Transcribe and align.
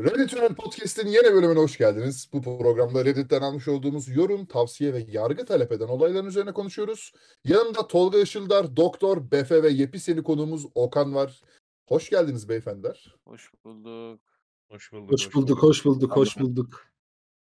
Reddit 0.00 0.34
Öğren 0.34 0.54
Podcast'in 0.54 1.06
yeni 1.06 1.34
bölümüne 1.34 1.58
hoş 1.58 1.78
geldiniz. 1.78 2.28
Bu 2.32 2.42
programda 2.42 3.04
Reddit'ten 3.04 3.42
almış 3.42 3.68
olduğumuz 3.68 4.08
yorum, 4.08 4.46
tavsiye 4.46 4.92
ve 4.92 5.06
yargı 5.08 5.44
talep 5.44 5.72
eden 5.72 5.88
olayların 5.88 6.26
üzerine 6.26 6.52
konuşuyoruz. 6.52 7.12
Yanımda 7.44 7.86
Tolga 7.86 8.18
Işıldar, 8.18 8.76
Doktor, 8.76 9.30
Befe 9.30 9.62
ve 9.62 9.68
Yepyeni 9.68 10.22
konuğumuz 10.22 10.66
Okan 10.74 11.14
var. 11.14 11.40
Hoş 11.88 12.10
geldiniz 12.10 12.48
beyefendiler. 12.48 13.14
Hoş 13.24 13.50
bulduk. 13.64 14.20
Hoş 14.70 14.92
bulduk. 14.92 15.12
Hoş 15.12 15.34
bulduk, 15.34 15.62
hoş 15.62 15.84
bulduk, 15.84 16.16
hoş 16.16 16.38
bulduk. 16.38 16.86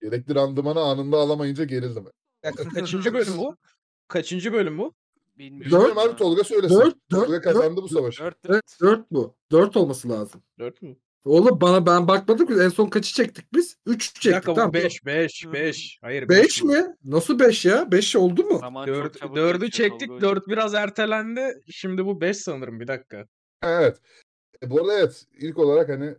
Gerekli 0.02 0.36
randımanı 0.36 0.80
anında 0.80 1.18
alamayınca 1.18 1.64
gerildim. 1.64 2.06
Dakika, 2.44 2.70
kaçıncı 2.70 3.14
bölüm 3.14 3.38
bu? 3.38 3.56
Kaçıncı 4.08 4.54
bölüm 4.54 4.78
bu? 4.78 4.94
Bilmiyorum. 5.38 5.98
Ya. 5.98 6.04
abi 6.04 6.16
Tolga 6.16 6.44
söylesin. 6.44 6.80
Dört, 6.80 6.96
Tolga 7.10 7.28
dört, 7.28 7.44
kazandı 7.44 7.82
bu 7.82 7.88
savaşı. 7.88 8.24
Dört 8.24 8.38
Evet, 8.46 8.78
dört 8.82 9.12
bu. 9.12 9.36
Dört 9.52 9.78
olması 9.78 10.10
lazım. 10.10 10.42
Dört 10.60 10.82
mü? 10.82 10.96
Oğlum 11.28 11.62
bana 11.62 11.86
ben 11.86 12.08
bakmadım 12.08 12.48
ki 12.48 12.54
en 12.54 12.70
son 12.70 12.88
kaçı 12.90 13.14
çektik 13.14 13.54
biz? 13.54 13.78
Üç 13.86 14.16
Bir 14.16 14.20
çektik 14.22 14.34
dakika 14.34 14.54
tamam. 14.54 14.70
bu 14.70 14.74
5 14.74 15.06
5 15.06 15.46
5. 15.54 16.00
Hayır 16.02 16.30
Beş 16.30 16.64
bu. 16.64 16.68
mi? 16.68 16.96
Nasıl 17.04 17.40
beş 17.40 17.66
ya? 17.66 17.92
Beş 17.92 18.16
oldu 18.16 18.44
mu? 18.44 18.58
Zaman 18.60 18.86
çok 18.86 18.96
Dört, 18.96 19.20
çabuk 19.20 19.36
dördü 19.36 19.66
geçiyor 19.66 19.90
çektik. 19.90 20.08
Tolga 20.08 20.26
hocam. 20.28 20.36
Dört 20.36 20.48
biraz 20.48 20.74
ertelendi. 20.74 21.62
Şimdi 21.72 22.06
bu 22.06 22.22
5 22.22 22.38
sanırım 22.38 22.80
bir 22.80 22.88
dakika. 22.88 23.28
Evet. 23.64 23.98
E, 24.64 24.70
bu 24.70 24.80
arada 24.82 24.94
evet 25.00 25.26
ilk 25.40 25.58
olarak 25.58 25.90
hani 25.90 26.16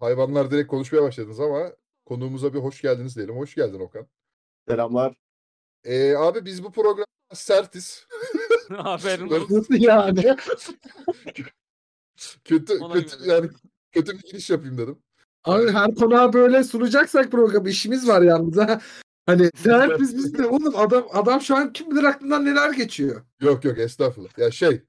hayvanlar 0.00 0.50
direkt 0.50 0.68
konuşmaya 0.68 1.02
başladınız 1.02 1.40
ama 1.40 1.72
konuğumuza 2.04 2.54
bir 2.54 2.58
hoş 2.58 2.80
geldiniz 2.82 3.16
diyelim. 3.16 3.36
Hoş 3.36 3.54
geldin 3.54 3.80
Okan. 3.80 4.06
Selamlar. 4.68 5.14
E, 5.84 6.14
abi 6.14 6.44
biz 6.44 6.64
bu 6.64 6.72
programda 6.72 7.06
sertiz. 7.34 8.06
Aferin. 8.78 9.30
Böyle- 9.30 9.44
Nasıl 9.50 9.74
yani? 9.78 10.36
kötü 12.44 12.78
Ona 12.78 12.94
kötü 12.94 13.18
göre. 13.18 13.32
yani 13.32 13.48
kötü 13.92 14.18
bir 14.18 14.22
giriş 14.22 14.50
yapayım 14.50 14.78
dedim. 14.78 14.98
Abi 15.44 15.72
her 15.72 15.94
konuğa 15.94 16.32
böyle 16.32 16.64
sunacaksak 16.64 17.30
programı 17.30 17.68
işimiz 17.68 18.08
var 18.08 18.22
yalnız 18.22 18.56
ha. 18.56 18.80
Hani 19.26 19.50
sen 19.56 19.90
biz 20.00 20.16
biz 20.16 20.38
de 20.38 20.46
oğlum 20.46 20.76
adam 20.76 21.08
adam 21.12 21.40
şu 21.40 21.56
an 21.56 21.72
kim 21.72 21.90
bilir 21.90 22.04
aklından 22.04 22.44
neler 22.44 22.72
geçiyor. 22.72 23.22
Yok 23.40 23.64
yok 23.64 23.78
estağfurullah. 23.78 24.38
Ya 24.38 24.50
şey 24.50 24.82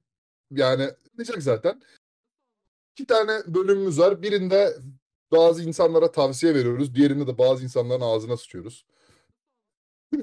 yani 0.50 0.90
diyecek 1.16 1.42
zaten. 1.42 1.82
İki 2.92 3.06
tane 3.06 3.40
bölümümüz 3.46 3.98
var. 3.98 4.22
Birinde 4.22 4.76
bazı 5.32 5.62
insanlara 5.62 6.12
tavsiye 6.12 6.54
veriyoruz. 6.54 6.94
Diğerinde 6.94 7.26
de 7.26 7.38
bazı 7.38 7.64
insanların 7.64 8.00
ağzına 8.00 8.36
sıçıyoruz. 8.36 8.86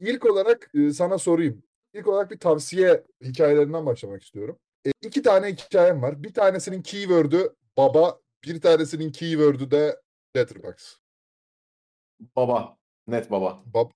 İlk 0.00 0.26
olarak 0.26 0.70
e, 0.74 0.90
sana 0.90 1.18
sorayım. 1.18 1.62
İlk 1.94 2.08
olarak 2.08 2.30
bir 2.30 2.38
tavsiye 2.38 3.04
hikayelerinden 3.22 3.86
başlamak 3.86 4.22
istiyorum. 4.22 4.58
E, 4.86 4.90
iki 5.02 5.22
tane 5.22 5.52
hikayem 5.52 6.02
var. 6.02 6.22
Bir 6.22 6.34
tanesinin 6.34 6.82
keyword'ü 6.82 7.54
baba, 7.76 8.20
bir 8.44 8.60
tanesinin 8.60 9.12
keyword'ü 9.12 9.70
de 9.70 10.00
letterbox. 10.36 10.98
Baba. 12.36 12.78
Net 13.06 13.30
baba. 13.30 13.62
Bab 13.66 13.90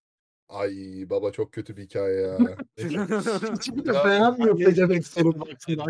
Ay 0.49 1.05
baba 1.11 1.33
çok 1.33 1.53
kötü 1.53 1.77
bir 1.77 1.83
hikaye 1.83 2.21
ya. 2.21 2.39
Hiçbir 2.79 3.85
de 3.85 3.93
beğenmiyor 3.93 4.59
pezevenk 4.59 5.07
sorun. 5.07 5.45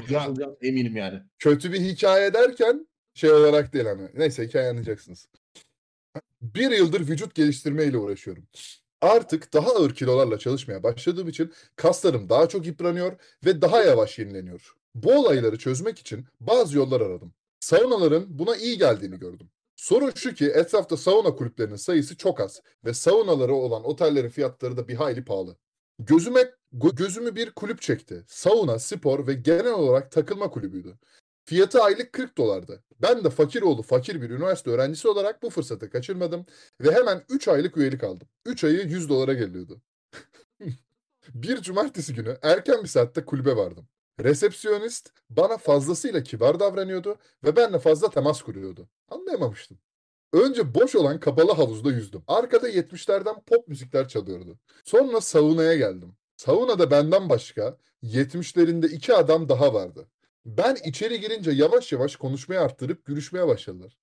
Ya, 0.08 0.34
eminim 0.62 0.96
yani. 0.96 1.22
kötü 1.38 1.72
bir 1.72 1.80
hikaye 1.80 2.34
derken 2.34 2.88
şey 3.14 3.30
olarak 3.30 3.72
değil 3.72 3.84
hani. 3.84 4.08
Neyse 4.14 4.46
hikaye 4.46 4.68
anlayacaksınız. 4.68 5.28
Bir 6.42 6.70
yıldır 6.70 7.00
vücut 7.00 7.34
geliştirme 7.34 7.84
ile 7.84 7.98
uğraşıyorum. 7.98 8.44
Artık 9.00 9.52
daha 9.52 9.70
ağır 9.70 9.94
kilolarla 9.94 10.38
çalışmaya 10.38 10.82
başladığım 10.82 11.28
için 11.28 11.52
kaslarım 11.76 12.28
daha 12.28 12.48
çok 12.48 12.66
yıpranıyor 12.66 13.12
ve 13.44 13.62
daha 13.62 13.82
yavaş 13.82 14.18
yenileniyor. 14.18 14.74
Bu 14.94 15.12
olayları 15.12 15.58
çözmek 15.58 15.98
için 15.98 16.26
bazı 16.40 16.76
yollar 16.76 17.00
aradım. 17.00 17.32
Saunaların 17.68 18.38
buna 18.38 18.56
iyi 18.56 18.78
geldiğini 18.78 19.18
gördüm. 19.18 19.50
Sorun 19.76 20.12
şu 20.14 20.34
ki 20.34 20.46
etrafta 20.46 20.96
sauna 20.96 21.36
kulüplerinin 21.36 21.76
sayısı 21.76 22.16
çok 22.16 22.40
az 22.40 22.62
ve 22.84 22.94
saunaları 22.94 23.54
olan 23.54 23.84
otellerin 23.84 24.28
fiyatları 24.28 24.76
da 24.76 24.88
bir 24.88 24.94
hayli 24.94 25.24
pahalı. 25.24 25.56
Gözüme 25.98 26.40
gö- 26.72 26.96
gözümü 26.96 27.36
bir 27.36 27.50
kulüp 27.50 27.80
çekti. 27.80 28.24
Sauna, 28.28 28.78
spor 28.78 29.26
ve 29.26 29.34
genel 29.34 29.72
olarak 29.72 30.12
takılma 30.12 30.50
kulübüydü. 30.50 30.98
Fiyatı 31.44 31.82
aylık 31.82 32.12
40 32.12 32.38
dolardı. 32.38 32.84
Ben 33.02 33.24
de 33.24 33.30
fakir 33.30 33.62
oğlu 33.62 33.82
fakir 33.82 34.22
bir 34.22 34.30
üniversite 34.30 34.70
öğrencisi 34.70 35.08
olarak 35.08 35.42
bu 35.42 35.50
fırsatı 35.50 35.90
kaçırmadım 35.90 36.46
ve 36.80 36.92
hemen 36.94 37.24
3 37.28 37.48
aylık 37.48 37.76
üyelik 37.76 38.04
aldım. 38.04 38.28
3 38.46 38.64
ayı 38.64 38.80
100 38.80 39.08
dolara 39.08 39.32
geliyordu. 39.32 39.82
bir 41.34 41.62
cumartesi 41.62 42.14
günü 42.14 42.38
erken 42.42 42.82
bir 42.82 42.88
saatte 42.88 43.24
kulübe 43.24 43.56
vardım. 43.56 43.88
Resepsiyonist 44.20 45.12
bana 45.30 45.58
fazlasıyla 45.58 46.22
kibar 46.22 46.60
davranıyordu 46.60 47.16
ve 47.44 47.56
benimle 47.56 47.78
fazla 47.78 48.10
temas 48.10 48.42
kuruyordu. 48.42 48.88
Anlayamamıştım. 49.08 49.78
Önce 50.32 50.74
boş 50.74 50.94
olan 50.96 51.20
kapalı 51.20 51.52
havuzda 51.52 51.90
yüzdüm. 51.90 52.22
Arkada 52.26 52.68
70'lerden 52.70 53.40
pop 53.40 53.68
müzikler 53.68 54.08
çalıyordu. 54.08 54.58
Sonra 54.84 55.20
saunaya 55.20 55.76
geldim. 55.76 56.16
Saunada 56.36 56.90
benden 56.90 57.28
başka 57.28 57.78
70'lerinde 58.02 58.86
iki 58.86 59.14
adam 59.14 59.48
daha 59.48 59.74
vardı. 59.74 60.08
Ben 60.46 60.76
içeri 60.84 61.20
girince 61.20 61.50
yavaş 61.50 61.92
yavaş 61.92 62.16
konuşmayı 62.16 62.60
arttırıp 62.60 63.04
gülüşmeye 63.04 63.46
başladılar. 63.46 63.96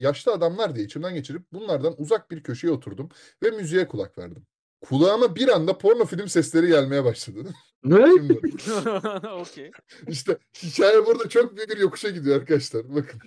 Yaşlı 0.00 0.32
adamlar 0.32 0.74
diye 0.74 0.86
içimden 0.86 1.14
geçirip 1.14 1.52
bunlardan 1.52 1.94
uzak 2.00 2.30
bir 2.30 2.42
köşeye 2.42 2.72
oturdum 2.72 3.08
ve 3.42 3.50
müziğe 3.50 3.88
kulak 3.88 4.18
verdim. 4.18 4.46
Kulağıma 4.80 5.36
bir 5.36 5.48
anda 5.48 5.78
porno 5.78 6.04
film 6.04 6.28
sesleri 6.28 6.66
gelmeye 6.66 7.04
başladı. 7.04 7.54
Ne? 7.86 8.04
Okey. 9.32 9.70
işte 10.08 10.38
hikaye 10.62 11.06
burada 11.06 11.28
çok 11.28 11.56
büyük 11.56 11.70
bir 11.70 11.76
yokuşa 11.78 12.10
gidiyor 12.10 12.40
arkadaşlar. 12.40 12.94
Bakın. 12.94 13.20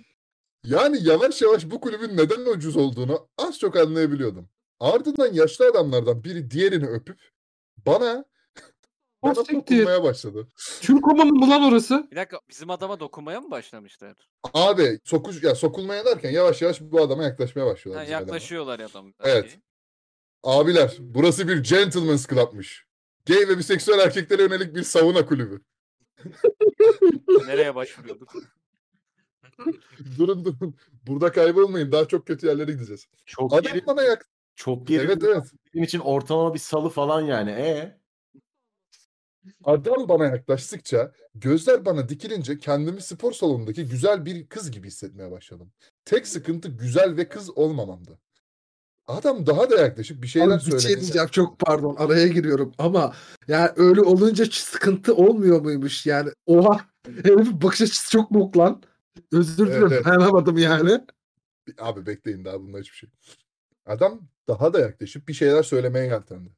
Yani 0.64 0.98
yavaş 1.02 1.42
yavaş 1.42 1.66
bu 1.72 1.82
kulübün 1.82 2.18
neden 2.18 2.46
ucuz 2.46 2.78
olduğunu 2.78 3.28
az 3.38 3.60
çok 3.60 3.78
anlayabiliyordum. 3.78 4.50
Ardından 4.80 5.34
yaşlı 5.34 5.68
adamlardan 5.68 6.24
biri 6.24 6.52
diğerini 6.52 6.88
öpüp 6.88 7.20
bana 7.86 8.26
bana 9.24 9.36
dokunmaya 9.36 10.04
başladı. 10.04 10.48
Türk 10.82 11.08
Oma'nın 11.08 11.34
mı 11.38 11.50
lan 11.50 11.64
orası? 11.64 12.08
Bir 12.12 12.16
dakika 12.16 12.40
bizim 12.50 12.70
adama 12.70 13.00
dokunmaya 13.00 13.42
mı 13.42 13.52
başlamışlar? 13.52 14.16
Abi 14.54 15.00
sokuş 15.04 15.44
ya 15.44 15.56
sokulmaya 15.56 16.06
derken 16.06 16.32
yavaş 16.32 16.62
yavaş 16.62 16.82
bu 16.82 17.02
adama 17.02 17.24
yaklaşmaya 17.24 17.66
Ha, 17.66 17.72
başlıyorlar. 17.72 18.04
adama. 18.06 18.20
yaklaşıyorlar 18.22 18.80
adam. 18.80 19.14
Evet. 19.24 19.60
Abiler 20.44 20.98
burası 21.00 21.48
bir 21.48 21.58
gentleman's 21.64 22.28
club'mış. 22.28 22.89
Gay 23.30 23.48
ve 23.48 23.58
biseksüel 23.58 24.00
erkeklere 24.00 24.42
yönelik 24.42 24.76
bir 24.76 24.84
sauna 24.84 25.26
kulübü. 25.26 25.62
Nereye 27.48 27.76
başvuruyorduk? 27.76 28.34
durun 30.18 30.46
durun. 30.46 30.76
Burada 31.08 31.32
kaybolmayın. 31.32 31.92
Daha 31.92 32.08
çok 32.08 32.28
kötü 32.28 32.48
yerlere 32.48 32.72
gideceğiz. 32.72 33.08
Çok 33.26 33.54
Adam 33.54 33.74
geri, 33.74 33.86
bana 33.86 34.04
yak. 34.04 34.30
çok 34.56 34.88
geri 34.88 35.04
Evet 35.04 35.24
evet. 35.24 35.44
benim 35.74 35.84
için 35.84 36.00
ortalama 36.00 36.54
bir 36.54 36.60
salı 36.60 36.90
falan 36.90 37.22
yani. 37.22 37.52
E 37.52 38.00
Adam 39.64 40.10
bana 40.10 40.26
yaklaştıkça 40.26 41.12
gözler 41.36 41.86
bana 41.86 42.10
dikilince 42.10 42.58
kendimi 42.58 43.02
spor 43.02 43.32
salonundaki 43.32 43.86
güzel 43.86 44.26
bir 44.26 44.48
kız 44.48 44.72
gibi 44.72 44.88
hissetmeye 44.88 45.32
başladım. 45.32 45.72
Tek 46.06 46.28
sıkıntı 46.28 46.70
güzel 46.70 47.18
ve 47.18 47.30
kız 47.30 47.58
olmamamdı. 47.58 48.20
Adam 49.10 49.46
daha 49.46 49.70
da 49.70 49.76
yaklaşıp 49.76 50.24
bir 50.24 50.28
şeyler 50.28 50.56
Abi 50.56 50.72
bir 50.72 50.80
şey 50.80 51.02
diyeceğim 51.02 51.28
çok 51.28 51.60
pardon 51.60 51.96
araya 51.96 52.28
giriyorum 52.28 52.74
ama 52.78 53.14
yani 53.48 53.70
öyle 53.76 54.02
olunca 54.02 54.46
sıkıntı 54.46 55.16
olmuyor 55.16 55.62
muymuş 55.62 56.06
yani 56.06 56.30
oha 56.46 56.86
herifin 57.24 57.62
bakış 57.62 57.82
açısı 57.82 58.12
çok 58.12 58.32
bok 58.32 58.58
lan. 58.58 58.84
Özür 59.32 59.68
Evet, 59.68 59.76
dilerim 59.76 59.94
evet. 59.94 60.06
dayanamadım 60.06 60.58
yani. 60.58 61.02
Abi 61.80 62.06
bekleyin 62.06 62.46
daha 62.46 62.62
bunda 62.62 62.78
hiçbir 62.78 62.98
şey. 62.98 63.10
Adam 63.86 64.22
daha 64.48 64.74
da 64.74 64.80
yaklaşıp 64.80 65.28
bir 65.28 65.34
şeyler 65.34 65.64
söylemeye 65.64 66.06
yeltendi. 66.06 66.50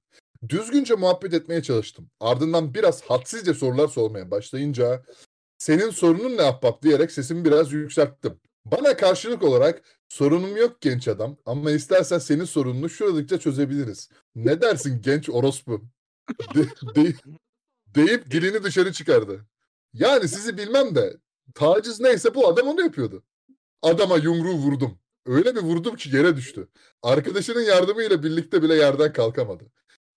Düzgünce 0.50 0.94
muhabbet 0.95 1.34
etmeye 1.34 1.63
çalıştım. 1.63 2.09
Ardından 2.19 2.73
biraz 2.73 3.01
hadsizce 3.01 3.53
sorular 3.53 3.88
sormaya 3.88 4.31
başlayınca 4.31 5.03
senin 5.57 5.90
sorunun 5.90 6.38
ne 6.38 6.41
ahbap 6.41 6.84
diyerek 6.84 7.11
sesimi 7.11 7.45
biraz 7.45 7.73
yükselttim. 7.73 8.40
Bana 8.66 8.97
karşılık 8.97 9.44
olarak 9.44 9.81
sorunum 10.09 10.57
yok 10.57 10.81
genç 10.81 11.07
adam 11.07 11.38
ama 11.45 11.72
istersen 11.72 12.19
senin 12.19 12.46
sorununu 12.46 12.90
şuradıkça 12.90 13.40
çözebiliriz. 13.40 14.09
Ne 14.35 14.61
dersin 14.61 15.02
genç 15.02 15.29
orospu? 15.29 15.81
De- 16.55 16.96
de- 16.96 17.16
deyip 17.96 18.31
dilini 18.31 18.63
dışarı 18.63 18.93
çıkardı. 18.93 19.46
Yani 19.93 20.28
sizi 20.28 20.58
bilmem 20.58 20.96
de 20.96 21.17
taciz 21.55 21.99
neyse 21.99 22.35
bu 22.35 22.47
adam 22.47 22.67
onu 22.67 22.81
yapıyordu. 22.81 23.23
Adama 23.81 24.17
yumruğu 24.17 24.53
vurdum. 24.53 24.99
Öyle 25.25 25.55
bir 25.55 25.61
vurdum 25.61 25.96
ki 25.96 26.16
yere 26.16 26.35
düştü. 26.35 26.67
Arkadaşının 27.03 27.61
yardımıyla 27.61 28.23
birlikte 28.23 28.63
bile 28.63 28.75
yerden 28.75 29.13
kalkamadı. 29.13 29.63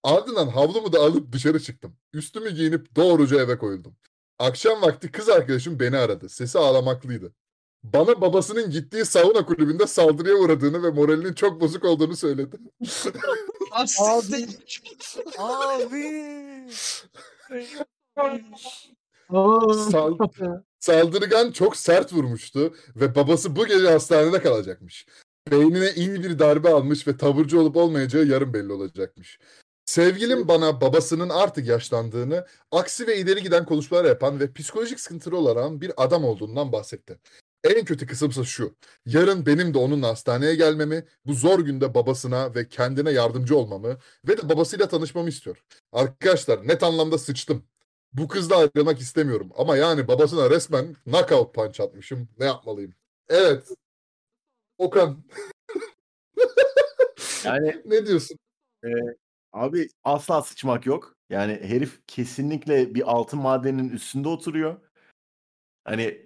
Ardından 0.03 0.47
havlumu 0.47 0.93
da 0.93 0.99
alıp 0.99 1.31
dışarı 1.31 1.59
çıktım. 1.59 1.97
Üstümü 2.13 2.49
giyinip 2.49 2.95
doğruca 2.95 3.41
eve 3.41 3.57
koyuldum. 3.57 3.95
Akşam 4.39 4.81
vakti 4.81 5.11
kız 5.11 5.29
arkadaşım 5.29 5.79
beni 5.79 5.97
aradı. 5.97 6.29
Sesi 6.29 6.59
ağlamaklıydı. 6.59 7.33
Bana 7.93 8.21
babasının 8.21 8.69
gittiği 8.71 9.05
sauna 9.05 9.45
kulübünde 9.45 9.87
saldırıya 9.87 10.35
uğradığını 10.35 10.83
ve 10.83 10.89
moralinin 10.89 11.33
çok 11.33 11.61
bozuk 11.61 11.85
olduğunu 11.85 12.15
söyledi. 12.15 12.57
Abi. 15.37 15.37
Abi. 15.37 16.67
Sal- 19.91 20.17
Saldırgan 20.79 21.51
çok 21.51 21.77
sert 21.77 22.13
vurmuştu 22.13 22.73
ve 22.95 23.15
babası 23.15 23.55
bu 23.55 23.65
gece 23.65 23.89
hastanede 23.89 24.41
kalacakmış. 24.41 25.05
beynine 25.51 25.91
iyi 25.95 26.23
bir 26.23 26.39
darbe 26.39 26.69
almış 26.69 27.07
ve 27.07 27.17
taburcu 27.17 27.59
olup 27.59 27.77
olmayacağı 27.77 28.25
yarın 28.25 28.53
belli 28.53 28.73
olacakmış. 28.73 29.39
Sevgilim 29.85 30.47
bana 30.47 30.81
babasının 30.81 31.29
artık 31.29 31.67
yaşlandığını, 31.67 32.45
aksi 32.71 33.07
ve 33.07 33.17
ileri 33.17 33.43
giden 33.43 33.65
konuşmalar 33.65 34.05
yapan 34.05 34.39
ve 34.39 34.53
psikolojik 34.53 34.99
sıkıntılı 34.99 35.37
olan 35.37 35.81
bir 35.81 35.91
adam 35.97 36.25
olduğundan 36.25 36.71
bahsetti. 36.71 37.19
En 37.65 37.85
kötü 37.85 38.07
kısımsa 38.07 38.43
şu. 38.43 38.75
Yarın 39.05 39.45
benim 39.45 39.73
de 39.73 39.77
onunla 39.77 40.07
hastaneye 40.07 40.55
gelmemi, 40.55 41.05
bu 41.25 41.33
zor 41.33 41.59
günde 41.59 41.93
babasına 41.93 42.55
ve 42.55 42.67
kendine 42.69 43.11
yardımcı 43.11 43.57
olmamı 43.57 43.97
ve 44.27 44.37
de 44.37 44.49
babasıyla 44.49 44.87
tanışmamı 44.87 45.29
istiyor. 45.29 45.63
Arkadaşlar 45.91 46.67
net 46.67 46.83
anlamda 46.83 47.17
sıçtım. 47.17 47.63
Bu 48.13 48.27
kızla 48.27 48.57
ayrılmak 48.57 48.99
istemiyorum. 48.99 49.51
Ama 49.57 49.77
yani 49.77 50.07
babasına 50.07 50.49
resmen 50.49 50.95
knockout 51.03 51.55
punch 51.55 51.81
atmışım. 51.81 52.29
Ne 52.39 52.45
yapmalıyım? 52.45 52.93
Evet. 53.29 53.67
Okan 54.77 55.23
Yani 57.45 57.81
ne 57.85 58.05
diyorsun? 58.07 58.37
abi 59.53 59.89
asla 60.03 60.41
sıçmak 60.41 60.85
yok. 60.85 61.15
Yani 61.29 61.59
herif 61.61 62.01
kesinlikle 62.07 62.95
bir 62.95 63.11
altın 63.11 63.39
madeninin 63.39 63.89
üstünde 63.89 64.29
oturuyor. 64.29 64.77
Hani 65.85 66.25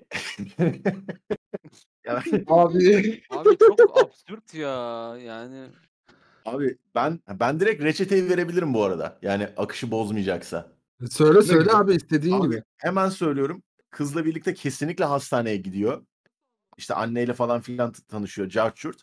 Yani 2.05 2.19
Abi 2.47 3.23
Abi 3.29 3.57
çok 3.57 4.03
absürt 4.03 4.53
ya. 4.53 5.17
Yani 5.17 5.67
abi 6.45 6.77
ben 6.95 7.19
ben 7.29 7.59
direkt 7.59 7.83
reçeteyi 7.83 8.29
verebilirim 8.29 8.73
bu 8.73 8.83
arada. 8.83 9.19
Yani 9.21 9.49
akışı 9.57 9.91
bozmayacaksa. 9.91 10.71
söyle 11.09 11.41
söyle 11.41 11.71
abi 11.73 11.95
istediğin 11.95 12.39
Abi, 12.39 12.47
gibi. 12.47 12.63
hemen 12.77 13.09
söylüyorum. 13.09 13.63
Kızla 13.89 14.25
birlikte 14.25 14.53
kesinlikle 14.53 15.05
hastaneye 15.05 15.57
gidiyor. 15.57 16.05
İşte 16.77 16.93
anneyle 16.93 17.33
falan 17.33 17.61
filan 17.61 17.91
t- 17.91 18.03
tanışıyor. 18.07 18.49
Carçurt. 18.49 19.01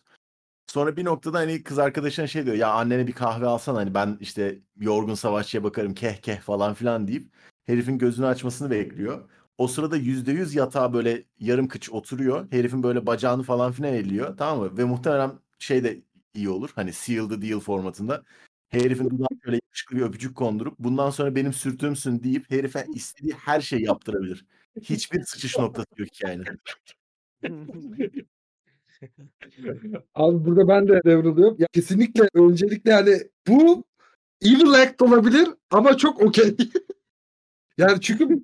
Sonra 0.67 0.97
bir 0.97 1.05
noktada 1.05 1.37
hani 1.37 1.63
kız 1.63 1.79
arkadaşına 1.79 2.27
şey 2.27 2.45
diyor. 2.45 2.55
Ya 2.55 2.71
annene 2.71 3.07
bir 3.07 3.13
kahve 3.13 3.45
alsana 3.45 3.77
hani 3.77 3.93
ben 3.93 4.17
işte 4.21 4.59
yorgun 4.79 5.15
savaşçıya 5.15 5.63
bakarım 5.63 5.93
keh 5.93 6.15
keh 6.15 6.39
falan 6.39 6.73
filan 6.73 7.07
deyip 7.07 7.33
herifin 7.65 7.97
gözünü 7.97 8.25
açmasını 8.25 8.71
bekliyor. 8.71 9.29
O 9.57 9.67
sırada 9.67 9.97
yüzde 9.97 10.31
yüz 10.31 10.55
yatağa 10.55 10.93
böyle 10.93 11.23
yarım 11.39 11.67
kıç 11.67 11.89
oturuyor. 11.89 12.51
Herifin 12.51 12.83
böyle 12.83 13.05
bacağını 13.05 13.43
falan 13.43 13.71
filan 13.71 13.93
elliyor. 13.93 14.37
Tamam 14.37 14.59
mı? 14.59 14.77
Ve 14.77 14.83
muhtemelen 14.83 15.31
şey 15.59 15.83
de 15.83 16.01
iyi 16.33 16.49
olur. 16.49 16.69
Hani 16.75 16.93
seal 16.93 17.29
the 17.29 17.41
deal 17.41 17.59
formatında. 17.59 18.23
Herifin 18.69 19.05
dudağına 19.05 19.27
şöyle 19.43 19.55
yakışıklı 19.55 19.97
bir 19.97 20.01
öpücük 20.01 20.35
kondurup 20.35 20.79
bundan 20.79 21.09
sonra 21.09 21.35
benim 21.35 21.53
sürtüğümsün 21.53 22.23
deyip 22.23 22.51
herife 22.51 22.85
istediği 22.95 23.33
her 23.33 23.61
şeyi 23.61 23.85
yaptırabilir. 23.85 24.45
Hiçbir 24.81 25.23
sıçış 25.23 25.57
noktası 25.57 25.87
yok 25.97 26.09
hikayenin. 26.15 26.45
Abi 30.15 30.45
burada 30.45 30.67
ben 30.67 30.87
de 30.87 31.01
devrılıyorum. 31.05 31.55
Ya 31.59 31.67
kesinlikle 31.73 32.29
öncelikle 32.33 32.91
yani 32.91 33.23
bu 33.47 33.83
evil 34.41 34.71
act 34.71 35.01
olabilir 35.01 35.49
ama 35.71 35.97
çok 35.97 36.21
okey. 36.21 36.57
yani 37.77 38.01
çünkü 38.01 38.43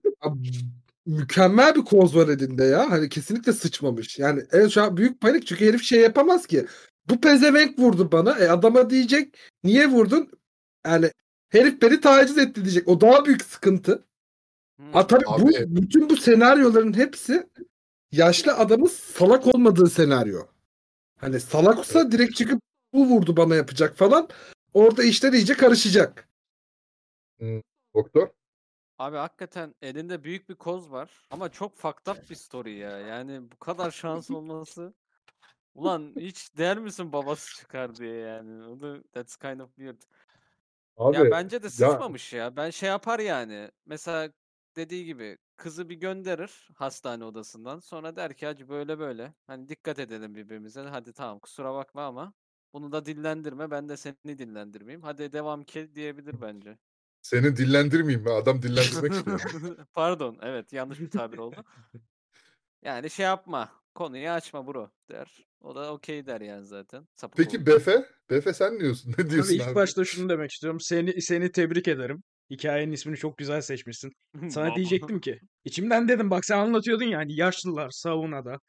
mükemmel 1.06 1.76
bir 1.76 1.86
koz 1.86 2.16
var 2.16 2.28
elinde 2.28 2.64
ya. 2.64 2.92
Hani 2.92 3.10
kesinlikle 3.10 3.54
sıçmamış. 3.54 4.20
Yani 4.20 4.44
en 4.52 4.68
şu 4.68 4.84
an 4.84 4.98
büyük 4.98 5.22
panik 5.22 5.48
çünkü 5.48 5.66
herif 5.66 5.84
şey 5.84 6.02
yapamaz 6.02 6.48
ki. 6.48 6.66
Bu 7.10 7.22
pezevenk 7.22 7.80
vurdu 7.80 8.12
bana. 8.12 8.40
E 8.40 8.50
adama 8.50 8.90
diyecek 8.90 9.38
niye 9.64 9.88
vurdun? 9.88 10.32
Yani 10.86 11.12
herif 11.50 11.82
beni 11.82 12.02
taciz 12.02 12.38
etti 12.38 12.64
diyecek. 12.64 12.88
O 12.88 13.02
daha 13.02 13.26
büyük 13.26 13.42
sıkıntı. 13.46 14.04
Ha 14.92 15.08
tabii 15.08 15.26
bu 15.26 15.32
Abi. 15.32 15.76
bütün 15.76 16.10
bu 16.10 16.18
senaryoların 16.18 16.94
hepsi 16.94 17.48
yaşlı 18.12 18.54
adamın 18.54 18.88
salak 18.88 19.48
olmadığı 19.48 19.90
senaryo. 19.90 20.42
Hani 21.18 21.40
salaksa 21.40 22.12
direkt 22.12 22.36
çıkıp 22.36 22.62
bu 22.94 23.06
vurdu 23.06 23.38
bana 23.38 23.56
yapacak 23.56 23.98
falan. 23.98 24.30
Orada 24.74 25.04
işler 25.04 25.34
iyice 25.34 25.54
karışacak. 25.54 26.28
Doktor? 27.96 28.28
Abi 29.04 29.18
hakikaten 29.18 29.76
elinde 29.82 30.24
büyük 30.24 30.50
bir 30.50 30.56
koz 30.56 30.92
var 30.92 31.12
ama 31.32 31.50
çok 31.50 31.78
fucked 31.78 32.08
up 32.08 32.30
bir 32.30 32.36
story 32.36 32.72
ya. 32.78 32.98
Yani 32.98 33.52
bu 33.52 33.60
kadar 33.60 33.92
şans 33.92 34.32
olması. 34.32 34.94
Ulan 35.76 36.14
hiç 36.20 36.58
der 36.58 36.78
misin 36.78 37.14
babası 37.14 37.56
çıkar 37.56 37.96
diye 37.96 38.16
yani. 38.16 38.68
O 38.68 38.80
da 38.82 39.04
that's 39.04 39.36
kind 39.36 39.60
of 39.60 39.76
weird. 39.76 40.02
Abi 40.98 41.18
Ya 41.18 41.32
bence 41.32 41.64
de 41.64 41.70
sıçmamış 41.70 42.34
ya. 42.34 42.56
Ben 42.56 42.70
şey 42.70 42.90
yapar 42.90 43.20
yani. 43.20 43.72
Mesela 43.86 44.34
dediği 44.76 45.06
gibi 45.06 45.38
kızı 45.56 45.90
bir 45.90 45.96
gönderir 45.96 46.70
hastane 46.76 47.26
odasından. 47.26 47.80
Sonra 47.80 48.16
der 48.16 48.34
ki 48.34 48.46
hacı 48.46 48.70
böyle 48.70 49.00
böyle. 49.00 49.34
Hani 49.48 49.68
dikkat 49.70 50.00
edelim 50.00 50.36
birbirimize. 50.36 50.82
Hadi 50.82 51.14
tamam 51.14 51.40
kusura 51.40 51.74
bakma 51.74 52.06
ama 52.06 52.34
bunu 52.74 52.92
da 52.92 53.06
dillendirme. 53.06 53.72
Ben 53.72 53.90
de 53.90 53.98
seni 53.98 54.38
dillendirmeyeyim. 54.38 55.04
Hadi 55.04 55.34
devam 55.34 55.64
ki 55.64 55.96
diyebilir 55.96 56.42
bence. 56.42 56.78
Seni 57.24 57.58
dillendirmeyeyim 57.58 58.26
mi? 58.26 58.32
Adam 58.32 58.62
dillendirmek 58.62 59.14
istiyor. 59.14 59.42
Pardon, 59.94 60.38
evet 60.42 60.74
yanlış 60.74 61.00
bir 61.00 61.10
tabir 61.10 61.38
oldu. 61.38 61.64
Yani 62.82 63.10
şey 63.10 63.26
yapma, 63.26 63.72
konuyu 63.96 64.30
açma 64.30 64.68
bro 64.68 64.92
der. 65.10 65.48
O 65.62 65.76
da 65.76 65.94
okey 65.94 66.26
der 66.26 66.42
yani 66.42 66.66
zaten. 66.66 67.08
Sapık 67.16 67.38
Peki 67.38 67.58
olur. 67.58 67.66
Befe? 67.66 68.06
Befe 68.30 68.54
sen 68.54 68.76
ne 68.76 68.80
diyorsun? 68.80 69.16
Ne 69.18 69.30
diyorsun 69.30 69.56
Abi 69.56 69.64
abi? 69.64 69.70
ilk 69.70 69.76
başta 69.76 70.06
şunu 70.06 70.30
demek 70.30 70.52
istiyorum. 70.52 70.80
Seni 70.80 71.22
seni 71.22 71.52
tebrik 71.52 71.88
ederim. 71.88 72.24
Hikayenin 72.50 72.92
ismini 72.92 73.18
çok 73.18 73.38
güzel 73.38 73.62
seçmişsin. 73.62 74.12
Sana 74.50 74.76
diyecektim 74.76 75.20
ki. 75.20 75.40
içimden 75.64 76.08
dedim 76.08 76.30
bak 76.30 76.46
sen 76.46 76.58
anlatıyordun 76.58 77.06
ya 77.06 77.20
hani 77.20 77.36
yaşlılar 77.36 77.90
saunada. 77.90 78.60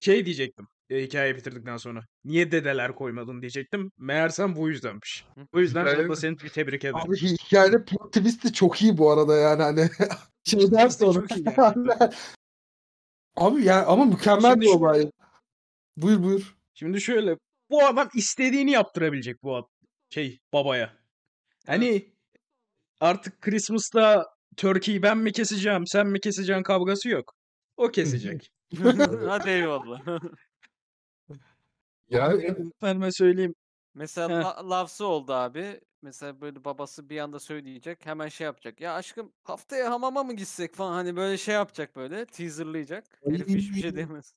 şey 0.00 0.26
diyecektim. 0.26 0.66
E, 0.90 1.02
hikayeyi 1.02 1.36
bitirdikten 1.36 1.76
sonra. 1.76 2.06
Niye 2.24 2.50
dedeler 2.52 2.94
koymadın 2.94 3.40
diyecektim. 3.40 3.90
Meğersem 3.98 4.56
bu 4.56 4.68
yüzdenmiş. 4.68 5.26
Bu 5.52 5.60
yüzden 5.60 5.84
Hikayenin- 5.86 6.08
da 6.08 6.16
seni 6.16 6.38
bir 6.38 6.48
tebrik 6.48 6.84
ederim. 6.84 6.96
Abi 6.96 7.16
hikayenin 7.16 7.84
plot 7.84 8.12
twist'i 8.12 8.52
çok 8.52 8.82
iyi 8.82 8.98
bu 8.98 9.10
arada 9.10 9.36
yani 9.36 9.62
hani 9.62 9.88
şeyden 10.44 10.88
sonra. 10.88 11.12
çok 11.12 11.36
iyi 11.36 11.44
gerçekten. 11.44 11.86
Abi 13.36 13.64
ya 13.64 13.86
ama 13.86 14.04
mükemmel 14.04 14.50
Şimdi 14.50 14.60
bir 14.60 14.70
olay. 14.70 15.10
Buyur 15.96 16.22
buyur. 16.22 16.56
Şimdi 16.74 17.00
şöyle 17.00 17.36
bu 17.70 17.86
adam 17.86 18.08
istediğini 18.14 18.70
yaptırabilecek 18.70 19.42
bu 19.42 19.56
ad- 19.56 19.68
şey 20.10 20.40
babaya. 20.52 20.92
Hani 21.66 22.12
artık 23.00 23.40
Christmas'ta 23.40 24.26
Turkey'yi 24.56 25.02
ben 25.02 25.18
mi 25.18 25.32
keseceğim, 25.32 25.86
sen 25.86 26.06
mi 26.06 26.20
keseceksin 26.20 26.62
kavgası 26.62 27.08
yok. 27.08 27.34
O 27.76 27.90
kesecek. 27.90 28.50
Hadi 29.26 29.50
eyvallah. 29.50 30.00
Yani 32.10 32.44
Efendime 32.80 33.12
söyleyeyim. 33.12 33.54
Mesela 33.94 34.38
Heh. 34.38 34.44
la- 34.44 34.70
lafzı 34.70 35.06
oldu 35.06 35.32
abi. 35.32 35.80
Mesela 36.02 36.40
böyle 36.40 36.64
babası 36.64 37.08
bir 37.08 37.18
anda 37.18 37.38
söyleyecek. 37.38 38.06
Hemen 38.06 38.28
şey 38.28 38.44
yapacak. 38.44 38.80
Ya 38.80 38.94
aşkım 38.94 39.32
haftaya 39.44 39.90
hamama 39.90 40.22
mı 40.22 40.32
gitsek 40.32 40.74
falan. 40.74 40.92
Hani 40.92 41.16
böyle 41.16 41.38
şey 41.38 41.54
yapacak 41.54 41.96
böyle. 41.96 42.26
Teaserlayacak. 42.26 43.04
Herif 43.24 43.48
hiçbir 43.48 43.80
şey 43.80 43.96
demez. 43.96 44.34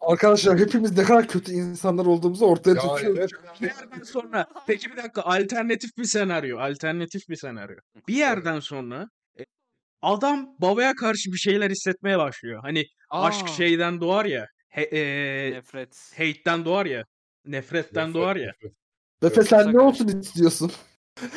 Arkadaşlar 0.00 0.58
hepimiz 0.58 0.98
ne 0.98 1.04
kadar 1.04 1.28
kötü 1.28 1.52
insanlar 1.52 2.06
olduğumuzu 2.06 2.46
ortaya 2.46 2.74
ya 2.74 2.80
tutuyoruz. 2.80 3.18
evet. 3.18 3.30
Bir 3.60 3.66
yerden 3.66 4.02
sonra 4.02 4.46
peki 4.66 4.90
bir 4.90 4.96
dakika 4.96 5.22
alternatif 5.22 5.90
bir 5.98 6.04
senaryo, 6.04 6.58
alternatif 6.58 7.28
bir 7.28 7.36
senaryo. 7.36 7.76
Bir 8.08 8.14
yerden 8.14 8.60
sonra 8.60 9.08
e, 9.38 9.42
adam 10.02 10.56
babaya 10.58 10.94
karşı 10.94 11.32
bir 11.32 11.38
şeyler 11.38 11.70
hissetmeye 11.70 12.18
başlıyor. 12.18 12.60
Hani 12.62 12.84
aşk 13.10 13.44
Aa, 13.44 13.52
şeyden 13.52 14.00
doğar 14.00 14.24
ya. 14.24 14.46
He, 14.72 14.82
e, 14.82 15.52
Nefret. 15.52 16.12
hate'den 16.16 16.64
doğar 16.64 16.86
ya. 16.86 17.04
Nefretten 17.46 18.08
Nefret, 18.08 18.14
doğar 18.14 18.36
ya. 18.36 18.52
nefret. 19.22 19.48
Sen 19.48 19.74
ne 19.74 19.80
olsun 19.80 20.08
istiyorsun? 20.08 20.72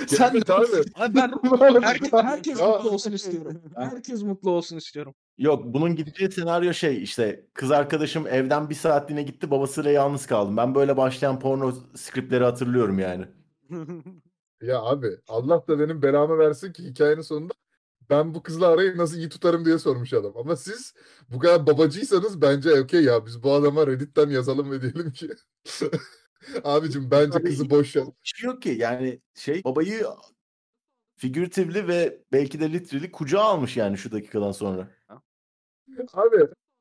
sen 0.08 0.32
Evet 0.34 0.50
abi. 0.50 0.66
Abi 0.96 1.16
ben 1.16 1.32
herkes, 1.82 2.14
herkes 2.14 2.62
mutlu 2.62 2.90
olsun 2.90 3.12
istiyorum. 3.12 3.62
Herkes 3.76 4.24
mutlu 4.24 4.52
olsun 4.52 4.78
istiyorum. 4.78 5.14
Yok 5.38 5.64
bunun 5.66 5.96
gideceği 5.96 6.32
senaryo 6.32 6.74
şey 6.74 7.04
işte 7.04 7.46
kız 7.54 7.72
arkadaşım 7.72 8.28
evden 8.28 8.70
bir 8.70 8.76
saatliğine 8.76 9.24
gitti 9.24 9.52
babasıyla 9.52 9.92
yalnız 9.92 10.26
kaldım. 10.28 10.58
Ben 10.58 10.76
böyle 10.76 10.98
başlayan 10.98 11.40
porno 11.40 11.74
skriptleri 11.96 12.44
hatırlıyorum 12.44 13.00
yani. 13.00 13.26
Ya 14.62 14.82
abi 14.82 15.08
Allah 15.28 15.68
da 15.68 15.80
benim 15.80 16.02
belamı 16.02 16.38
versin 16.38 16.74
ki 16.74 16.84
hikayenin 16.84 17.22
sonunda 17.22 17.54
ben 18.10 18.34
bu 18.36 18.44
kızla 18.44 18.68
arayı 18.68 18.98
nasıl 18.98 19.18
iyi 19.18 19.30
tutarım 19.30 19.66
diye 19.66 19.80
sormuş 19.80 20.14
adam. 20.14 20.38
Ama 20.38 20.56
siz 20.56 20.94
bu 21.30 21.40
kadar 21.40 21.68
babacıysanız 21.68 22.42
bence 22.42 22.82
okey 22.82 23.04
ya 23.04 23.26
biz 23.26 23.44
bu 23.44 23.54
adama 23.54 23.88
Reddit'ten 23.88 24.30
yazalım 24.30 24.72
ve 24.72 24.82
diyelim 24.82 25.12
ki 25.12 25.30
abicim 26.64 27.12
bence 27.12 27.42
kızı 27.44 27.70
boş 27.70 27.96
ver. 27.96 28.06
Şey 28.24 28.48
yok 28.50 28.62
ki 28.62 28.76
yani 28.80 29.22
şey 29.36 29.64
babayı 29.64 30.06
figürativli 31.16 31.88
ve 31.88 32.20
belki 32.32 32.60
de 32.60 32.74
literally 32.74 33.12
kucağa 33.12 33.42
almış 33.42 33.78
yani 33.78 33.98
şu 33.98 34.12
dakikadan 34.12 34.52
sonra. 34.52 34.90
Abi 36.14 36.36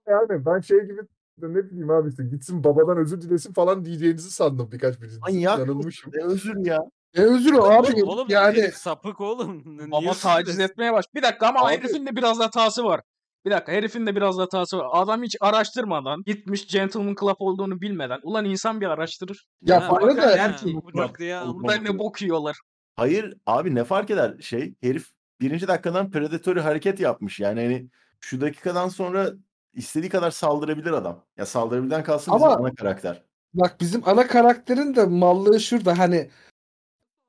yani 0.08 0.46
ben 0.46 0.60
şey 0.60 0.80
gibi 0.80 1.00
ne 1.38 1.70
bileyim 1.70 1.90
abi 1.90 2.08
işte 2.08 2.24
gitsin 2.24 2.64
babadan 2.64 2.98
özür 2.98 3.20
dilesin 3.20 3.52
falan 3.52 3.84
diyeceğinizi 3.84 4.30
sandım 4.30 4.72
birkaç 4.72 5.00
birinci. 5.00 5.18
Manyak. 5.18 5.58
Yanılmışım. 5.58 6.12
Ne 6.14 6.24
özür 6.24 6.66
ya. 6.66 6.90
Ne 7.16 7.22
özür 7.24 7.54
abi 7.54 8.04
oğlum 8.04 8.26
yani 8.30 8.62
herif 8.62 8.74
sapık 8.76 9.20
oğlum. 9.20 9.62
Niye 9.76 9.90
Baba 9.90 10.12
taciz 10.14 10.60
etmeye 10.60 10.92
baş. 10.92 11.04
Bir 11.14 11.22
dakika 11.22 11.48
ama 11.48 11.60
Abi- 11.66 11.72
herifin 11.72 12.06
de 12.06 12.16
biraz 12.16 12.40
hatası 12.40 12.84
var. 12.84 13.00
Bir 13.46 13.50
dakika 13.50 13.72
herifin 13.72 14.06
de 14.06 14.16
biraz 14.16 14.38
hatası 14.38 14.78
var. 14.78 14.86
Adam 14.92 15.22
hiç 15.22 15.36
araştırmadan 15.40 16.22
gitmiş 16.26 16.66
Gentleman 16.66 17.14
Club 17.20 17.36
olduğunu 17.38 17.80
bilmeden. 17.80 18.18
Ulan 18.22 18.44
insan 18.44 18.80
bir 18.80 18.86
araştırır. 18.86 19.46
Ya 19.62 19.88
Ha, 19.88 19.92
bana 19.92 20.00
bakar 20.00 20.16
da 20.16 20.36
ya, 20.36 20.44
erkeğim. 20.44 20.76
bu 20.82 21.00
ama- 21.00 21.54
Burada 21.54 21.76
ne 21.76 21.98
bok 21.98 22.22
yiyorlar. 22.22 22.56
Hayır 22.96 23.34
abi 23.46 23.74
ne 23.74 23.84
fark 23.84 24.10
eder 24.10 24.34
şey 24.40 24.74
herif 24.82 25.08
birinci 25.40 25.68
dakikadan 25.68 26.10
predatory 26.10 26.60
hareket 26.60 27.00
yapmış 27.00 27.40
yani 27.40 27.60
hani 27.62 27.86
şu 28.20 28.40
dakikadan 28.40 28.88
sonra 28.88 29.30
istediği 29.74 30.10
kadar 30.10 30.30
saldırabilir 30.30 30.92
adam. 30.92 31.24
Ya 31.36 31.46
saldırabilden 31.46 32.02
kalsın 32.04 32.34
bizim 32.34 32.46
Ama- 32.48 32.56
ana 32.56 32.74
karakter. 32.74 33.22
Bak 33.54 33.76
bizim 33.80 34.08
ana 34.08 34.26
karakterin 34.26 34.96
de 34.96 35.04
mallığı 35.06 35.60
şurada 35.60 35.98
hani 35.98 36.30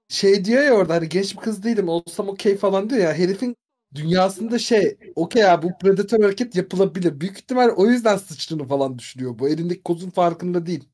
şey 0.10 0.46
diyor 0.46 0.64
ya 0.64 0.74
orada 0.74 0.94
hani 0.94 1.10
genç 1.10 1.36
bir 1.38 1.42
kız 1.42 1.64
değilim 1.64 1.90
olsam 1.90 2.30
okey 2.30 2.58
falan 2.58 2.90
diyor 2.90 3.02
ya 3.02 3.14
herifin 3.14 3.56
dünyasında 3.96 4.60
şey 4.60 4.98
okey 5.16 5.42
ya 5.42 5.62
bu 5.64 5.72
predatör 5.82 6.24
hareket 6.24 6.56
yapılabilir. 6.56 7.20
Büyük 7.22 7.38
ihtimal 7.38 7.70
o 7.76 7.86
yüzden 7.88 8.18
sıçtığını 8.18 8.68
falan 8.68 9.00
düşünüyor. 9.00 9.40
Bu 9.40 9.50
elindeki 9.50 9.84
kozun 9.84 10.10
farkında 10.10 10.66
değil. 10.66 10.90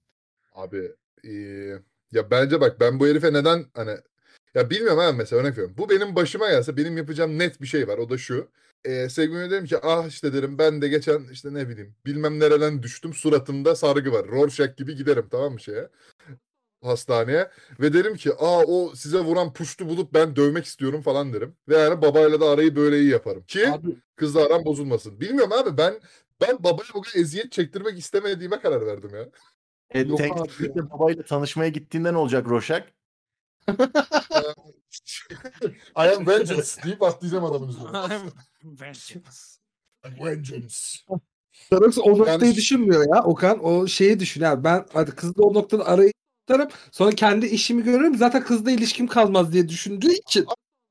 Abi 0.53 0.91
eee, 1.23 1.79
ya 2.13 2.31
bence 2.31 2.61
bak 2.61 2.81
ben 2.81 3.01
bu 3.01 3.07
herife 3.07 3.33
neden 3.33 3.65
hani 3.75 3.91
ya 4.55 4.69
bilmiyorum 4.69 4.99
ha 4.99 5.11
mesela 5.13 5.41
örnek 5.41 5.53
veriyorum. 5.53 5.75
Bu 5.79 5.89
benim 5.89 6.15
başıma 6.17 6.49
gelse 6.51 6.77
benim 6.77 6.97
yapacağım 6.97 7.39
net 7.39 7.61
bir 7.61 7.67
şey 7.67 7.89
var. 7.89 7.99
O 7.99 8.09
da 8.09 8.19
şu. 8.19 8.49
Eee 8.85 9.09
sevgilime 9.09 9.51
derim 9.51 9.65
ki 9.65 9.77
ah 9.83 10.07
işte 10.07 10.33
derim 10.33 10.57
ben 10.59 10.81
de 10.83 10.87
geçen 10.87 11.23
işte 11.33 11.53
ne 11.55 11.69
bileyim 11.69 11.95
bilmem 12.07 12.39
nereden 12.39 12.83
düştüm 12.83 13.13
suratımda 13.13 13.75
sargı 13.75 14.13
var. 14.13 14.27
Rorschach 14.27 14.77
gibi 14.77 14.95
giderim 14.95 15.27
tamam 15.31 15.53
mı 15.53 15.59
şeye 15.61 15.89
hastaneye 16.83 17.49
ve 17.79 17.93
derim 17.93 18.15
ki 18.15 18.33
aa 18.33 18.63
o 18.63 18.95
size 18.95 19.19
vuran 19.19 19.53
puştu 19.53 19.89
bulup 19.89 20.13
ben 20.13 20.35
dövmek 20.35 20.65
istiyorum 20.65 21.01
falan 21.01 21.33
derim. 21.33 21.55
Ve 21.69 21.77
yani 21.77 22.01
babayla 22.01 22.41
da 22.41 22.49
arayı 22.49 22.75
böyle 22.75 22.99
iyi 22.99 23.09
yaparım. 23.09 23.43
Ki 23.43 23.69
Abi 23.71 23.95
kızla 24.15 24.45
aram 24.45 24.65
bozulmasın. 24.65 25.19
Bilmiyorum 25.21 25.51
abi 25.53 25.77
ben 25.77 25.99
ben 26.41 26.63
babaya 26.63 26.87
bu 26.93 27.01
kadar 27.01 27.19
eziyet 27.19 27.51
çektirmek 27.51 27.99
istemediğime 27.99 28.59
karar 28.59 28.85
verdim 28.85 29.11
ya. 29.15 29.29
E, 29.89 29.99
Yok 29.99 30.17
Thanksgiving'de 30.19 30.89
babayla 30.89 31.23
tanışmaya 31.23 31.69
gittiğinde 31.69 32.13
ne 32.13 32.17
olacak 32.17 32.45
Roşak? 32.49 32.87
I 35.97 36.01
am 36.17 36.27
vengeance 36.27 36.83
deyip 36.83 37.03
atlayacağım 37.03 37.45
adamın 37.45 37.67
üzerine. 37.67 37.97
Vengeance. 38.63 39.21
Vengeance. 40.05 40.75
Starbucks 41.51 41.97
o 41.97 42.17
noktayı 42.17 42.39
Yani- 42.41 42.55
düşünmüyor 42.55 43.15
ya 43.15 43.23
Okan. 43.23 43.65
O 43.65 43.87
şeyi 43.87 44.19
düşün 44.19 44.41
ya. 44.41 44.63
Ben 44.63 44.85
hadi 44.93 45.11
kızla 45.11 45.43
o 45.43 45.53
noktada 45.53 45.85
arayı 45.85 46.11
tutarım. 46.51 46.69
Sonra 46.91 47.11
kendi 47.11 47.45
işimi 47.45 47.83
görürüm. 47.83 48.17
Zaten 48.17 48.43
kızla 48.43 48.71
ilişkim 48.71 49.07
kalmaz 49.07 49.53
diye 49.53 49.69
düşündüğü 49.69 50.11
için. 50.11 50.45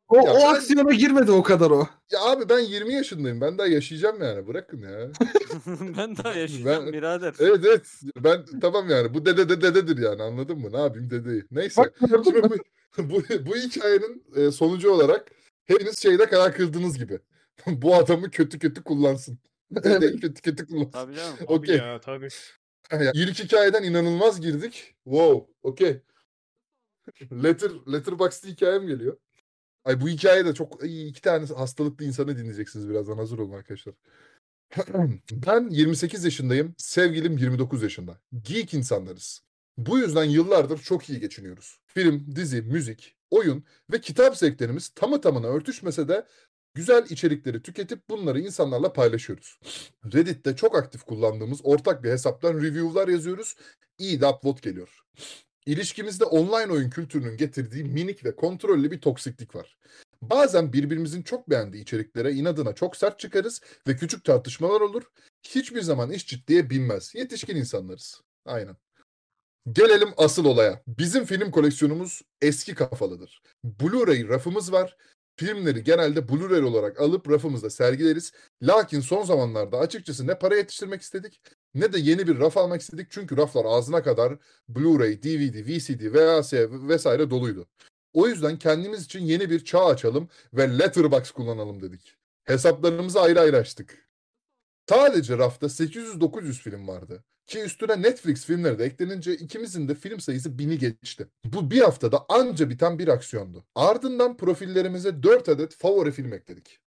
O, 0.08 0.16
Ya 0.16 0.22
o 0.22 0.34
ben- 0.36 0.54
aksiyona 0.54 0.92
girmedi 0.92 1.30
o 1.30 1.42
kadar 1.42 1.70
o. 1.70 1.88
Ya 2.12 2.20
abi 2.24 2.48
ben 2.48 2.58
20 2.58 2.94
yaşındayım. 2.94 3.40
Ben 3.40 3.58
daha 3.58 3.66
yaşayacağım 3.66 4.22
yani. 4.22 4.46
Bırakın 4.46 4.82
ya. 4.82 5.10
ben 5.96 6.16
daha 6.16 6.34
yaşayacağım 6.34 6.86
Ben- 6.86 6.92
birader. 6.92 7.34
Evet 7.38 7.60
evet. 7.66 7.86
Ben 8.16 8.44
tamam 8.60 8.88
yani. 8.90 9.14
Bu 9.14 9.26
dede 9.26 9.48
de 9.48 9.60
dededir 9.62 10.02
yani. 10.02 10.22
Anladın 10.22 10.58
mı? 10.58 10.72
Ne 10.72 10.80
yapayım 10.80 11.10
dedeyi. 11.10 11.44
Neyse. 11.50 11.82
Bak 11.82 11.94
Şimdi 11.98 12.42
bu, 12.42 12.58
bu, 12.98 13.22
bu 13.46 13.56
hikayenin 13.56 14.24
e, 14.36 14.50
sonucu 14.50 14.90
olarak 14.90 15.30
hepiniz 15.66 15.98
şeyde 16.02 16.26
karar 16.26 16.54
kıldığınız 16.54 16.98
gibi. 16.98 17.18
bu 17.66 17.94
adamı 17.94 18.30
kötü 18.30 18.58
kötü 18.58 18.82
kullansın. 18.84 19.38
Dedeyi 19.70 20.20
kötü 20.20 20.42
kötü 20.42 20.66
kullansın. 20.66 20.90
Tabii 20.90 21.14
canım. 21.16 21.36
Okey. 21.46 21.76
ya 21.76 22.00
tabii. 22.00 22.28
İlk 23.14 23.38
hikayeden 23.38 23.82
inanılmaz 23.82 24.40
girdik. 24.40 24.94
Wow, 25.04 25.52
okey. 25.62 26.02
Letter, 27.42 27.70
Letterboxd 27.92 28.46
hikayem 28.46 28.86
geliyor. 28.86 29.16
Ay 29.84 30.00
bu 30.00 30.08
hikaye 30.08 30.44
de 30.46 30.54
çok 30.54 30.84
iki 30.84 31.22
tane 31.22 31.46
hastalıklı 31.46 32.04
insanı 32.04 32.38
dinleyeceksiniz 32.38 32.88
birazdan. 32.88 33.16
Hazır 33.16 33.38
olun 33.38 33.52
arkadaşlar. 33.52 33.94
ben 35.32 35.68
28 35.70 36.24
yaşındayım. 36.24 36.74
Sevgilim 36.78 37.38
29 37.38 37.82
yaşında. 37.82 38.20
Geek 38.42 38.74
insanlarız. 38.74 39.42
Bu 39.78 39.98
yüzden 39.98 40.24
yıllardır 40.24 40.78
çok 40.78 41.10
iyi 41.10 41.20
geçiniyoruz. 41.20 41.80
Film, 41.86 42.36
dizi, 42.36 42.62
müzik, 42.62 43.16
oyun 43.30 43.64
ve 43.92 44.00
kitap 44.00 44.36
zevklerimiz 44.36 44.88
tamı 44.88 45.20
tamına 45.20 45.46
örtüşmese 45.46 46.08
de 46.08 46.26
güzel 46.74 47.06
içerikleri 47.10 47.62
tüketip 47.62 48.10
bunları 48.10 48.40
insanlarla 48.40 48.92
paylaşıyoruz. 48.92 49.60
Reddit'te 50.14 50.56
çok 50.56 50.76
aktif 50.76 51.02
kullandığımız 51.02 51.60
ortak 51.62 52.04
bir 52.04 52.10
hesaptan 52.10 52.54
review'lar 52.54 53.08
yazıyoruz. 53.08 53.56
İyi 53.98 54.20
de 54.20 54.26
upvote 54.26 54.70
geliyor. 54.70 55.00
İlişkimizde 55.66 56.24
online 56.24 56.72
oyun 56.72 56.90
kültürünün 56.90 57.36
getirdiği 57.36 57.84
minik 57.84 58.24
ve 58.24 58.36
kontrollü 58.36 58.90
bir 58.90 59.00
toksiklik 59.00 59.54
var. 59.54 59.78
Bazen 60.22 60.72
birbirimizin 60.72 61.22
çok 61.22 61.50
beğendiği 61.50 61.82
içeriklere 61.82 62.32
inadına 62.32 62.74
çok 62.74 62.96
sert 62.96 63.18
çıkarız 63.18 63.60
ve 63.88 63.96
küçük 63.96 64.24
tartışmalar 64.24 64.80
olur. 64.80 65.02
Hiçbir 65.42 65.82
zaman 65.82 66.10
iş 66.10 66.26
ciddiye 66.26 66.70
binmez. 66.70 67.14
Yetişkin 67.14 67.56
insanlarız. 67.56 68.20
Aynen. 68.46 68.76
Gelelim 69.72 70.08
asıl 70.16 70.44
olaya. 70.44 70.82
Bizim 70.86 71.24
film 71.24 71.50
koleksiyonumuz 71.50 72.22
eski 72.42 72.74
kafalıdır. 72.74 73.42
Blu-ray 73.64 74.28
rafımız 74.28 74.72
var. 74.72 74.96
Filmleri 75.40 75.84
genelde 75.84 76.20
Blu-ray 76.28 76.64
olarak 76.64 77.00
alıp 77.00 77.30
rafımızda 77.30 77.70
sergileriz. 77.70 78.32
Lakin 78.62 79.00
son 79.00 79.24
zamanlarda 79.24 79.78
açıkçası 79.78 80.26
ne 80.26 80.38
para 80.38 80.56
yetiştirmek 80.56 81.02
istedik 81.02 81.40
ne 81.74 81.92
de 81.92 81.98
yeni 81.98 82.26
bir 82.26 82.38
raf 82.38 82.56
almak 82.56 82.80
istedik. 82.80 83.06
Çünkü 83.10 83.36
raflar 83.36 83.64
ağzına 83.64 84.02
kadar 84.02 84.38
Blu-ray, 84.68 85.22
DVD, 85.22 85.66
VCD, 85.66 86.14
VHS 86.14 86.52
vesaire 86.88 87.30
doluydu. 87.30 87.66
O 88.12 88.28
yüzden 88.28 88.58
kendimiz 88.58 89.04
için 89.04 89.20
yeni 89.20 89.50
bir 89.50 89.64
çağ 89.64 89.84
açalım 89.86 90.28
ve 90.54 90.78
Letterboxd 90.78 91.34
kullanalım 91.34 91.82
dedik. 91.82 92.16
Hesaplarımızı 92.44 93.20
ayrı 93.20 93.40
ayrı 93.40 93.56
açtık. 93.56 94.09
Sadece 94.90 95.38
rafta 95.38 95.66
800-900 95.66 96.52
film 96.52 96.88
vardı. 96.88 97.24
Ki 97.46 97.60
üstüne 97.60 98.02
Netflix 98.02 98.44
filmleri 98.44 98.78
de 98.78 98.84
eklenince 98.84 99.32
ikimizin 99.34 99.88
de 99.88 99.94
film 99.94 100.20
sayısı 100.20 100.48
1000'i 100.48 100.78
geçti. 100.78 101.26
Bu 101.44 101.70
bir 101.70 101.80
haftada 101.80 102.24
anca 102.28 102.70
biten 102.70 102.98
bir 102.98 103.08
aksiyondu. 103.08 103.64
Ardından 103.74 104.36
profillerimize 104.36 105.22
4 105.22 105.48
adet 105.48 105.74
favori 105.74 106.12
film 106.12 106.32
ekledik. 106.32 106.78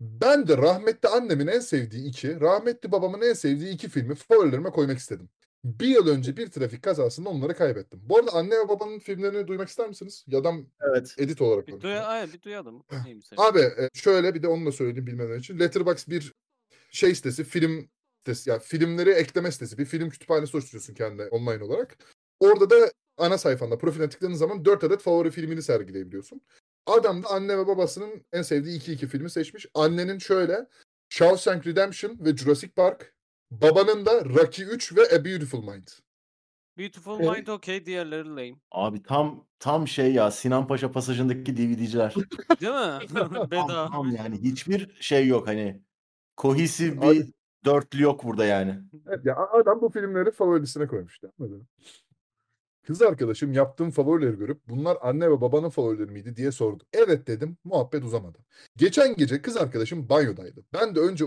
Ben 0.00 0.48
de 0.48 0.56
rahmetli 0.56 1.08
annemin 1.08 1.46
en 1.46 1.60
sevdiği 1.60 2.08
iki, 2.08 2.40
rahmetli 2.40 2.92
babamın 2.92 3.20
en 3.22 3.32
sevdiği 3.32 3.74
iki 3.74 3.88
filmi 3.88 4.14
favorilerime 4.14 4.70
koymak 4.70 4.98
istedim. 4.98 5.28
Bir 5.64 5.88
yıl 5.88 6.08
önce 6.08 6.36
bir 6.36 6.46
trafik 6.46 6.82
kazasında 6.82 7.28
onları 7.28 7.54
kaybettim. 7.54 8.00
Bu 8.02 8.18
arada 8.18 8.32
anne 8.32 8.54
ve 8.58 8.68
babanın 8.68 8.98
filmlerini 8.98 9.46
duymak 9.46 9.68
ister 9.68 9.88
misiniz? 9.88 10.24
Ya 10.26 10.44
da 10.44 10.52
Evet. 10.90 11.14
edit 11.18 11.40
olarak 11.42 11.68
Bir, 11.68 11.80
duya, 11.80 12.04
ay, 12.04 12.32
bir 12.32 12.42
duyalım. 12.42 12.82
Abi 13.36 13.60
e, 13.60 13.88
şöyle 13.94 14.34
bir 14.34 14.42
de 14.42 14.48
onu 14.48 14.66
da 14.66 14.72
söyleyeyim 14.72 15.06
bilmeden 15.06 15.38
için. 15.38 15.58
Letterboxd 15.58 16.10
bir 16.10 16.32
şey 16.90 17.14
sitesi, 17.14 17.44
film 17.44 17.90
sitesi. 18.18 18.50
Yani 18.50 18.62
filmleri 18.62 19.10
ekleme 19.10 19.52
sitesi. 19.52 19.78
Bir 19.78 19.84
film 19.84 20.10
kütüphanesi 20.10 20.56
oluşturuyorsun 20.56 20.94
kendi 20.94 21.22
online 21.22 21.64
olarak. 21.64 21.96
Orada 22.40 22.70
da 22.70 22.92
ana 23.18 23.38
sayfanda 23.38 23.78
profiline 23.78 24.08
tıkladığın 24.08 24.34
zaman 24.34 24.64
4 24.64 24.84
adet 24.84 25.00
favori 25.00 25.30
filmini 25.30 25.62
sergileyebiliyorsun. 25.62 26.40
Adam 26.86 27.22
da 27.22 27.28
anne 27.28 27.58
ve 27.58 27.66
babasının 27.66 28.24
en 28.32 28.42
sevdiği 28.42 28.76
iki 28.76 28.92
iki 28.92 29.06
filmi 29.06 29.30
seçmiş. 29.30 29.66
Annenin 29.74 30.18
şöyle 30.18 30.66
Shawshank 31.08 31.66
Redemption 31.66 32.16
ve 32.20 32.36
Jurassic 32.36 32.72
Park. 32.72 33.14
Babanın 33.50 34.06
da 34.06 34.24
Rocky 34.24 34.68
3 34.68 34.96
ve 34.96 35.02
A 35.14 35.24
Beautiful 35.24 35.62
Mind. 35.62 35.88
Beautiful 36.78 37.20
Evet. 37.20 37.36
Mind 37.36 37.46
okey, 37.46 37.86
diğerleri 37.86 38.28
lame. 38.28 38.54
Abi 38.70 39.02
tam 39.02 39.46
tam 39.58 39.88
şey 39.88 40.12
ya 40.12 40.30
Sinan 40.30 40.66
Paşa 40.66 40.92
pasajındaki 40.92 41.56
DVD'ciler. 41.56 42.14
Değil 42.60 42.72
mi? 42.72 43.06
tam, 43.14 43.50
Bedava. 43.50 43.90
tam 43.90 44.10
yani 44.16 44.42
hiçbir 44.42 44.96
şey 45.00 45.26
yok 45.26 45.48
hani. 45.48 45.80
Kohesiv 46.40 46.98
Abi- 46.98 47.18
bir 47.18 47.32
dörtlü 47.64 48.02
yok 48.02 48.24
burada 48.24 48.44
yani. 48.44 48.78
Evet 49.08 49.24
ya 49.24 49.36
adam 49.36 49.80
bu 49.80 49.90
filmleri 49.90 50.30
favorisine. 50.30 50.88
Anladın 51.40 51.56
mı? 51.56 51.66
Kız 52.86 53.02
arkadaşım 53.02 53.52
yaptığım 53.52 53.90
favorileri 53.90 54.36
görüp 54.36 54.60
bunlar 54.68 54.98
anne 55.00 55.30
ve 55.30 55.40
babanın 55.40 55.68
favorileri 55.68 56.10
miydi 56.10 56.36
diye 56.36 56.52
sordu. 56.52 56.84
Evet 56.92 57.26
dedim 57.26 57.56
muhabbet 57.64 58.04
uzamadı. 58.04 58.38
Geçen 58.76 59.16
gece 59.16 59.42
kız 59.42 59.56
arkadaşım 59.56 60.08
banyodaydı. 60.08 60.64
Ben 60.72 60.94
de 60.94 61.00
önce 61.00 61.24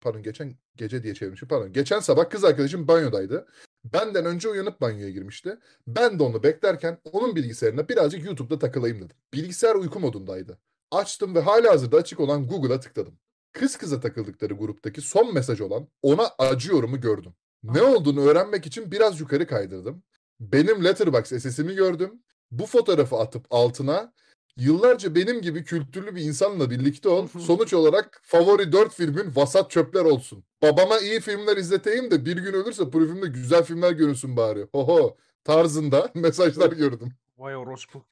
pardon 0.00 0.22
geçen 0.22 0.54
gece 0.76 1.02
diye 1.02 1.14
çevirmişim 1.14 1.48
pardon. 1.48 1.72
Geçen 1.72 2.00
sabah 2.00 2.30
kız 2.30 2.44
arkadaşım 2.44 2.88
banyodaydı. 2.88 3.46
Benden 3.84 4.24
önce 4.24 4.48
uyanıp 4.48 4.80
banyoya 4.80 5.10
girmişti. 5.10 5.58
Ben 5.86 6.18
de 6.18 6.22
onu 6.22 6.42
beklerken 6.42 6.98
onun 7.12 7.36
bilgisayarına 7.36 7.88
birazcık 7.88 8.24
YouTube'da 8.24 8.58
takılayım 8.58 8.98
dedim. 8.98 9.16
Bilgisayar 9.34 9.74
uyku 9.74 10.00
modundaydı. 10.00 10.58
Açtım 10.90 11.34
ve 11.34 11.40
hala 11.40 11.70
hazırda 11.70 11.96
açık 11.96 12.20
olan 12.20 12.46
Google'a 12.48 12.80
tıkladım. 12.80 13.18
Kız 13.52 13.76
kıza 13.76 14.00
takıldıkları 14.00 14.54
gruptaki 14.54 15.00
son 15.00 15.34
mesaj 15.34 15.60
olan 15.60 15.88
ona 16.02 16.30
acıyorumu 16.38 17.00
gördüm. 17.00 17.32
Ne 17.62 17.82
olduğunu 17.82 18.20
öğrenmek 18.20 18.66
için 18.66 18.92
biraz 18.92 19.20
yukarı 19.20 19.46
kaydırdım. 19.46 20.02
Benim 20.40 20.84
Letterboxd 20.84 21.38
SS'imi 21.38 21.74
gördüm. 21.74 22.22
Bu 22.50 22.66
fotoğrafı 22.66 23.16
atıp 23.16 23.46
altına 23.50 24.12
yıllarca 24.56 25.14
benim 25.14 25.40
gibi 25.42 25.64
kültürlü 25.64 26.14
bir 26.16 26.22
insanla 26.22 26.70
birlikte 26.70 27.08
ol. 27.08 27.28
Sonuç 27.38 27.74
olarak 27.74 28.20
favori 28.24 28.72
4 28.72 28.94
filmin 28.94 29.36
vasat 29.36 29.70
çöpler 29.70 30.04
olsun. 30.04 30.44
Babama 30.62 30.98
iyi 30.98 31.20
filmler 31.20 31.56
izleteyim 31.56 32.10
de 32.10 32.24
bir 32.24 32.36
gün 32.36 32.52
ölürse 32.52 32.90
profilde 32.90 33.26
güzel 33.26 33.62
filmler 33.64 33.92
görünsün 33.92 34.36
bari. 34.36 34.66
Oho 34.72 35.16
tarzında 35.44 36.10
mesajlar 36.14 36.72
gördüm. 36.72 37.12
Vay 37.38 37.56
orospu. 37.56 38.04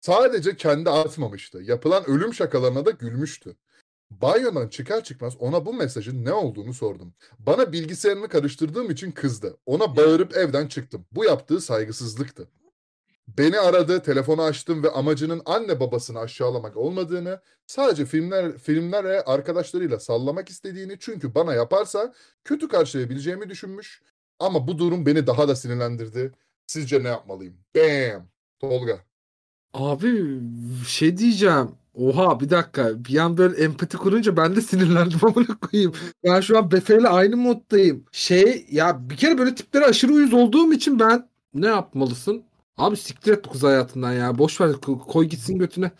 Sadece 0.00 0.56
kendi 0.56 0.90
atmamıştı. 0.90 1.58
Yapılan 1.62 2.10
ölüm 2.10 2.34
şakalarına 2.34 2.86
da 2.86 2.90
gülmüştü. 2.90 3.56
Banyodan 4.10 4.68
çıkar 4.68 5.04
çıkmaz 5.04 5.36
ona 5.38 5.66
bu 5.66 5.74
mesajın 5.74 6.24
ne 6.24 6.32
olduğunu 6.32 6.74
sordum. 6.74 7.14
Bana 7.38 7.72
bilgisayarını 7.72 8.28
karıştırdığım 8.28 8.90
için 8.90 9.10
kızdı. 9.10 9.56
Ona 9.66 9.96
bağırıp 9.96 10.36
evden 10.36 10.66
çıktım. 10.66 11.06
Bu 11.12 11.24
yaptığı 11.24 11.60
saygısızlıktı. 11.60 12.48
Beni 13.28 13.58
aradı, 13.58 14.02
telefonu 14.02 14.42
açtım 14.42 14.82
ve 14.82 14.90
amacının 14.90 15.42
anne 15.44 15.80
babasını 15.80 16.18
aşağılamak 16.18 16.76
olmadığını, 16.76 17.40
sadece 17.66 18.06
filmler 18.06 18.58
filmlere 18.58 19.22
arkadaşlarıyla 19.22 20.00
sallamak 20.00 20.48
istediğini 20.48 20.96
çünkü 21.00 21.34
bana 21.34 21.54
yaparsa 21.54 22.14
kötü 22.44 22.68
karşılayabileceğimi 22.68 23.48
düşünmüş. 23.48 24.02
Ama 24.38 24.68
bu 24.68 24.78
durum 24.78 25.06
beni 25.06 25.26
daha 25.26 25.48
da 25.48 25.56
sinirlendirdi. 25.56 26.32
Sizce 26.66 27.04
ne 27.04 27.08
yapmalıyım? 27.08 27.56
Bam! 27.76 28.28
Tolga. 28.58 28.98
Abi 29.72 30.40
şey 30.88 31.16
diyeceğim. 31.18 31.70
Oha 31.96 32.40
bir 32.40 32.50
dakika. 32.50 33.04
Bir 33.04 33.16
an 33.18 33.36
böyle 33.38 33.56
empati 33.64 33.96
kurunca 33.96 34.36
ben 34.36 34.56
de 34.56 34.60
sinirlendim 34.60 35.18
amına 35.22 35.58
koyayım. 35.60 35.92
Ben 36.24 36.40
şu 36.40 36.58
an 36.58 36.70
Befe 36.70 36.98
ile 36.98 37.08
aynı 37.08 37.36
moddayım. 37.36 38.04
Şey 38.12 38.66
ya 38.70 39.10
bir 39.10 39.16
kere 39.16 39.38
böyle 39.38 39.54
tiplere 39.54 39.84
aşırı 39.84 40.12
uyuz 40.12 40.32
olduğum 40.34 40.72
için 40.72 40.98
ben 41.00 41.28
ne 41.54 41.66
yapmalısın? 41.66 42.44
Abi 42.76 42.96
siktir 42.96 43.32
et 43.32 43.46
kız 43.52 43.62
hayatından 43.62 44.12
ya. 44.12 44.38
Boş 44.38 44.60
ver 44.60 44.68
ko- 44.68 44.98
koy 44.98 45.24
gitsin 45.26 45.58
götüne. 45.58 45.90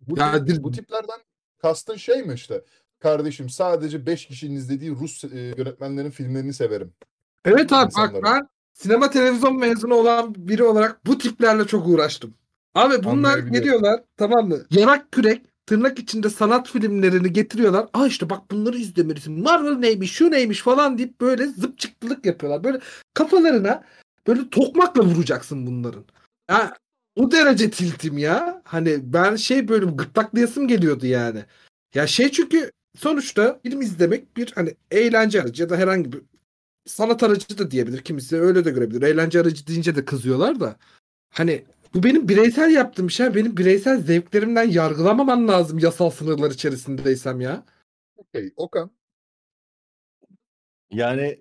Bu, 0.00 0.18
Ya 0.18 0.32
tip- 0.44 0.62
bu 0.62 0.70
tiplerden 0.70 1.18
kastın 1.62 1.96
şey 1.96 2.22
mi 2.22 2.34
işte? 2.34 2.64
Kardeşim 2.98 3.48
sadece 3.50 4.06
5 4.06 4.26
kişinin 4.26 4.56
izlediği 4.56 4.90
Rus 4.90 5.24
e, 5.24 5.54
yönetmenlerin 5.56 6.10
filmlerini 6.10 6.52
severim. 6.52 6.92
Evet 7.44 7.72
abi 7.72 7.92
bak 7.96 8.14
ben 8.24 8.48
sinema 8.72 9.10
televizyon 9.10 9.58
mezunu 9.58 9.94
olan 9.94 10.34
biri 10.38 10.62
olarak 10.64 11.06
bu 11.06 11.18
tiplerle 11.18 11.66
çok 11.66 11.88
uğraştım. 11.88 12.34
Abi 12.74 13.04
bunlar 13.04 13.38
geliyorlar 13.38 14.00
tamam 14.16 14.48
mı? 14.48 14.58
Yarak 14.70 15.12
kürek 15.12 15.42
tırnak 15.66 15.98
içinde 15.98 16.30
sanat 16.30 16.68
filmlerini 16.68 17.32
getiriyorlar. 17.32 17.88
Aa 17.92 18.06
işte 18.06 18.30
bak 18.30 18.50
bunları 18.50 18.76
izlemelisin. 18.76 19.42
Marvel 19.42 19.76
neymiş 19.76 20.12
şu 20.12 20.30
neymiş 20.30 20.62
falan 20.62 20.98
deyip 20.98 21.20
böyle 21.20 21.46
zıp 21.46 21.78
çıktılık 21.78 22.26
yapıyorlar. 22.26 22.64
Böyle 22.64 22.80
kafalarına 23.14 23.84
böyle 24.26 24.50
tokmakla 24.50 25.02
vuracaksın 25.02 25.66
bunların. 25.66 26.04
Ya 26.50 26.76
o 27.16 27.30
derece 27.30 27.70
tiltim 27.70 28.18
ya. 28.18 28.62
Hani 28.64 29.12
ben 29.12 29.36
şey 29.36 29.68
böyle 29.68 29.86
gırtlaklayasım 29.86 30.68
geliyordu 30.68 31.06
yani. 31.06 31.44
Ya 31.94 32.06
şey 32.06 32.30
çünkü 32.30 32.70
sonuçta 32.98 33.60
film 33.62 33.80
izlemek 33.80 34.36
bir 34.36 34.52
hani 34.54 34.74
eğlence 34.90 35.42
aracı 35.42 35.62
ya 35.62 35.70
da 35.70 35.76
herhangi 35.76 36.12
bir 36.12 36.20
sanat 36.86 37.22
aracı 37.22 37.58
da 37.58 37.70
diyebilir. 37.70 37.98
Kimisi 38.00 38.40
öyle 38.40 38.64
de 38.64 38.70
görebilir. 38.70 39.02
Eğlence 39.02 39.40
aracı 39.40 39.66
deyince 39.66 39.96
de 39.96 40.04
kızıyorlar 40.04 40.60
da. 40.60 40.76
Hani 41.34 41.64
bu 41.94 42.02
benim 42.02 42.28
bireysel 42.28 42.70
yaptığım 42.70 43.10
şey. 43.10 43.34
Benim 43.34 43.56
bireysel 43.56 44.00
zevklerimden 44.02 44.68
yargılamaman 44.68 45.48
lazım 45.48 45.78
yasal 45.78 46.10
sınırlar 46.10 46.50
içerisindeysem 46.50 47.40
ya. 47.40 47.64
Okey, 48.16 48.52
Okan. 48.56 48.90
Yani 50.90 51.40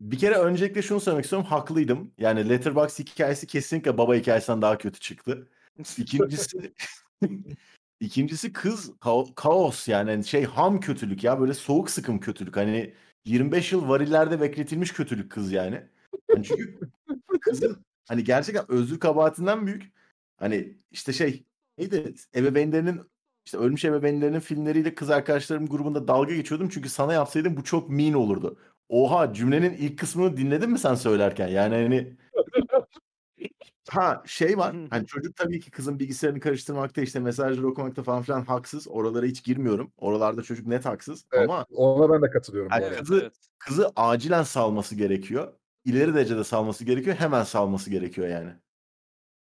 bir 0.00 0.18
kere 0.18 0.34
öncelikle 0.34 0.82
şunu 0.82 1.00
söylemek 1.00 1.24
istiyorum. 1.24 1.48
Haklıydım. 1.48 2.12
Yani 2.18 2.48
Letterboxd 2.48 2.98
hikayesi 2.98 3.46
kesinlikle 3.46 3.98
baba 3.98 4.14
hikayesinden 4.14 4.62
daha 4.62 4.78
kötü 4.78 5.00
çıktı. 5.00 5.48
İkincisi 5.98 6.72
ikincisi 8.00 8.52
kız 8.52 8.92
kao- 9.00 9.34
kaos 9.34 9.88
yani 9.88 10.10
Hani 10.10 10.24
şey 10.24 10.44
ham 10.44 10.80
kötülük 10.80 11.24
ya 11.24 11.40
böyle 11.40 11.54
soğuk 11.54 11.90
sıkım 11.90 12.20
kötülük. 12.20 12.56
Hani 12.56 12.94
25 13.24 13.72
yıl 13.72 13.88
varillerde 13.88 14.40
bekletilmiş 14.40 14.92
kötülük 14.92 15.30
kız 15.32 15.52
yani. 15.52 15.82
Yani 16.30 16.44
çünkü 16.44 16.80
kızın 17.40 17.85
hani 18.08 18.24
gerçekten 18.24 18.64
özür 18.68 19.00
kabahatinden 19.00 19.66
büyük. 19.66 19.92
Hani 20.36 20.76
işte 20.90 21.12
şey 21.12 21.44
neydi 21.78 22.14
ebeveynlerinin 22.34 23.00
işte 23.46 23.58
ölmüş 23.58 23.84
ebeveynlerinin 23.84 24.40
filmleriyle 24.40 24.94
kız 24.94 25.10
arkadaşlarım 25.10 25.66
grubunda 25.66 26.08
dalga 26.08 26.34
geçiyordum. 26.34 26.68
Çünkü 26.68 26.88
sana 26.88 27.12
yapsaydım 27.12 27.56
bu 27.56 27.64
çok 27.64 27.90
mean 27.90 28.14
olurdu. 28.14 28.58
Oha 28.88 29.32
cümlenin 29.34 29.72
ilk 29.74 29.98
kısmını 29.98 30.36
dinledin 30.36 30.70
mi 30.70 30.78
sen 30.78 30.94
söylerken? 30.94 31.48
Yani 31.48 31.74
hani 31.74 32.16
ha 33.88 34.22
şey 34.26 34.58
var. 34.58 34.76
Hani 34.90 35.06
çocuk 35.06 35.36
tabii 35.36 35.60
ki 35.60 35.70
kızın 35.70 35.98
bilgisayarını 35.98 36.40
karıştırmakta 36.40 37.00
işte 37.00 37.20
mesajları 37.20 37.68
okumakta 37.68 38.02
falan 38.02 38.22
filan 38.22 38.44
haksız. 38.44 38.88
Oralara 38.88 39.26
hiç 39.26 39.44
girmiyorum. 39.44 39.92
Oralarda 39.96 40.42
çocuk 40.42 40.66
net 40.66 40.84
haksız. 40.84 41.24
Evet, 41.32 41.50
Ama 41.50 41.66
ona 41.74 42.12
ben 42.12 42.22
de 42.22 42.30
katılıyorum. 42.30 42.72
Yani 42.72 42.96
kızı- 42.96 43.20
evet. 43.22 43.32
kızı 43.58 43.92
acilen 43.96 44.42
salması 44.42 44.94
gerekiyor. 44.94 45.52
İleri 45.86 46.14
derecede 46.14 46.44
salması 46.44 46.84
gerekiyor. 46.84 47.16
Hemen 47.16 47.42
salması 47.44 47.90
gerekiyor 47.90 48.28
yani. 48.28 48.50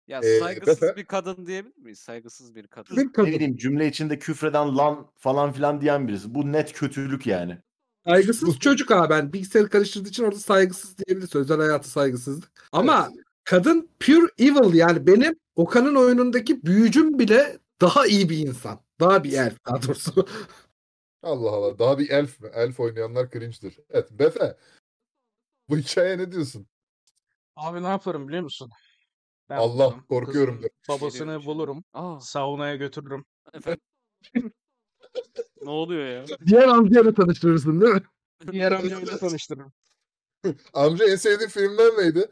Ya 0.07 0.19
Ee, 0.23 0.39
saygısız 0.39 0.81
Befe? 0.81 0.95
bir 0.95 1.05
kadın 1.05 1.45
diyebilir 1.45 1.77
miyiz? 1.77 1.99
Saygısız 1.99 2.55
bir 2.55 2.67
kadın. 2.67 2.97
Bir 2.97 3.01
Ne 3.07 3.11
kadın. 3.11 3.31
bileyim 3.31 3.55
cümle 3.57 3.87
içinde 3.87 4.19
küfreden 4.19 4.77
lan 4.77 5.07
falan 5.17 5.51
filan 5.51 5.81
diyen 5.81 6.07
birisi. 6.07 6.35
Bu 6.35 6.51
net 6.51 6.73
kötülük 6.73 7.27
yani. 7.27 7.57
Saygısız 8.05 8.59
çocuk 8.59 8.91
abi 8.91 9.09
ben 9.09 9.33
bilgisayarı 9.33 9.69
karıştırdığı 9.69 10.09
için 10.09 10.23
orada 10.23 10.39
saygısız 10.39 10.97
diyebilirsin. 10.97 11.39
Özel 11.39 11.57
hayatı 11.57 11.89
saygısızlık. 11.89 12.51
Ama 12.71 13.09
kadın 13.43 13.89
pure 13.99 14.27
evil 14.39 14.73
yani 14.73 15.07
benim 15.07 15.35
Okan'ın 15.55 15.95
oyunundaki 15.95 16.63
büyücüm 16.63 17.19
bile 17.19 17.57
daha 17.81 18.07
iyi 18.07 18.29
bir 18.29 18.37
insan. 18.37 18.79
Daha 18.99 19.23
bir 19.23 19.33
elf 19.33 19.65
daha 19.65 19.81
doğrusu. 19.81 20.27
Allah 21.23 21.49
Allah. 21.49 21.79
Daha 21.79 21.99
bir 21.99 22.09
elf 22.09 22.39
mi? 22.41 22.49
Elf 22.53 22.79
oynayanlar 22.79 23.29
cringe'dir. 23.31 23.79
Evet. 23.89 24.11
Befe. 24.11 24.57
Bu 25.69 25.77
hikayeye 25.77 26.17
ne 26.17 26.31
diyorsun? 26.31 26.67
Abi 27.55 27.83
ne 27.83 27.87
yaparım 27.87 28.27
biliyor 28.27 28.43
musun? 28.43 28.69
Ben 29.49 29.57
Allah, 29.57 29.85
bulsam 29.85 30.05
korkuyorum 30.05 30.55
kızın 30.55 30.67
de. 30.67 30.69
Babasını 30.89 31.19
Geliyor, 31.19 31.45
bulurum. 31.45 31.83
Aa, 31.93 32.19
Saunaya 32.19 32.75
götürürüm. 32.75 33.25
efendim. 33.53 33.81
ne 35.61 35.69
oluyor 35.69 36.07
ya? 36.07 36.37
Diğer 36.45 36.67
amcayla 36.67 37.13
tanıştırırsın 37.13 37.81
değil 37.81 37.93
mi? 37.93 38.01
Diğer 38.51 38.71
amcamla 38.71 39.17
tanıştırırım. 39.17 39.73
Amca 40.73 41.05
en 41.11 41.15
sevdiğin 41.15 41.49
filmler 41.49 41.97
neydi? 41.97 42.29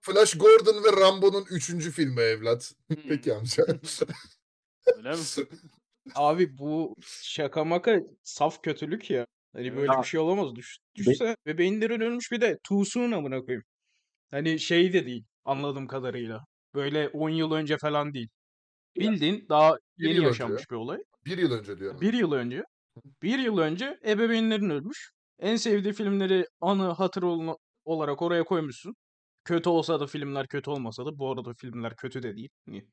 Flash 0.00 0.38
Gordon 0.38 0.84
ve 0.84 1.00
Rambo'nun 1.00 1.46
üçüncü 1.50 1.90
filmi 1.90 2.20
evlat. 2.20 2.72
Peki 3.08 3.34
amca. 3.34 3.66
Öyle 4.96 5.10
mi? 5.10 5.22
Abi 6.14 6.58
bu 6.58 6.96
şaka 7.22 7.64
maka 7.64 8.00
saf 8.22 8.62
kötülük 8.62 9.10
ya. 9.10 9.26
Hani 9.56 9.76
böyle 9.76 9.92
Ya. 9.92 9.98
bir 10.02 10.06
şey 10.06 10.20
olamaz. 10.20 10.54
Düş, 10.56 10.78
düşse 10.94 11.36
ve 11.46 11.58
beyinlerin 11.58 12.00
ölmüş 12.00 12.32
bir 12.32 12.40
de 12.40 12.58
tuğsuğun 12.64 13.12
amına 13.12 13.40
koyayım. 13.40 13.62
Hani 14.30 14.58
şey 14.60 14.92
de 14.92 15.06
değil 15.06 15.24
anladığım 15.44 15.86
kadarıyla. 15.86 16.44
Böyle 16.74 17.08
10 17.08 17.30
yıl 17.30 17.52
önce 17.52 17.78
falan 17.78 18.14
değil. 18.14 18.28
Bildiğin 18.96 19.46
daha 19.48 19.76
Bir 19.98 20.04
yeni 20.04 20.14
yıl 20.14 20.18
önce 20.20 20.26
yaşanmış 20.28 20.70
bir 20.70 20.76
olay. 20.76 20.98
Bir 21.24 21.38
yıl 21.38 21.52
önce 21.52 21.78
diyorum. 21.78 22.00
Bir 22.00 22.12
yıl 22.12 22.32
önce. 22.32 22.64
Bir 23.22 23.38
yıl 23.38 23.58
önce 23.58 23.98
ebeveynlerin 24.06 24.70
ölmüş. 24.70 25.10
En 25.38 25.56
sevdiği 25.56 25.92
filmleri 25.94 26.46
anı 26.60 26.82
hatır 26.92 27.22
olarak 27.84 28.22
oraya 28.22 28.44
koymuşsun. 28.44 28.94
Kötü 29.44 29.68
olsa 29.68 30.00
da 30.00 30.06
filmler 30.06 30.46
kötü 30.48 30.70
olmasa 30.70 31.06
da 31.06 31.18
bu 31.18 31.32
arada 31.32 31.52
filmler 31.58 31.96
kötü 31.96 32.22
de 32.22 32.36
değil. 32.36 32.48
Hani 32.66 32.86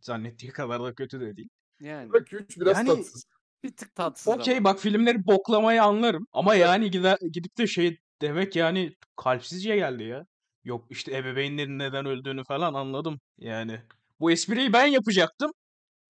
zannettiği 0.00 0.52
kadar 0.52 0.82
da 0.82 0.94
kötü 0.94 1.20
de 1.20 1.36
değil. 1.36 1.48
Yani 1.80 2.12
Bak 2.12 2.32
üç 2.32 2.56
biraz 2.60 2.76
Yani- 2.78 2.88
tatsız. 2.88 3.24
Bir 3.64 3.76
tık 3.76 3.94
tatsız 3.94 4.28
Okey 4.28 4.64
bak 4.64 4.80
filmleri 4.80 5.26
boklamayı 5.26 5.82
anlarım. 5.82 6.26
Ama 6.32 6.54
yani 6.54 6.90
gider, 6.90 7.18
gidip 7.32 7.58
de 7.58 7.66
şey 7.66 7.98
demek 8.22 8.56
yani 8.56 8.94
kalpsizce 9.16 9.76
geldi 9.76 10.02
ya. 10.04 10.26
Yok 10.64 10.84
işte 10.90 11.16
ebeveynlerin 11.16 11.78
neden 11.78 12.06
öldüğünü 12.06 12.44
falan 12.44 12.74
anladım. 12.74 13.20
Yani 13.38 13.80
bu 14.20 14.30
espriyi 14.30 14.72
ben 14.72 14.86
yapacaktım. 14.86 15.50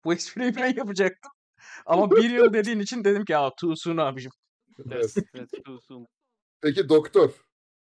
Bu 0.04 0.14
espriyi 0.14 0.56
ben 0.56 0.74
yapacaktım. 0.76 1.32
Ama 1.86 2.10
bir 2.10 2.30
yıl 2.30 2.52
dediğin 2.52 2.80
için 2.80 3.04
dedim 3.04 3.24
ki 3.24 3.36
aa 3.36 3.50
too 3.60 3.76
soon 3.76 3.96
abicim. 3.96 4.32
Evet. 4.90 5.14
Peki 6.60 6.88
doktor. 6.88 7.30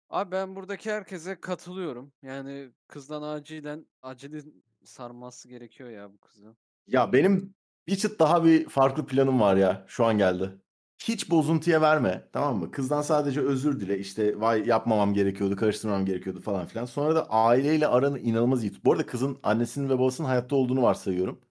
Abi 0.09 0.31
ben 0.31 0.55
buradaki 0.55 0.91
herkese 0.91 1.39
katılıyorum. 1.39 2.13
Yani 2.21 2.71
kızdan 2.87 3.21
acilen 3.21 3.85
acilin 4.01 4.63
sarması 4.83 5.47
gerekiyor 5.49 5.89
ya 5.89 6.13
bu 6.13 6.17
kızı. 6.17 6.55
Ya 6.87 7.13
benim 7.13 7.53
bir 7.87 7.95
çıt 7.95 8.19
daha 8.19 8.45
bir 8.45 8.69
farklı 8.69 9.05
planım 9.05 9.39
var 9.41 9.55
ya. 9.55 9.85
Şu 9.87 10.05
an 10.05 10.17
geldi. 10.17 10.49
Hiç 11.03 11.29
bozuntuya 11.29 11.81
verme. 11.81 12.29
Tamam 12.33 12.57
mı? 12.57 12.71
Kızdan 12.71 13.01
sadece 13.01 13.41
özür 13.41 13.79
dile. 13.79 13.99
İşte 13.99 14.41
vay 14.41 14.67
yapmamam 14.67 15.13
gerekiyordu, 15.13 15.55
karıştırmam 15.55 16.05
gerekiyordu 16.05 16.41
falan 16.41 16.65
filan. 16.65 16.85
Sonra 16.85 17.15
da 17.15 17.29
aileyle 17.29 17.87
aranı 17.87 18.19
inanılmaz 18.19 18.63
iyi 18.63 18.71
tut. 18.71 18.85
Bu 18.85 18.91
arada 18.91 19.05
kızın 19.05 19.37
annesinin 19.43 19.89
ve 19.89 19.99
babasının 19.99 20.27
hayatta 20.27 20.55
olduğunu 20.55 20.81
varsayıyorum. 20.81 21.41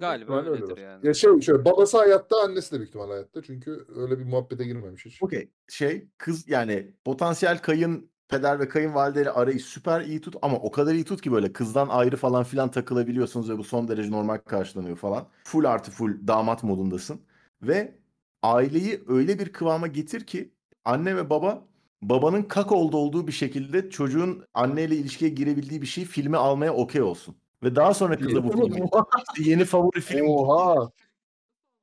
Galiba 0.00 0.36
öyledir 0.36 0.62
öyledir. 0.62 0.82
yani. 0.82 1.06
Ya 1.06 1.14
şey, 1.14 1.40
şöyle 1.40 1.64
babası 1.64 1.98
hayatta, 1.98 2.36
annesi 2.44 2.72
de 2.72 2.76
büyük 2.76 2.88
ihtimal 2.88 3.10
hayatta. 3.10 3.42
Çünkü 3.42 3.86
öyle 3.96 4.18
bir 4.18 4.24
muhabbete 4.24 4.64
girmemiş 4.64 5.06
hiç. 5.06 5.22
Okey. 5.22 5.50
Şey 5.68 6.08
kız 6.18 6.48
yani 6.48 6.94
potansiyel 7.04 7.58
kayın 7.58 8.10
peder 8.28 8.60
ve 8.60 8.68
kayınvalideyle 8.68 9.30
arayı 9.30 9.60
süper 9.60 10.00
iyi 10.00 10.20
tut 10.20 10.36
ama 10.42 10.56
o 10.56 10.70
kadar 10.70 10.94
iyi 10.94 11.04
tut 11.04 11.22
ki 11.22 11.32
böyle 11.32 11.52
kızdan 11.52 11.88
ayrı 11.88 12.16
falan 12.16 12.44
filan 12.44 12.70
takılabiliyorsunuz 12.70 13.50
ve 13.50 13.58
bu 13.58 13.64
son 13.64 13.88
derece 13.88 14.10
normal 14.10 14.38
karşılanıyor 14.38 14.96
falan. 14.96 15.26
Full 15.44 15.64
artı 15.64 15.90
full 15.90 16.26
damat 16.26 16.62
modundasın 16.62 17.20
ve 17.62 17.98
aileyi 18.42 19.04
öyle 19.08 19.38
bir 19.38 19.52
kıvama 19.52 19.86
getir 19.86 20.26
ki 20.26 20.52
anne 20.84 21.16
ve 21.16 21.30
baba 21.30 21.64
babanın 22.02 22.42
kak 22.42 22.72
oldu 22.72 22.96
olduğu 22.96 23.26
bir 23.26 23.32
şekilde 23.32 23.90
çocuğun 23.90 24.44
anneyle 24.54 24.96
ilişkiye 24.96 25.30
girebildiği 25.30 25.82
bir 25.82 25.86
şeyi 25.86 26.06
filme 26.06 26.36
almaya 26.36 26.74
okey 26.74 27.02
olsun. 27.02 27.36
Ve 27.62 27.76
daha 27.76 27.94
sonra 27.94 28.18
kıza 28.18 28.44
bu 28.44 28.52
filmi 28.52 28.88
işte 29.34 29.50
yeni 29.50 29.64
favori 29.64 30.00
film 30.00 30.28
Oha. 30.28 30.90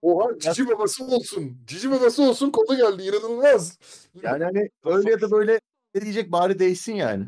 Oha 0.02 0.40
cici 0.40 0.70
babası 0.70 1.06
olsun. 1.06 1.58
Cici 1.68 1.92
babası 1.92 2.24
olsun 2.24 2.52
konu 2.52 2.78
geldi. 2.78 3.04
İnanılmaz. 3.04 3.78
Yani 4.24 4.44
hani 4.44 4.70
öyle 4.86 5.12
ya 5.12 5.22
da 5.22 5.32
böyle 5.32 5.60
ne 5.96 6.02
diyecek 6.02 6.32
bari 6.32 6.60
değişsin 6.60 6.94
yani. 6.96 7.26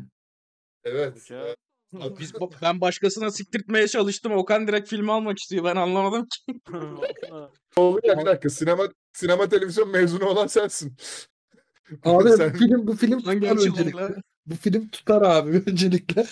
Evet. 0.84 1.16
Hoca- 1.16 1.56
Biz 2.18 2.32
ben 2.62 2.80
başkasına 2.80 3.30
siktirtmeye 3.30 3.88
çalıştım. 3.88 4.32
Okan 4.32 4.68
direkt 4.68 4.88
filmi 4.88 5.12
almak 5.12 5.38
istiyor. 5.38 5.64
Ben 5.64 5.76
anlamadım 5.76 6.26
ki. 6.26 6.60
Oğlum 7.76 8.00
ya 8.04 8.18
bir 8.18 8.26
dakika. 8.26 8.50
Sinema 8.50 8.88
sinema 9.12 9.48
televizyon 9.48 9.88
mezunu 9.90 10.24
olan 10.24 10.46
sensin. 10.46 10.96
Abi 12.04 12.30
Sen- 12.30 12.54
bu 12.54 12.58
film 12.58 12.86
bu 12.86 12.96
film 12.96 13.20
Hangi 13.20 13.40
tutar 13.40 13.56
öncelikle. 13.56 14.14
Bu 14.46 14.54
film 14.54 14.88
tutar 14.88 15.22
abi 15.22 15.50
öncelikle. 15.66 16.26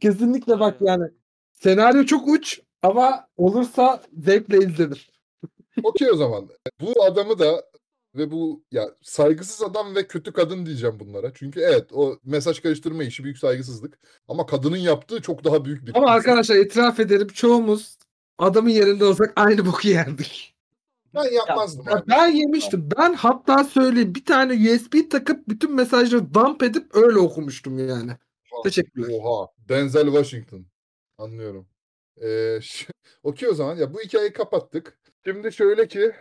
Kesinlikle 0.00 0.60
bak 0.60 0.76
yani. 0.80 1.04
Senaryo 1.52 2.04
çok 2.04 2.28
uç 2.28 2.60
ama 2.82 3.28
olursa 3.36 4.02
zevkle 4.18 4.58
izlenir. 4.58 5.10
Okey 5.82 6.10
o 6.10 6.16
zaman. 6.16 6.48
Bu 6.80 7.04
adamı 7.04 7.38
da 7.38 7.69
ve 8.14 8.30
bu 8.30 8.64
ya 8.70 8.94
saygısız 9.02 9.62
adam 9.62 9.94
ve 9.94 10.06
kötü 10.06 10.32
kadın 10.32 10.66
diyeceğim 10.66 11.00
bunlara. 11.00 11.32
Çünkü 11.34 11.60
evet 11.60 11.92
o 11.92 12.18
mesaj 12.24 12.60
karıştırma 12.60 13.04
işi 13.04 13.24
büyük 13.24 13.38
saygısızlık. 13.38 13.98
Ama 14.28 14.46
kadının 14.46 14.76
yaptığı 14.76 15.22
çok 15.22 15.44
daha 15.44 15.64
büyük 15.64 15.86
bir. 15.86 15.96
Ama 15.96 16.10
arkadaşlar 16.10 16.56
itiraf 16.56 17.00
ederim 17.00 17.28
çoğumuz 17.28 17.98
adamın 18.38 18.70
yerinde 18.70 19.04
olsak 19.04 19.32
aynı 19.36 19.66
boku 19.66 19.88
yerdik. 19.88 20.54
ben 21.14 21.32
yapmazdım. 21.32 21.86
Ya 21.86 21.96
abi. 21.96 22.08
ben 22.08 22.28
yemiştim. 22.28 22.88
Ben 22.98 23.14
hatta 23.14 23.64
söyleyeyim 23.64 24.14
bir 24.14 24.24
tane 24.24 24.72
USB 24.74 25.10
takıp 25.10 25.48
bütün 25.48 25.74
mesajları 25.74 26.34
dump 26.34 26.62
edip 26.62 26.96
öyle 26.96 27.18
okumuştum 27.18 27.88
yani. 27.88 28.12
Oha, 28.52 28.62
Teşekkürler. 28.62 29.18
Oha. 29.22 29.48
Denzel 29.68 30.04
Washington. 30.04 30.66
Anlıyorum. 31.18 31.68
Ee, 32.22 32.58
Okey 33.22 33.48
o 33.48 33.54
zaman. 33.54 33.76
Ya 33.76 33.94
bu 33.94 34.00
hikayeyi 34.00 34.32
kapattık. 34.32 34.98
Şimdi 35.24 35.52
şöyle 35.52 35.88
ki 35.88 36.12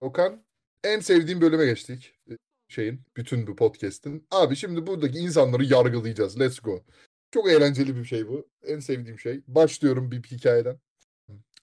Okan 0.00 0.42
en 0.84 1.00
sevdiğim 1.00 1.40
bölüme 1.40 1.66
geçtik. 1.66 2.14
Ee, 2.30 2.34
Şeyin 2.68 3.00
bütün 3.16 3.46
bu 3.46 3.56
podcast'in. 3.56 4.26
Abi 4.30 4.56
şimdi 4.56 4.86
buradaki 4.86 5.18
insanları 5.18 5.64
yargılayacağız. 5.64 6.40
Let's 6.40 6.60
go. 6.60 6.84
Çok 7.30 7.50
eğlenceli 7.50 7.96
bir 7.96 8.04
şey 8.04 8.28
bu. 8.28 8.48
En 8.62 8.80
sevdiğim 8.80 9.18
şey. 9.18 9.40
Başlıyorum 9.48 10.10
bir 10.10 10.22
hikayeden. 10.22 10.78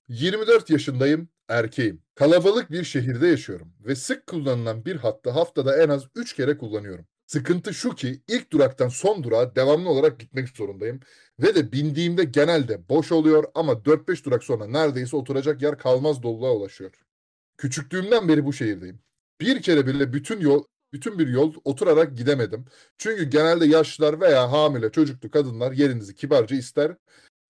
24 0.08 0.70
yaşındayım, 0.70 1.30
erkeğim. 1.50 2.02
Kalabalık 2.16 2.72
bir 2.72 2.84
şehirde 2.84 3.28
yaşıyorum 3.28 3.74
ve 3.86 3.96
sık 3.96 4.28
kullanılan 4.28 4.86
bir 4.86 4.96
hattı 4.96 5.30
haftada 5.30 5.84
en 5.84 5.90
az 5.90 6.04
3 6.16 6.36
kere 6.36 6.58
kullanıyorum. 6.58 7.06
Sıkıntı 7.28 7.74
şu 7.74 7.96
ki 7.96 8.22
ilk 8.28 8.52
duraktan 8.52 8.90
son 8.90 9.24
durağa 9.24 9.56
devamlı 9.56 9.90
olarak 9.90 10.20
gitmek 10.20 10.50
zorundayım 10.50 11.00
ve 11.40 11.56
de 11.56 11.72
bindiğimde 11.72 12.24
genelde 12.24 12.90
boş 12.90 13.12
oluyor 13.12 13.44
ama 13.56 13.86
4-5 13.86 14.24
durak 14.26 14.44
sonra 14.44 14.68
neredeyse 14.68 15.16
oturacak 15.18 15.62
yer 15.62 15.78
kalmaz 15.78 16.24
doluluğa 16.24 16.54
ulaşıyor. 16.54 17.05
Küçüklüğümden 17.58 18.28
beri 18.28 18.46
bu 18.46 18.54
şehirdeyim. 18.54 19.00
Bir 19.42 19.62
kere 19.62 19.88
bile 19.88 20.14
bütün 20.14 20.40
yol 20.40 20.64
bütün 20.94 21.20
bir 21.20 21.28
yol 21.28 21.54
oturarak 21.64 22.18
gidemedim. 22.18 22.66
Çünkü 22.98 23.24
genelde 23.24 23.66
yaşlılar 23.66 24.22
veya 24.22 24.52
hamile 24.52 24.92
çocuklu 24.92 25.32
kadınlar 25.32 25.72
yerinizi 25.72 26.16
kibarca 26.16 26.56
ister 26.56 26.96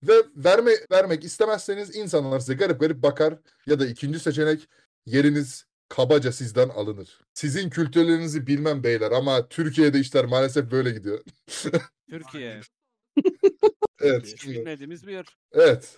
ve 0.03 0.13
verme 0.35 0.71
vermek 0.91 1.23
istemezseniz 1.23 1.95
insanlar 1.95 2.39
size 2.39 2.53
garip 2.53 2.79
garip 2.79 3.03
bakar 3.03 3.37
ya 3.65 3.79
da 3.79 3.85
ikinci 3.85 4.19
seçenek 4.19 4.69
yeriniz 5.05 5.65
kabaca 5.89 6.31
sizden 6.31 6.69
alınır. 6.69 7.19
Sizin 7.33 7.69
kültürlerinizi 7.69 8.47
bilmem 8.47 8.83
beyler 8.83 9.11
ama 9.11 9.47
Türkiye'de 9.47 9.99
işler 9.99 10.25
maalesef 10.25 10.71
böyle 10.71 10.91
gidiyor. 10.91 11.23
Türkiye. 12.09 12.61
Evet. 14.01 14.25
Hiç 14.25 14.47
bilmediğimiz 14.47 15.07
bir 15.07 15.13
yer. 15.13 15.25
Evet. 15.51 15.97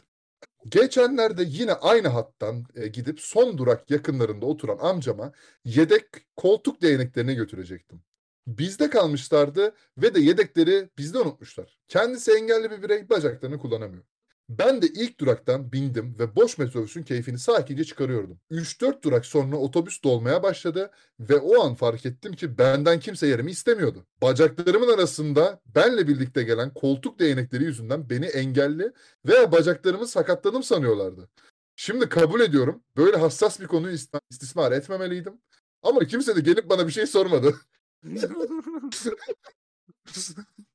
Geçenlerde 0.69 1.43
yine 1.47 1.73
aynı 1.73 2.07
hattan 2.07 2.65
e, 2.75 2.87
gidip 2.87 3.21
son 3.21 3.57
durak 3.57 3.91
yakınlarında 3.91 4.45
oturan 4.45 4.77
amcama 4.77 5.31
yedek 5.65 6.05
koltuk 6.35 6.81
değneklerini 6.81 7.35
götürecektim. 7.35 8.03
Bizde 8.47 8.89
kalmışlardı 8.89 9.75
ve 9.97 10.15
de 10.15 10.19
yedekleri 10.19 10.89
bizde 10.97 11.19
unutmuşlar. 11.19 11.77
Kendisi 11.87 12.31
engelli 12.31 12.71
bir 12.71 12.81
birey 12.83 13.09
bacaklarını 13.09 13.59
kullanamıyor. 13.59 14.03
Ben 14.49 14.81
de 14.81 14.87
ilk 14.87 15.19
duraktan 15.19 15.71
bindim 15.71 16.15
ve 16.19 16.35
boş 16.35 16.57
metrobüsün 16.57 17.03
keyfini 17.03 17.39
sakince 17.39 17.83
çıkarıyordum. 17.83 18.39
3-4 18.51 19.03
durak 19.03 19.25
sonra 19.25 19.55
otobüs 19.57 20.03
dolmaya 20.03 20.43
başladı 20.43 20.91
ve 21.19 21.35
o 21.35 21.63
an 21.63 21.75
fark 21.75 22.05
ettim 22.05 22.33
ki 22.33 22.57
benden 22.57 22.99
kimse 22.99 23.27
yerimi 23.27 23.51
istemiyordu. 23.51 24.05
Bacaklarımın 24.21 24.93
arasında 24.93 25.61
benle 25.75 26.07
birlikte 26.07 26.43
gelen 26.43 26.73
koltuk 26.73 27.19
değnekleri 27.19 27.63
yüzünden 27.63 28.09
beni 28.09 28.25
engelli 28.25 28.91
veya 29.25 29.51
bacaklarımı 29.51 30.07
sakatladım 30.07 30.63
sanıyorlardı. 30.63 31.29
Şimdi 31.75 32.09
kabul 32.09 32.41
ediyorum. 32.41 32.83
Böyle 32.97 33.17
hassas 33.17 33.59
bir 33.59 33.67
konuyu 33.67 33.97
istismar 34.31 34.71
etmemeliydim. 34.71 35.41
Ama 35.83 35.99
kimse 35.99 36.35
de 36.35 36.39
gelip 36.39 36.69
bana 36.69 36.87
bir 36.87 36.91
şey 36.91 37.07
sormadı. 37.07 37.55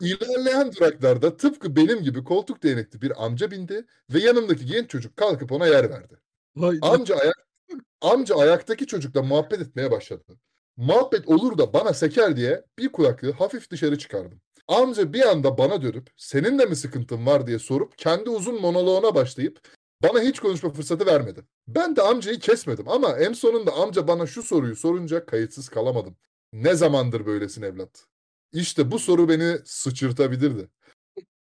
İlerleyen 0.00 0.72
duraklarda 0.72 1.36
tıpkı 1.36 1.76
benim 1.76 2.02
gibi 2.02 2.24
koltuk 2.24 2.62
değnekli 2.62 3.02
bir 3.02 3.24
amca 3.24 3.50
bindi 3.50 3.86
ve 4.10 4.18
yanımdaki 4.18 4.66
genç 4.66 4.90
çocuk 4.90 5.16
kalkıp 5.16 5.52
ona 5.52 5.66
yer 5.66 5.90
verdi. 5.90 6.20
Vay 6.56 6.78
Amca 6.82 7.16
ayak 7.16 7.48
amca 8.00 8.36
ayaktaki 8.36 8.86
çocukla 8.86 9.22
muhabbet 9.22 9.60
etmeye 9.60 9.90
başladı. 9.90 10.38
Muhabbet 10.76 11.28
olur 11.28 11.58
da 11.58 11.72
bana 11.72 11.94
seker 11.94 12.36
diye 12.36 12.64
bir 12.78 12.92
kulaklığı 12.92 13.32
hafif 13.32 13.70
dışarı 13.70 13.98
çıkardım. 13.98 14.40
Amca 14.68 15.12
bir 15.12 15.28
anda 15.30 15.58
bana 15.58 15.82
dönüp 15.82 16.10
senin 16.16 16.58
de 16.58 16.66
mi 16.66 16.76
sıkıntın 16.76 17.26
var 17.26 17.46
diye 17.46 17.58
sorup 17.58 17.98
kendi 17.98 18.30
uzun 18.30 18.60
monoloğuna 18.60 19.14
başlayıp 19.14 19.60
bana 20.02 20.20
hiç 20.20 20.40
konuşma 20.40 20.70
fırsatı 20.70 21.06
vermedi. 21.06 21.44
Ben 21.68 21.96
de 21.96 22.02
amcayı 22.02 22.38
kesmedim 22.38 22.88
ama 22.88 23.18
en 23.18 23.32
sonunda 23.32 23.72
amca 23.72 24.08
bana 24.08 24.26
şu 24.26 24.42
soruyu 24.42 24.76
sorunca 24.76 25.26
kayıtsız 25.26 25.68
kalamadım. 25.68 26.16
Ne 26.52 26.74
zamandır 26.74 27.26
böylesin 27.26 27.62
evlat? 27.62 28.04
İşte 28.52 28.90
bu 28.90 28.98
soru 28.98 29.28
beni 29.28 29.58
sıçırtabilirdi. 29.64 30.68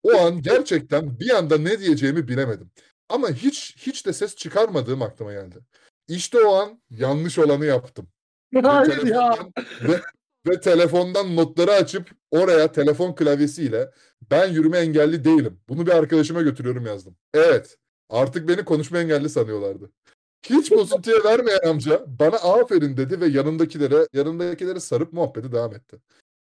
O 0.04 0.18
an 0.18 0.42
gerçekten 0.42 1.20
bir 1.20 1.30
anda 1.30 1.58
ne 1.58 1.80
diyeceğimi 1.80 2.28
bilemedim. 2.28 2.72
Ama 3.10 3.30
hiç 3.30 3.76
hiç 3.78 4.06
de 4.06 4.14
ses 4.14 4.36
çıkarmadığım 4.36 5.02
aklıma 5.02 5.34
geldi. 5.34 5.56
İşte 6.08 6.40
o 6.40 6.54
an 6.56 6.82
yanlış 6.90 7.40
olanı 7.40 7.66
yaptım. 7.66 8.08
Ve 8.54 8.62
Hayır 8.62 9.06
ya. 9.06 9.32
telefondan- 9.32 9.54
Ve, 9.90 10.02
ve 10.48 10.60
telefondan 10.62 11.36
notları 11.36 11.72
açıp 11.72 12.12
oraya 12.32 12.72
telefon 12.72 13.16
klavyesiyle 13.16 13.92
ben 14.32 14.48
yürüme 14.48 14.78
engelli 14.78 15.24
değilim. 15.24 15.60
Bunu 15.70 15.86
bir 15.86 15.92
arkadaşıma 15.92 16.42
götürüyorum 16.42 16.86
yazdım. 16.86 17.16
Evet. 17.34 17.78
Artık 18.10 18.48
beni 18.48 18.66
konuşma 18.66 19.00
engelli 19.00 19.30
sanıyorlardı. 19.30 19.92
Hiç 20.50 20.72
bozuntuya 20.72 21.24
vermeyen 21.24 21.60
amca 21.68 22.04
bana 22.08 22.36
aferin 22.36 22.98
dedi 22.98 23.22
ve 23.22 23.28
yanındakilere 23.28 24.08
yanındakilere 24.14 24.80
sarıp 24.80 25.14
muhabbeti 25.14 25.52
devam 25.52 25.76
etti. 25.76 25.98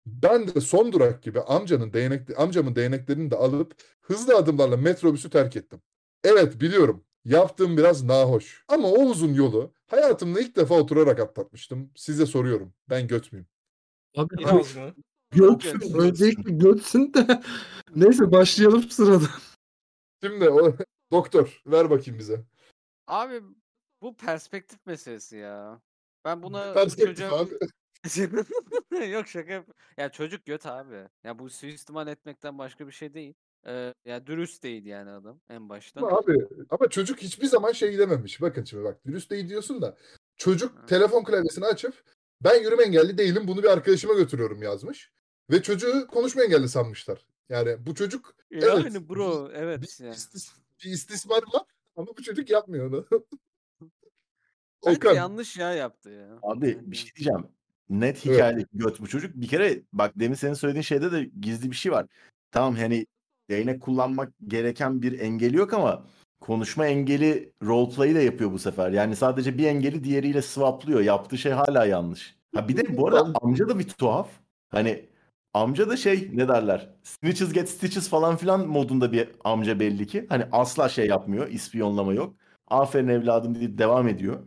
Ben 0.07 0.47
de 0.47 0.61
son 0.61 0.91
durak 0.91 1.23
gibi 1.23 1.41
amcanın 1.41 1.93
değnekli, 1.93 2.35
amcamın 2.35 2.75
değneklerini 2.75 3.31
de 3.31 3.35
alıp 3.35 3.73
hızlı 4.01 4.35
adımlarla 4.35 4.77
metrobüsü 4.77 5.29
terk 5.29 5.55
ettim. 5.55 5.81
Evet 6.23 6.61
biliyorum. 6.61 7.03
Yaptığım 7.25 7.77
biraz 7.77 8.03
nahoş. 8.03 8.63
Ama 8.67 8.87
o 8.87 9.03
uzun 9.05 9.33
yolu 9.33 9.73
hayatımda 9.87 10.39
ilk 10.41 10.55
defa 10.55 10.75
oturarak 10.75 11.19
atlatmıştım. 11.19 11.91
Size 11.95 12.25
soruyorum. 12.25 12.73
Ben 12.89 13.07
göt 13.07 13.31
müyüm? 13.31 13.47
Abi 14.17 14.35
mı? 14.45 14.93
götsün. 15.31 15.93
Öncelikle 15.99 16.51
götsün 16.51 17.13
de. 17.13 17.43
Neyse 17.95 18.31
başlayalım 18.31 18.83
sırada. 18.89 19.27
Şimdi 20.23 20.49
o 20.49 20.75
doktor 21.11 21.61
ver 21.67 21.89
bakayım 21.89 22.19
bize. 22.19 22.43
Abi 23.07 23.41
bu 24.01 24.15
perspektif 24.15 24.85
meselesi 24.85 25.37
ya. 25.37 25.81
Ben 26.25 26.43
buna 26.43 26.73
Perspektif 26.73 27.17
çocuğa- 27.17 27.39
abi. 27.39 27.53
Yok 29.11 29.27
şaka 29.27 29.53
yap. 29.53 29.67
Ya 29.97 30.09
çocuk 30.11 30.45
göt 30.45 30.65
abi. 30.65 31.07
Ya 31.23 31.39
bu 31.39 31.49
suistimal 31.49 32.07
etmekten 32.07 32.57
başka 32.57 32.87
bir 32.87 32.91
şey 32.91 33.13
değil. 33.13 33.33
Ee, 33.67 33.93
ya 34.05 34.27
dürüst 34.27 34.63
değil 34.63 34.85
yani 34.85 35.09
adam 35.11 35.39
en 35.49 35.69
başta. 35.69 35.99
Ama 35.99 36.17
abi 36.17 36.37
ama 36.69 36.89
çocuk 36.89 37.19
hiçbir 37.19 37.45
zaman 37.47 37.71
şey 37.71 37.97
dememiş. 37.97 38.41
Bakın 38.41 38.63
şimdi 38.63 38.83
bak 38.83 39.05
dürüst 39.05 39.31
değil 39.31 39.49
diyorsun 39.49 39.81
da 39.81 39.97
çocuk 40.37 40.77
Ha. 40.77 40.85
telefon 40.85 41.23
klavyesini 41.23 41.65
açıp 41.65 42.03
ben 42.43 42.61
yürüme 42.63 42.83
engelli 42.83 43.17
değilim 43.17 43.43
bunu 43.47 43.63
bir 43.63 43.67
arkadaşıma 43.67 44.13
götürüyorum 44.13 44.63
yazmış. 44.63 45.11
Ve 45.51 45.61
çocuğu 45.61 46.07
konuşma 46.07 46.43
engelli 46.43 46.69
sanmışlar. 46.69 47.25
Yani 47.49 47.85
bu 47.85 47.95
çocuk 47.95 48.35
evet, 48.51 48.63
Yani 48.63 49.09
bro 49.09 49.49
evet 49.53 49.81
bir, 49.81 50.03
yani. 50.03 50.15
istis- 50.15 50.51
bir 50.85 50.89
istismar 50.91 51.43
var 51.53 51.63
ama 51.95 52.07
bu 52.17 52.23
çocuk 52.23 52.49
yapmıyor 52.49 52.87
onu. 52.87 53.05
Bence 54.85 54.97
Okan. 54.97 55.13
yanlış 55.13 55.57
ya 55.57 55.73
yaptı 55.73 56.09
ya. 56.09 56.39
Abi 56.43 56.69
Yani- 56.69 56.91
bir 56.91 56.95
şey 56.97 57.11
diyeceğim. 57.15 57.47
Net 57.89 58.25
Evet. 58.25 58.25
hikayedeki 58.25 58.69
göt 58.73 59.01
bu 59.01 59.07
çocuk. 59.07 59.35
Bir 59.35 59.47
kere 59.47 59.81
bak 59.93 60.11
demin 60.15 60.35
senin 60.35 60.53
söylediğin 60.53 60.81
şeyde 60.81 61.11
de 61.11 61.29
gizli 61.41 61.71
bir 61.71 61.75
şey 61.75 61.91
var. 61.91 62.05
Tamam 62.51 62.75
hani 62.75 63.05
değnek 63.49 63.81
kullanmak 63.81 64.33
gereken 64.47 65.01
bir 65.01 65.19
engeli 65.19 65.57
yok 65.57 65.73
ama 65.73 66.03
konuşma 66.41 66.87
engeli 66.87 67.53
roleplay'i 67.63 68.15
de 68.15 68.19
yapıyor 68.19 68.51
bu 68.51 68.59
sefer. 68.59 68.91
Yani 68.91 69.15
sadece 69.15 69.57
bir 69.57 69.67
engeli 69.67 70.03
diğeriyle 70.03 70.41
swaplıyor. 70.41 71.01
Yaptığı 71.01 71.37
şey 71.37 71.51
hala 71.51 71.85
yanlış. 71.85 72.37
Ha 72.55 72.67
bir 72.67 72.77
de 72.77 72.97
bu 72.97 73.07
arada 73.07 73.33
amca 73.41 73.69
da 73.69 73.79
bir 73.79 73.87
tuhaf. 73.87 74.29
Hani 74.69 75.05
amca 75.53 75.89
da 75.89 75.97
şey 75.97 76.29
ne 76.33 76.47
derler? 76.47 76.89
Snitches 77.03 77.53
get 77.53 77.69
stitches 77.69 78.09
falan 78.09 78.37
filan 78.37 78.67
modunda 78.67 79.11
bir 79.11 79.29
amca 79.43 79.79
belli 79.79 80.07
ki. 80.07 80.25
Hani 80.29 80.45
asla 80.51 80.89
şey 80.89 81.07
yapmıyor. 81.07 81.47
ispiyonlama 81.47 82.13
yok. 82.13 82.35
Aferin 82.67 83.07
evladım 83.07 83.55
deyip 83.55 83.77
devam 83.77 84.07
ediyor. 84.07 84.39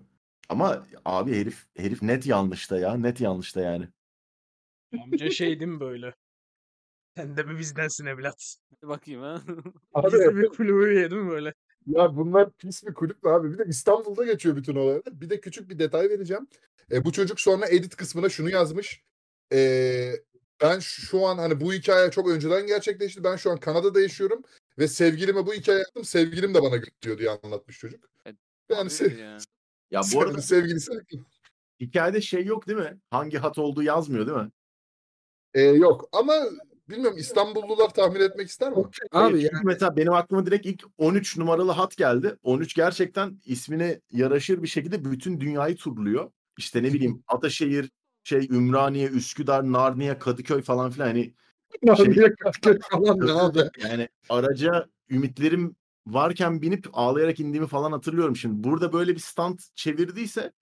Ama 0.50 0.86
abi 1.04 1.36
herif 1.36 1.66
herif 1.76 2.02
net 2.02 2.26
yanlışta 2.26 2.78
ya. 2.78 2.94
Net 2.94 3.20
yanlışta 3.20 3.60
yani. 3.60 3.88
Amca 5.04 5.30
şey 5.30 5.60
değil 5.60 5.70
mi 5.70 5.80
böyle? 5.80 6.14
Sen 7.16 7.36
de 7.36 7.42
mi 7.42 7.58
bizdensin 7.58 8.06
evlat? 8.06 8.56
Hadi 8.70 8.88
bakayım 8.88 9.22
ha. 9.22 9.42
Abi, 9.94 10.10
Gizli 10.10 10.36
bir 10.36 10.48
kulübü 10.48 11.14
mi 11.16 11.30
böyle? 11.30 11.54
ya 11.86 12.16
bunlar 12.16 12.50
pis 12.52 12.86
bir 12.86 12.94
kulüp 12.94 13.22
mü 13.22 13.30
abi? 13.30 13.52
Bir 13.52 13.58
de 13.58 13.64
İstanbul'da 13.68 14.24
geçiyor 14.24 14.56
bütün 14.56 14.76
olaylar. 14.76 15.20
Bir 15.20 15.30
de 15.30 15.40
küçük 15.40 15.70
bir 15.70 15.78
detay 15.78 16.10
vereceğim. 16.10 16.46
E, 16.92 17.04
bu 17.04 17.12
çocuk 17.12 17.40
sonra 17.40 17.68
edit 17.68 17.96
kısmına 17.96 18.28
şunu 18.28 18.50
yazmış. 18.50 19.02
E, 19.52 20.12
ben 20.62 20.78
şu 20.78 21.26
an 21.26 21.38
hani 21.38 21.60
bu 21.60 21.72
hikaye 21.72 22.10
çok 22.10 22.28
önceden 22.28 22.66
gerçekleşti. 22.66 23.24
Ben 23.24 23.36
şu 23.36 23.50
an 23.50 23.56
Kanada'da 23.60 24.00
yaşıyorum 24.00 24.42
ve 24.78 24.88
sevgilime 24.88 25.46
bu 25.46 25.54
hikaye 25.54 25.78
yaptım. 25.78 26.04
Sevgilim 26.04 26.54
de 26.54 26.62
bana 26.62 26.76
göt 26.76 27.02
diyor 27.02 27.18
diye 27.18 27.30
anlatmış 27.30 27.78
çocuk. 27.78 28.04
Evet, 28.26 28.36
Yani 28.70 29.20
ya. 29.20 29.38
Ya 29.90 30.00
bu 30.14 30.20
arada 30.20 30.42
sevgilisi 30.42 30.92
hikayede 31.80 32.20
şey 32.20 32.44
yok 32.44 32.68
değil 32.68 32.78
mi? 32.78 32.98
Hangi 33.10 33.38
hat 33.38 33.58
olduğu 33.58 33.82
yazmıyor 33.82 34.26
değil 34.26 34.38
mi? 34.38 34.50
E, 35.54 35.62
yok 35.62 36.08
ama 36.12 36.34
bilmiyorum 36.88 37.18
İstanbullular 37.18 37.94
tahmin 37.94 38.20
etmek 38.20 38.48
ister 38.48 38.70
mi? 38.70 38.76
Abi 38.76 38.88
çünkü 38.92 39.54
yani 39.54 39.64
mesela 39.64 39.96
benim 39.96 40.12
aklıma 40.12 40.46
direkt 40.46 40.66
ilk 40.66 40.84
13 40.98 41.36
numaralı 41.36 41.72
hat 41.72 41.96
geldi. 41.96 42.36
13 42.42 42.74
gerçekten 42.74 43.40
ismine 43.44 44.00
yaraşır 44.12 44.62
bir 44.62 44.68
şekilde 44.68 45.04
bütün 45.04 45.40
dünyayı 45.40 45.76
turluyor. 45.76 46.30
İşte 46.58 46.82
ne 46.82 46.92
bileyim 46.92 47.22
Ataşehir, 47.26 47.90
şey 48.22 48.48
Ümraniye, 48.50 49.08
Üsküdar, 49.08 49.72
Narniye, 49.72 50.18
Kadıköy 50.18 50.62
falan 50.62 50.90
filan 50.90 51.06
hani 51.06 51.34
Narnia 51.82 52.34
Kadıköy 52.34 52.78
falan 52.90 53.20
ne 53.26 53.32
abi? 53.32 53.60
yani 53.82 54.08
araca 54.28 54.86
ümitlerim 55.10 55.76
varken 56.06 56.62
binip 56.62 56.86
ağlayarak 56.92 57.40
indiğimi 57.40 57.66
falan 57.66 57.92
hatırlıyorum. 57.92 58.36
Şimdi 58.36 58.64
burada 58.64 58.92
böyle 58.92 59.14
bir 59.14 59.20
stand 59.20 59.58
çevirdiyse 59.74 60.52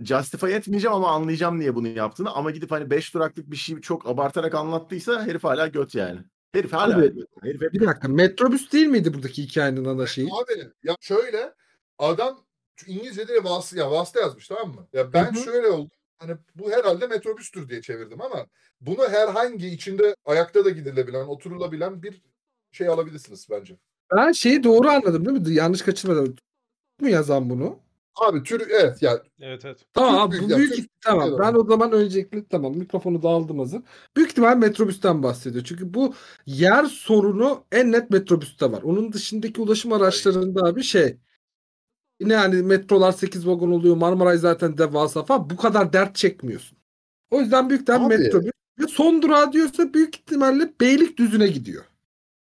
justify 0.00 0.54
etmeyeceğim 0.54 0.94
ama 0.94 1.10
anlayacağım 1.10 1.58
niye 1.58 1.74
bunu 1.74 1.88
yaptığını. 1.88 2.30
Ama 2.30 2.50
gidip 2.50 2.70
hani 2.70 2.90
5 2.90 3.14
duraklık 3.14 3.50
bir 3.50 3.56
şeyi 3.56 3.80
çok 3.80 4.08
abartarak 4.08 4.54
anlattıysa 4.54 5.26
herif 5.26 5.44
hala 5.44 5.66
göt 5.66 5.94
yani. 5.94 6.20
Herif 6.52 6.72
hala 6.72 6.96
Abi, 6.96 7.14
göt. 7.14 7.28
Herif 7.42 7.62
hep 7.62 7.72
Bir 7.72 7.86
dakika 7.86 8.08
metrobüs 8.08 8.72
değil 8.72 8.86
miydi 8.86 9.14
buradaki 9.14 9.42
hikayenin 9.42 9.84
ana 9.84 10.06
şeyi? 10.06 10.28
Abi 10.32 10.70
ya 10.82 10.96
şöyle 11.00 11.54
adam 11.98 12.44
İngilizce'de 12.86 13.44
vasıta, 13.44 13.80
ya 13.80 13.90
vasıta 13.90 14.20
yazmış 14.20 14.48
tamam 14.48 14.68
mı? 14.74 14.88
Ya 14.92 15.12
ben 15.12 15.24
Hı 15.24 15.40
hı. 15.40 15.44
şöyle 15.44 15.68
oldu. 15.68 15.90
Hani 16.18 16.36
bu 16.54 16.70
herhalde 16.70 17.06
metrobüstür 17.06 17.68
diye 17.68 17.82
çevirdim 17.82 18.20
ama 18.20 18.46
bunu 18.80 19.08
herhangi 19.08 19.68
içinde 19.68 20.16
ayakta 20.24 20.64
da 20.64 20.70
gidilebilen, 20.70 21.24
oturulabilen 21.26 22.02
bir 22.02 22.22
şey 22.72 22.88
alabilirsiniz 22.88 23.46
bence. 23.50 23.78
Ben 24.16 24.32
şeyi 24.32 24.64
doğru 24.64 24.88
anladım 24.88 25.24
değil 25.26 25.40
mi? 25.48 25.54
Yanlış 25.54 25.82
kaçırmadım. 25.82 26.34
mu 27.00 27.08
yazan 27.08 27.50
bunu? 27.50 27.78
Abi 28.14 28.42
tür 28.42 28.62
evet 28.70 29.02
ya 29.02 29.22
Evet 29.40 29.64
evet. 29.64 29.78
Tamam 29.92 30.30
büyük 30.30 30.44
bu 30.44 30.56
büyük 30.56 30.74
Türk- 30.74 30.90
tamam 31.00 31.24
Türkiye'de 31.28 31.42
ben 31.42 31.54
o 31.54 31.64
zaman 31.64 31.92
öncelikle 31.92 32.44
tamam 32.46 32.76
mikrofonu 32.76 33.22
da 33.22 33.28
aldım 33.28 33.58
hazır. 33.58 33.82
Büyük 34.16 34.30
ihtimal 34.30 34.56
metrobüsten 34.56 35.22
bahsediyor. 35.22 35.64
Çünkü 35.64 35.94
bu 35.94 36.14
yer 36.46 36.84
sorunu 36.84 37.64
en 37.72 37.92
net 37.92 38.10
metrobüste 38.10 38.72
var. 38.72 38.82
Onun 38.82 39.12
dışındaki 39.12 39.60
ulaşım 39.60 39.92
araçlarında 39.92 40.62
abi 40.62 40.82
şey 40.82 41.16
yine 42.20 42.36
hani 42.36 42.62
metrolar 42.62 43.12
8 43.12 43.46
vagon 43.46 43.70
oluyor. 43.70 43.96
Marmaray 43.96 44.38
zaten 44.38 44.78
devasa 44.78 45.24
falan 45.24 45.50
bu 45.50 45.56
kadar 45.56 45.92
dert 45.92 46.16
çekmiyorsun. 46.16 46.78
O 47.30 47.40
yüzden 47.40 47.68
büyük 47.70 47.82
ihtimal 47.82 48.08
metrobüs 48.08 48.52
ve 48.78 48.86
son 48.86 49.22
durağı 49.22 49.52
diyorsa 49.52 49.94
büyük 49.94 50.16
ihtimalle 50.16 50.72
Beylikdüzü'ne 50.80 51.46
gidiyor. 51.46 51.84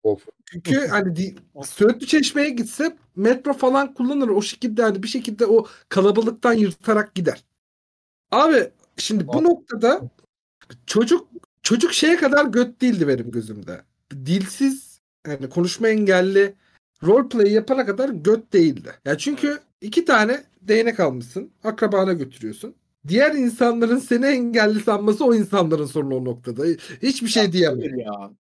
of. 0.03 0.27
Çünkü 0.53 0.87
hani 0.91 1.17
di- 1.17 1.35
Söğütlü 1.65 2.07
Çeşme'ye 2.07 2.51
gitse 2.51 2.97
metro 3.17 3.53
falan 3.53 3.95
kullanır. 3.95 4.29
O 4.29 4.43
şekilde 4.43 4.83
hani 4.83 5.03
bir 5.03 5.09
şekilde 5.09 5.47
o 5.47 5.67
kalabalıktan 5.89 6.53
yırtarak 6.53 7.15
gider. 7.15 7.45
Abi 8.31 8.71
şimdi 8.97 9.29
bu 9.29 9.45
noktada 9.45 10.01
çocuk 10.87 11.29
çocuk 11.63 11.93
şeye 11.93 12.17
kadar 12.17 12.45
göt 12.47 12.81
değildi 12.81 13.09
benim 13.09 13.31
gözümde. 13.31 13.81
Dilsiz 14.13 15.01
yani 15.27 15.49
konuşma 15.49 15.89
engelli 15.89 16.55
roleplay 17.03 17.53
yapana 17.53 17.87
kadar 17.87 18.09
göt 18.09 18.53
değildi. 18.53 18.91
Ya 19.05 19.19
çünkü 19.19 19.59
iki 19.81 20.05
tane 20.05 20.45
değnek 20.63 21.01
almışsın. 21.01 21.51
Akrabana 21.65 22.13
götürüyorsun. 22.13 22.75
Diğer 23.09 23.35
insanların 23.35 23.99
seni 23.99 24.27
engelli 24.27 24.81
sanması 24.81 25.25
o 25.25 25.35
insanların 25.35 25.87
sorunu 25.87 26.15
o 26.17 26.25
noktada. 26.25 26.65
Hiçbir 27.03 27.29
şey 27.29 27.53
diyemem. 27.53 27.99
ya. 27.99 28.31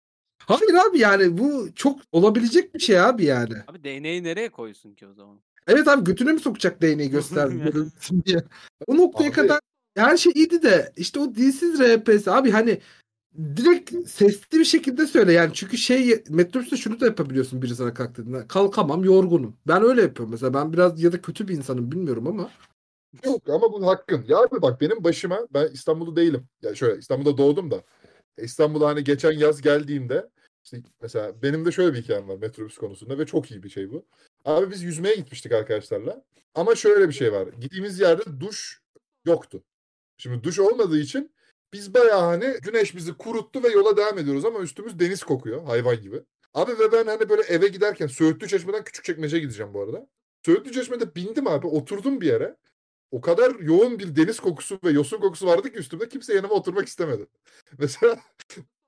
Hayır 0.46 0.74
abi 0.74 0.98
yani 0.98 1.38
bu 1.38 1.68
çok 1.74 2.00
olabilecek 2.12 2.74
bir 2.74 2.80
şey 2.80 3.00
abi 3.00 3.24
yani. 3.24 3.54
Abi 3.68 3.84
değneği 3.84 4.24
nereye 4.24 4.48
koysun 4.48 4.94
ki 4.94 5.06
o 5.06 5.12
zaman? 5.14 5.40
Evet 5.66 5.88
abi 5.88 6.04
götüne 6.04 6.32
mi 6.32 6.40
sokacak 6.40 6.82
değneği 6.82 7.10
göster 7.10 7.48
görünsün 7.48 8.22
diye. 8.26 8.44
O 8.86 8.96
noktaya 8.96 9.28
Abi- 9.28 9.32
kadar 9.32 9.60
her 9.96 10.16
şey 10.16 10.32
iyiydi 10.32 10.62
de 10.62 10.92
işte 10.96 11.20
o 11.20 11.34
dilsiz 11.34 11.80
RPS 11.80 12.30
abi 12.30 12.50
hani 12.50 12.80
direkt 13.56 14.08
sesli 14.08 14.58
bir 14.58 14.64
şekilde 14.64 15.06
söyle 15.06 15.32
yani 15.32 15.50
çünkü 15.54 15.78
şey 15.78 16.24
metrobüste 16.28 16.76
şunu 16.76 17.00
da 17.00 17.06
yapabiliyorsun 17.06 17.62
biri 17.62 17.74
sana 17.74 17.94
kalktığında 17.94 18.48
kalkamam 18.48 19.04
yorgunum. 19.04 19.56
Ben 19.66 19.82
öyle 19.82 20.02
yapıyorum 20.02 20.30
mesela 20.32 20.54
ben 20.54 20.72
biraz 20.72 21.02
ya 21.02 21.12
da 21.12 21.22
kötü 21.22 21.48
bir 21.48 21.56
insanım 21.56 21.92
bilmiyorum 21.92 22.26
ama 22.26 22.50
Yok 23.24 23.42
ama 23.48 23.72
bu 23.72 23.86
hakkın. 23.86 24.24
Ya 24.28 24.38
abi 24.38 24.62
bak 24.62 24.80
benim 24.80 25.04
başıma 25.04 25.38
ben 25.54 25.68
İstanbul'da 25.72 26.16
değilim. 26.16 26.46
Ya 26.62 26.74
şöyle 26.74 26.98
İstanbul'da 26.98 27.38
doğdum 27.38 27.70
da. 27.70 27.82
İstanbul'a 28.42 28.88
hani 28.88 29.04
geçen 29.04 29.32
yaz 29.32 29.62
geldiğimde 29.62 30.28
işte 30.64 30.82
mesela 31.02 31.42
benim 31.42 31.64
de 31.64 31.72
şöyle 31.72 31.94
bir 31.94 32.02
hikayem 32.02 32.28
var 32.28 32.36
metrobüs 32.36 32.78
konusunda 32.78 33.18
ve 33.18 33.26
çok 33.26 33.50
iyi 33.50 33.62
bir 33.62 33.68
şey 33.68 33.90
bu. 33.90 34.06
Abi 34.44 34.70
biz 34.70 34.82
yüzmeye 34.82 35.14
gitmiştik 35.14 35.52
arkadaşlarla. 35.52 36.24
Ama 36.54 36.74
şöyle 36.74 37.08
bir 37.08 37.14
şey 37.14 37.32
var. 37.32 37.48
Gittiğimiz 37.60 38.00
yerde 38.00 38.40
duş 38.40 38.80
yoktu. 39.24 39.62
Şimdi 40.18 40.44
duş 40.44 40.58
olmadığı 40.58 40.98
için 40.98 41.32
biz 41.72 41.94
bayağı 41.94 42.20
hani 42.20 42.56
güneş 42.62 42.96
bizi 42.96 43.12
kuruttu 43.12 43.62
ve 43.62 43.68
yola 43.68 43.96
devam 43.96 44.18
ediyoruz 44.18 44.44
ama 44.44 44.60
üstümüz 44.60 44.98
deniz 44.98 45.22
kokuyor 45.22 45.64
hayvan 45.64 46.00
gibi. 46.00 46.22
Abi 46.54 46.78
ve 46.78 46.92
ben 46.92 47.06
hani 47.06 47.28
böyle 47.28 47.42
eve 47.42 47.68
giderken 47.68 48.06
Söğütlü 48.06 48.48
Çeşme'den 48.48 48.84
Küçükçekmece'ye 48.84 49.42
gideceğim 49.42 49.74
bu 49.74 49.82
arada. 49.82 50.06
Söğütlü 50.46 50.72
Çeşme'de 50.72 51.14
bindim 51.14 51.46
abi 51.46 51.66
oturdum 51.66 52.20
bir 52.20 52.26
yere. 52.26 52.56
O 53.10 53.20
kadar 53.20 53.54
yoğun 53.54 53.98
bir 53.98 54.16
deniz 54.16 54.40
kokusu 54.40 54.78
ve 54.84 54.90
yosun 54.90 55.20
kokusu 55.20 55.46
vardı 55.46 55.72
ki 55.72 55.78
üstümde 55.78 56.08
kimse 56.08 56.34
yanıma 56.34 56.54
oturmak 56.54 56.88
istemedi. 56.88 57.26
Mesela 57.78 58.20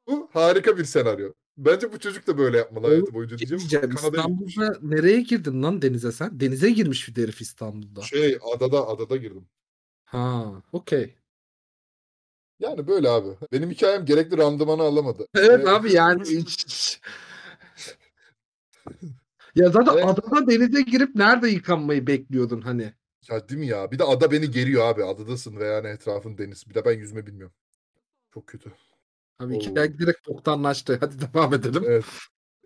bu 0.09 0.31
harika 0.33 0.79
bir 0.79 0.85
senaryo. 0.85 1.33
Bence 1.57 1.93
bu 1.93 1.99
çocuk 1.99 2.27
da 2.27 2.39
böyle 2.39 2.59
yapmalı 2.59 2.87
hayatı 2.87 3.15
boyunca 3.15 3.39
diyeceğim. 3.39 3.59
diyeceğim 3.61 3.91
Kanada'ya 3.95 4.23
İstanbul'da 4.23 4.79
nereye 4.83 5.21
girdin 5.21 5.63
lan 5.63 5.83
denize 5.83 6.13
sen? 6.13 6.41
Denize 6.41 6.71
girmiş 6.71 7.09
bir 7.17 7.23
herif 7.23 7.41
İstanbul'da. 7.41 8.01
Şey 8.03 8.39
adada 8.55 8.89
adada 8.89 9.17
girdim. 9.17 9.47
Ha 10.05 10.53
okey. 10.73 11.15
Yani 12.61 12.87
böyle 12.89 13.09
abi. 13.09 13.29
Benim 13.53 13.71
hikayem 13.71 14.05
gerekli 14.05 14.39
randımanı 14.39 14.83
alamadı. 14.83 15.27
Evet 15.35 15.67
Ve- 15.67 15.71
abi 15.71 15.93
yani 15.93 16.23
hiç- 16.25 17.01
ya 19.55 19.71
zaten 19.71 19.93
Evet. 19.95 20.05
adada 20.05 20.47
denize 20.51 20.83
girip 20.83 21.15
nerede 21.15 21.49
yıkanmayı 21.49 22.07
bekliyordun 22.07 22.61
hani? 22.61 22.93
Ya 23.31 23.49
değil 23.49 23.61
mi 23.61 23.67
ya? 23.67 23.91
Bir 23.91 23.99
de 23.99 24.05
ada 24.05 24.31
beni 24.31 24.51
geriyor 24.51 24.87
abi. 24.87 25.05
Adadasın 25.05 25.57
ve 25.57 25.65
yani 25.67 25.89
etrafın 25.89 26.39
deniz. 26.39 26.69
Bir 26.69 26.75
de 26.75 26.85
ben 26.85 26.93
yüzme 26.99 27.27
bilmiyorum. 27.27 27.57
Çok 28.35 28.47
kötü. 28.47 28.73
Abi 29.39 29.55
Oo. 29.55 29.61
hikaye 29.61 29.99
direkt 29.99 30.29
boktanlaştı. 30.29 30.97
Hadi 31.01 31.15
devam 31.21 31.55
edelim. 31.55 31.85
Evet. 31.87 32.05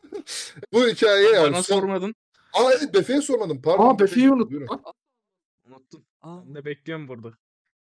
bu 0.72 0.86
hikaye 0.88 1.30
yani. 1.30 1.52
Bana 1.52 1.62
son- 1.62 1.80
sormadın. 1.80 2.14
Aa 2.52 2.72
evet 2.72 2.94
Befe'ye 2.94 3.22
sormadım. 3.22 3.62
Pardon. 3.62 3.88
Aa 3.88 3.98
Befe'yi 3.98 4.30
unuttum. 4.30 4.50
Buyurun. 4.50 4.68
Unuttum. 5.64 6.06
Aa, 6.20 6.46
Ben 6.46 6.54
de 6.54 6.64
bekliyorum 6.64 7.08
burada. 7.08 7.32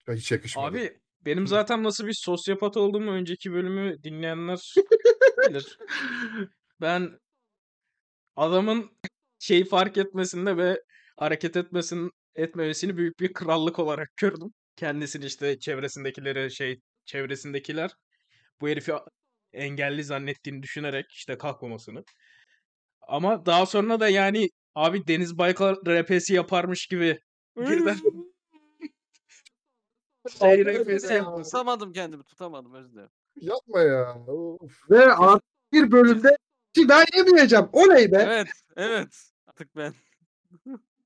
Ya 0.06 0.14
hiç 0.14 0.32
yakışmadı. 0.32 0.66
Abi 0.66 1.00
benim 1.24 1.46
zaten 1.46 1.82
nasıl 1.82 2.06
bir 2.06 2.12
sosyopat 2.12 2.76
olduğumu 2.76 3.10
önceki 3.10 3.52
bölümü 3.52 4.02
dinleyenler 4.02 4.74
bilir. 5.48 5.78
Ben 6.80 7.20
adamın 8.36 8.90
şeyi 9.38 9.64
fark 9.64 9.98
etmesinde 9.98 10.56
ve 10.56 10.82
hareket 11.16 11.56
etmesin 11.56 12.10
etmemesini 12.34 12.96
büyük 12.96 13.20
bir 13.20 13.32
krallık 13.32 13.78
olarak 13.78 14.08
gördüm. 14.16 14.52
Kendisini 14.76 15.24
işte 15.24 15.58
çevresindekileri 15.58 16.50
şey 16.54 16.80
çevresindekiler 17.04 17.90
bu 18.60 18.68
herifi 18.68 18.92
engelli 19.52 20.04
zannettiğini 20.04 20.62
düşünerek 20.62 21.06
işte 21.12 21.38
kalkmamasını. 21.38 22.04
Ama 23.02 23.46
daha 23.46 23.66
sonra 23.66 24.00
da 24.00 24.08
yani 24.08 24.48
abi 24.74 25.06
Deniz 25.06 25.38
Baykal 25.38 25.76
RP'si 25.86 26.34
yaparmış 26.34 26.86
gibi 26.86 27.18
birden 27.56 27.96
şey 30.38 30.64
RP'si 30.64 31.14
yapması. 31.14 31.50
tutamadım 31.50 31.92
kendimi 31.92 32.24
tutamadım 32.24 32.74
özür 32.74 32.92
dilerim. 32.92 33.10
Yapma 33.36 33.80
ya. 33.80 34.14
Of. 34.26 34.90
Ve 34.90 35.12
artık 35.12 35.44
bir 35.72 35.92
bölümde 35.92 36.36
"Ki 36.74 36.88
ben 36.88 37.04
yemeyeceğim. 37.16 37.68
Oley 37.72 38.12
be. 38.12 38.24
Evet 38.28 38.48
evet 38.76 39.30
artık 39.46 39.76
ben. 39.76 39.94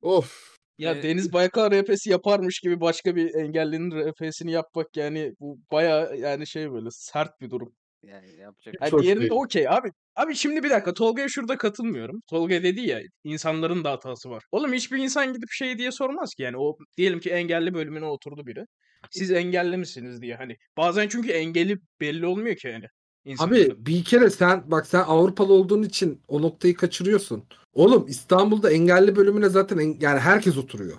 Of. 0.02 0.53
Ya 0.78 0.94
Ee, 0.94 1.02
Deniz 1.02 1.32
Baykal 1.32 1.70
RP'si 1.70 2.10
yaparmış 2.10 2.60
gibi 2.60 2.80
başka 2.80 3.16
bir 3.16 3.34
engellinin 3.34 3.90
RP'sini 3.90 4.52
yapmak 4.52 4.96
yani 4.96 5.32
bu 5.40 5.58
baya 5.72 6.14
yani 6.14 6.46
şey 6.46 6.72
böyle 6.72 6.88
sert 6.90 7.40
bir 7.40 7.50
durum. 7.50 7.72
Yani 8.02 8.40
yapacak 8.40 8.74
Hiç 8.82 8.92
hoş 8.92 9.02
diğerinde 9.02 9.32
okey 9.32 9.68
abi. 9.68 9.88
Abi 10.16 10.34
şimdi 10.34 10.62
bir 10.62 10.70
dakika 10.70 10.94
Tolga'ya 10.94 11.28
şurada 11.28 11.58
katılmıyorum. 11.58 12.20
Tolga 12.30 12.62
dedi 12.62 12.80
ya 12.80 13.00
insanların 13.24 13.84
da 13.84 13.90
hatası 13.90 14.30
var. 14.30 14.44
Oğlum 14.52 14.72
hiçbir 14.72 14.98
insan 14.98 15.32
gidip 15.32 15.48
şey 15.50 15.78
diye 15.78 15.92
sormaz 15.92 16.34
ki 16.34 16.42
yani 16.42 16.56
o 16.58 16.76
diyelim 16.96 17.20
ki 17.20 17.30
engelli 17.30 17.74
bölümüne 17.74 18.06
oturdu 18.06 18.46
biri. 18.46 18.64
Siz 19.10 19.30
engelli 19.30 19.76
misiniz 19.76 20.22
diye 20.22 20.34
hani. 20.34 20.56
Bazen 20.76 21.08
çünkü 21.08 21.32
engeli 21.32 21.78
belli 22.00 22.26
olmuyor 22.26 22.56
ki 22.56 22.68
yani. 22.68 22.84
insanların. 23.24 23.64
Abi 23.64 23.86
bir 23.86 24.04
kere 24.04 24.30
sen 24.30 24.70
bak 24.70 24.86
sen 24.86 25.02
Avrupalı 25.06 25.52
olduğun 25.52 25.82
için 25.82 26.20
o 26.28 26.42
noktayı 26.42 26.74
kaçırıyorsun. 26.74 27.44
Oğlum 27.74 28.06
İstanbul'da 28.08 28.70
engelli 28.70 29.16
bölümüne 29.16 29.48
zaten 29.48 29.78
en- 29.78 29.96
yani 30.00 30.20
herkes 30.20 30.56
oturuyor. 30.58 30.96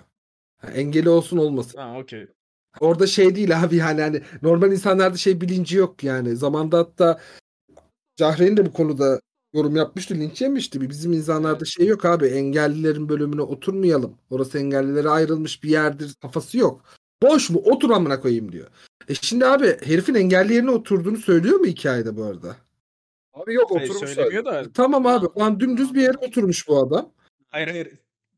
Ha, 0.58 0.70
engeli 0.70 1.08
olsun 1.08 1.36
olmasın. 1.38 1.78
Ha 1.78 1.98
okey. 1.98 2.26
Orada 2.80 3.06
şey 3.06 3.34
değil 3.36 3.62
abi 3.62 3.76
yani 3.76 4.00
hani 4.00 4.22
normal 4.42 4.72
insanlarda 4.72 5.16
şey 5.16 5.40
bilinci 5.40 5.76
yok 5.76 6.04
yani. 6.04 6.36
Zamanda 6.36 6.78
hatta 6.78 7.20
Cahreyn 8.16 8.56
de 8.56 8.66
bu 8.66 8.72
konuda 8.72 9.20
yorum 9.54 9.76
yapmıştı, 9.76 10.14
linç 10.14 10.40
yemişti. 10.42 10.80
Bizim 10.90 11.12
insanlarda 11.12 11.64
şey 11.64 11.86
yok 11.86 12.04
abi. 12.04 12.26
Engellilerin 12.26 13.08
bölümüne 13.08 13.42
oturmayalım. 13.42 14.14
Orası 14.30 14.58
engellilere 14.58 15.08
ayrılmış 15.08 15.62
bir 15.62 15.70
yerdir. 15.70 16.14
Kafası 16.22 16.58
yok. 16.58 16.84
Boş 17.22 17.50
mu? 17.50 17.58
Otur 17.64 17.90
amına 17.90 18.20
koyayım 18.20 18.52
diyor. 18.52 18.66
E 19.08 19.14
şimdi 19.14 19.46
abi 19.46 19.66
herifin 19.84 20.14
engelli 20.14 20.54
yerine 20.54 20.70
oturduğunu 20.70 21.16
söylüyor 21.16 21.56
mu 21.56 21.66
hikayede 21.66 22.16
bu 22.16 22.24
arada? 22.24 22.56
Abi 23.36 23.54
yok 23.54 23.70
Hayır, 23.74 23.90
oturmuş 23.90 24.10
söylemiyor 24.10 24.44
da 24.44 24.72
Tamam 24.74 25.06
abi. 25.06 25.26
Lan 25.38 25.60
dümdüz 25.60 25.94
bir 25.94 26.02
yere 26.02 26.18
oturmuş 26.18 26.68
bu 26.68 26.78
adam. 26.78 27.12
hayır 27.48 27.68
hayır. 27.68 27.88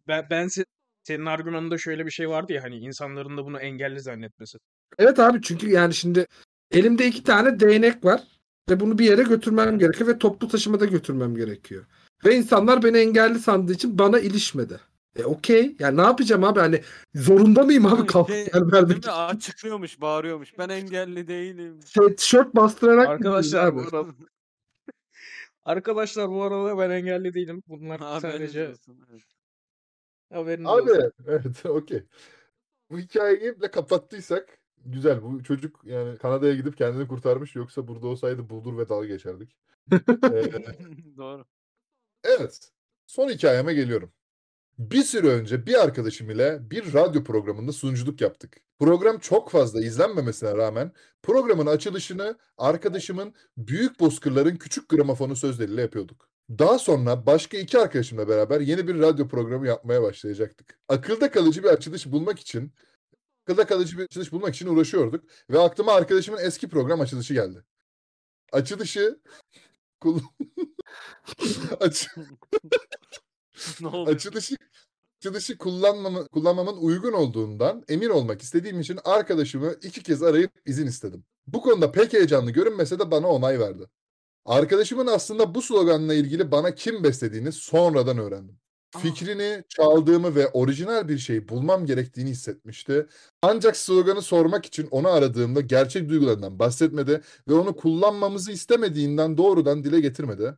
Ben, 0.08 0.26
ben 0.30 0.46
se- 0.46 0.64
senin 1.02 1.26
argümanında 1.26 1.78
şöyle 1.78 2.06
bir 2.06 2.10
şey 2.10 2.28
vardı 2.28 2.52
ya 2.52 2.62
hani 2.62 2.76
insanların 2.76 3.36
da 3.36 3.44
bunu 3.44 3.58
engelli 3.58 4.00
zannetmesi. 4.00 4.58
Evet 4.98 5.18
abi 5.18 5.38
çünkü 5.42 5.70
yani 5.70 5.94
şimdi 5.94 6.26
elimde 6.70 7.06
iki 7.06 7.22
tane 7.24 7.60
değnek 7.60 8.04
var 8.04 8.22
ve 8.70 8.80
bunu 8.80 8.98
bir 8.98 9.04
yere 9.04 9.22
götürmem 9.22 9.78
gerekiyor 9.78 10.08
ve 10.08 10.18
toplu 10.18 10.48
taşımada 10.48 10.84
götürmem 10.84 11.34
gerekiyor. 11.34 11.84
Ve 12.24 12.36
insanlar 12.36 12.82
beni 12.82 12.98
engelli 12.98 13.38
sandığı 13.38 13.72
için 13.72 13.98
bana 13.98 14.18
ilişmedi. 14.18 14.80
E 15.16 15.24
okey. 15.24 15.76
Yani 15.78 15.96
ne 15.96 16.02
yapacağım 16.02 16.44
abi? 16.44 16.60
Hani 16.60 16.82
zorunda 17.14 17.62
mıyım 17.62 17.86
abi 17.86 17.96
Şey, 17.96 18.06
kalkıp 18.06 18.34
Değil 18.34 18.48
yer 18.54 18.72
vermek 18.72 19.06
mi? 19.06 19.12
Açıklıyormuş, 19.12 20.00
bağırıyormuş. 20.00 20.58
Ben 20.58 20.68
engelli 20.68 21.28
değilim. 21.28 21.80
Şey, 21.86 22.16
tişört 22.16 22.56
bastırarak 22.56 23.08
Arkadaşlar 23.08 23.74
bu 23.74 23.82
Arkadaşlar 25.68 26.30
bu 26.30 26.42
arada 26.42 26.78
ben 26.78 26.90
engelli 26.90 27.34
değilim. 27.34 27.62
Bunlar 27.66 28.00
Haberiniz 28.00 28.32
sadece 28.32 28.68
olsun. 28.68 29.06
Evet. 29.10 29.22
haberiniz 30.32 30.66
Abi 30.66 30.90
olsun. 30.90 31.12
evet 31.26 31.66
okey. 31.66 32.04
Bu 32.90 32.98
hikayeyi 32.98 33.60
de 33.60 33.70
kapattıysak 33.70 34.58
güzel. 34.84 35.22
Bu 35.22 35.42
çocuk 35.42 35.80
yani 35.84 36.18
Kanada'ya 36.18 36.54
gidip 36.54 36.76
kendini 36.76 37.08
kurtarmış. 37.08 37.56
Yoksa 37.56 37.88
burada 37.88 38.06
olsaydı 38.06 38.50
buldur 38.50 38.78
ve 38.78 38.88
dalga 38.88 39.06
geçerdik. 39.06 39.56
Ee, 39.92 39.98
Doğru. 41.16 41.44
evet. 42.24 42.72
Son 43.06 43.28
hikayeme 43.28 43.74
geliyorum. 43.74 44.12
Bir 44.78 45.02
süre 45.02 45.28
önce 45.28 45.66
bir 45.66 45.84
arkadaşım 45.84 46.30
ile 46.30 46.70
bir 46.70 46.94
radyo 46.94 47.24
programında 47.24 47.72
sunuculuk 47.72 48.20
yaptık. 48.20 48.56
Program 48.78 49.18
çok 49.18 49.50
fazla 49.50 49.80
izlenmemesine 49.80 50.56
rağmen 50.56 50.92
programın 51.22 51.66
açılışını 51.66 52.38
arkadaşımın 52.58 53.34
Büyük 53.56 54.00
Bozkırların 54.00 54.56
Küçük 54.56 54.88
Gramofonu 54.88 55.36
sözleriyle 55.36 55.82
yapıyorduk. 55.82 56.28
Daha 56.50 56.78
sonra 56.78 57.26
başka 57.26 57.58
iki 57.58 57.78
arkadaşımla 57.78 58.28
beraber 58.28 58.60
yeni 58.60 58.88
bir 58.88 58.98
radyo 58.98 59.28
programı 59.28 59.66
yapmaya 59.66 60.02
başlayacaktık. 60.02 60.78
Akılda 60.88 61.30
kalıcı 61.30 61.62
bir 61.62 61.68
açılış 61.68 62.06
bulmak 62.06 62.38
için 62.38 62.72
akılda 63.46 63.66
kalıcı 63.66 63.98
bir 63.98 64.04
açılış 64.04 64.32
bulmak 64.32 64.54
için 64.54 64.66
uğraşıyorduk 64.66 65.24
ve 65.50 65.58
aklıma 65.58 65.92
arkadaşımın 65.92 66.38
eski 66.38 66.68
program 66.68 67.00
açılışı 67.00 67.34
geldi. 67.34 67.64
Açılışı 68.52 69.20
Aç- 71.80 72.08
ne 73.80 73.88
açılışı 73.88 74.56
açılışı 75.18 75.58
kullanmamı, 75.58 76.28
kullanmamın 76.28 76.76
uygun 76.76 77.12
olduğundan 77.12 77.84
emin 77.88 78.08
olmak 78.08 78.42
istediğim 78.42 78.80
için 78.80 78.98
arkadaşımı 79.04 79.74
iki 79.82 80.02
kez 80.02 80.22
arayıp 80.22 80.52
izin 80.66 80.86
istedim. 80.86 81.24
Bu 81.46 81.60
konuda 81.62 81.92
pek 81.92 82.12
heyecanlı 82.12 82.50
görünmese 82.50 82.98
de 82.98 83.10
bana 83.10 83.28
onay 83.28 83.60
verdi. 83.60 83.84
Arkadaşımın 84.46 85.06
aslında 85.06 85.54
bu 85.54 85.62
sloganla 85.62 86.14
ilgili 86.14 86.50
bana 86.52 86.74
kim 86.74 87.04
beslediğini 87.04 87.52
sonradan 87.52 88.18
öğrendim. 88.18 88.60
Fikrini 88.98 89.64
çaldığımı 89.68 90.34
ve 90.34 90.48
orijinal 90.48 91.08
bir 91.08 91.18
şey 91.18 91.48
bulmam 91.48 91.86
gerektiğini 91.86 92.30
hissetmişti. 92.30 93.06
Ancak 93.42 93.76
sloganı 93.76 94.22
sormak 94.22 94.66
için 94.66 94.88
onu 94.90 95.08
aradığımda 95.08 95.60
gerçek 95.60 96.08
duygularından 96.08 96.58
bahsetmedi 96.58 97.20
ve 97.48 97.54
onu 97.54 97.76
kullanmamızı 97.76 98.52
istemediğinden 98.52 99.36
doğrudan 99.38 99.84
dile 99.84 100.00
getirmedi. 100.00 100.54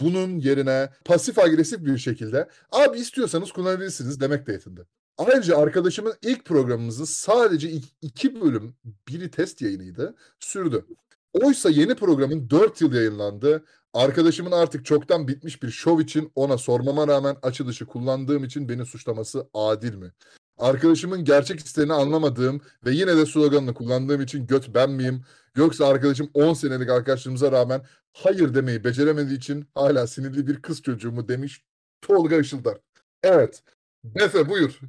Bunun 0.00 0.38
yerine 0.38 0.90
pasif 1.04 1.38
agresif 1.38 1.84
bir 1.84 1.98
şekilde 1.98 2.48
abi 2.72 2.98
istiyorsanız 2.98 3.52
kullanabilirsiniz 3.52 4.20
demekle 4.20 4.52
yetindi. 4.52 4.86
Ayrıca 5.18 5.56
arkadaşımın 5.58 6.14
ilk 6.22 6.44
programımızın 6.44 7.04
sadece 7.04 7.70
ik- 7.70 7.92
iki 8.02 8.40
bölüm, 8.40 8.74
biri 9.08 9.30
test 9.30 9.62
yayınıydı, 9.62 10.14
sürdü. 10.40 10.84
Oysa 11.32 11.70
yeni 11.70 11.94
programın 11.94 12.50
4 12.50 12.80
yıl 12.80 12.92
yayınlandı. 12.94 13.64
Arkadaşımın 13.94 14.52
artık 14.52 14.84
çoktan 14.84 15.28
bitmiş 15.28 15.62
bir 15.62 15.70
şov 15.70 16.00
için 16.00 16.32
ona 16.34 16.58
sormama 16.58 17.08
rağmen 17.08 17.36
açılışı 17.42 17.86
kullandığım 17.86 18.44
için 18.44 18.68
beni 18.68 18.86
suçlaması 18.86 19.48
adil 19.54 19.94
mi? 19.94 20.12
Arkadaşımın 20.58 21.24
gerçek 21.24 21.60
isteğini 21.60 21.92
anlamadığım 21.92 22.60
ve 22.86 22.90
yine 22.90 23.16
de 23.16 23.26
sloganını 23.26 23.74
kullandığım 23.74 24.20
için 24.20 24.46
göt 24.46 24.74
ben 24.74 24.90
miyim? 24.90 25.24
Yoksa 25.56 25.86
arkadaşım 25.88 26.30
10 26.34 26.54
senelik 26.54 26.90
arkadaşlığımıza 26.90 27.52
rağmen 27.52 27.82
hayır 28.12 28.54
demeyi 28.54 28.84
beceremediği 28.84 29.38
için 29.38 29.66
hala 29.74 30.06
sinirli 30.06 30.46
bir 30.46 30.62
kız 30.62 30.82
çocuğu 30.82 31.12
mu 31.12 31.28
demiş 31.28 31.64
Tolga 32.00 32.36
Işıldar. 32.40 32.78
Evet. 33.22 33.62
Befe 34.04 34.48
buyur. 34.48 34.80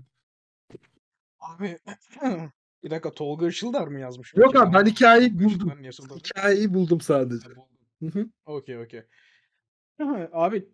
Abi 1.39 1.77
bir 2.83 2.89
dakika 2.91 3.11
Tolga 3.11 3.47
Işıldar 3.47 3.87
mı 3.87 3.99
yazmış? 3.99 4.33
Yok 4.35 4.55
abi 4.55 4.73
ben 4.73 4.85
hikayeyi 4.85 5.39
buldum. 5.39 5.83
Işıldar? 5.83 6.17
Hikayeyi 6.17 6.73
buldum 6.73 7.01
sadece. 7.01 7.49
Okey 8.45 8.77
okey. 8.77 9.03
Abi 10.31 10.69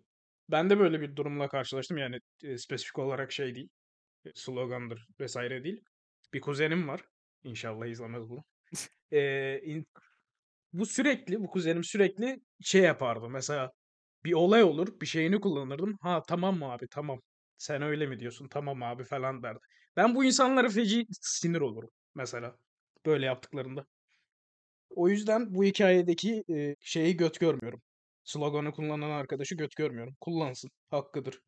ben 0.50 0.70
de 0.70 0.78
böyle 0.78 1.00
bir 1.00 1.16
durumla 1.16 1.48
karşılaştım 1.48 1.98
yani 1.98 2.20
e, 2.42 2.58
spesifik 2.58 2.98
olarak 2.98 3.32
şey 3.32 3.54
değil. 3.54 3.68
e, 4.24 4.30
Slogandır 4.34 5.06
vesaire 5.20 5.64
değil. 5.64 5.84
Bir 6.32 6.40
kuzenim 6.40 6.88
var. 6.88 7.00
İnşallah 7.44 7.86
izlemez 7.86 8.28
bunu. 8.28 8.44
Ee, 9.12 9.60
in- 9.64 9.86
bu 10.72 10.86
sürekli, 10.86 11.40
bu 11.40 11.46
kuzenim 11.48 11.84
sürekli 11.84 12.40
şey 12.62 12.82
yapardı. 12.82 13.28
Mesela 13.28 13.72
bir 14.24 14.32
olay 14.32 14.62
olur, 14.64 15.00
bir 15.00 15.06
şeyini 15.06 15.40
kullanırdım. 15.40 15.98
Ha 16.02 16.22
tamam 16.28 16.58
mı 16.58 16.72
abi 16.72 16.88
tamam. 16.90 17.20
Sen 17.58 17.82
öyle 17.82 18.06
mi 18.06 18.20
diyorsun? 18.20 18.48
Tamam 18.48 18.82
abi 18.82 19.04
falan 19.04 19.42
derdi. 19.42 19.58
Ben 19.96 20.14
bu 20.14 20.24
insanlara 20.24 20.68
feci 20.68 21.06
sinir 21.20 21.60
olurum 21.60 21.90
mesela. 22.14 22.56
Böyle 23.06 23.26
yaptıklarında. 23.26 23.86
O 24.90 25.08
yüzden 25.08 25.54
bu 25.54 25.64
hikayedeki 25.64 26.44
e, 26.50 26.74
şeyi 26.80 27.16
göt 27.16 27.40
görmüyorum. 27.40 27.82
Sloganı 28.24 28.72
kullanan 28.72 29.10
arkadaşı 29.10 29.54
göt 29.54 29.76
görmüyorum. 29.76 30.14
Kullansın. 30.20 30.70
Hakkıdır. 30.90 31.40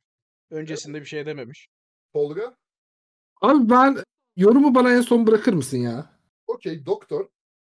Öncesinde 0.50 1.00
bir 1.00 1.06
şey 1.06 1.26
dememiş. 1.26 1.68
Tolga. 2.12 2.56
Abi 3.40 3.70
ben 3.70 3.96
yorumu 4.36 4.74
bana 4.74 4.92
en 4.92 5.00
son 5.00 5.26
bırakır 5.26 5.52
mısın 5.52 5.78
ya? 5.78 6.19
Okey 6.54 6.86
doktor. 6.86 7.28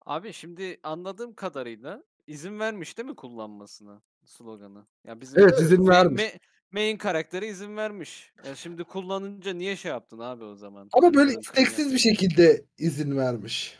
Abi 0.07 0.33
şimdi 0.33 0.81
anladığım 0.83 1.35
kadarıyla 1.35 2.03
izin 2.27 2.59
vermiş 2.59 2.99
değil 2.99 3.09
mi 3.09 3.17
kullanmasına 3.17 4.03
sloganı? 4.25 4.87
Ya 5.05 5.21
bizim 5.21 5.41
Evet 5.41 5.61
izin 5.61 5.89
vermiş. 5.89 6.23
ma- 6.23 6.39
main 6.73 6.97
karakteri 6.97 7.47
izin 7.47 7.77
vermiş. 7.77 8.33
Ya 8.47 8.55
şimdi 8.55 8.85
kullanınca 8.85 9.53
niye 9.53 9.77
şey 9.77 9.91
yaptın 9.91 10.19
abi 10.19 10.45
o 10.45 10.55
zaman? 10.55 10.89
Ama 10.93 11.03
böyle 11.15 11.15
Kullanırken 11.15 11.41
isteksiz 11.41 11.93
bir 11.93 11.99
şekilde 11.99 12.65
izin 12.79 13.17
vermiş. 13.17 13.79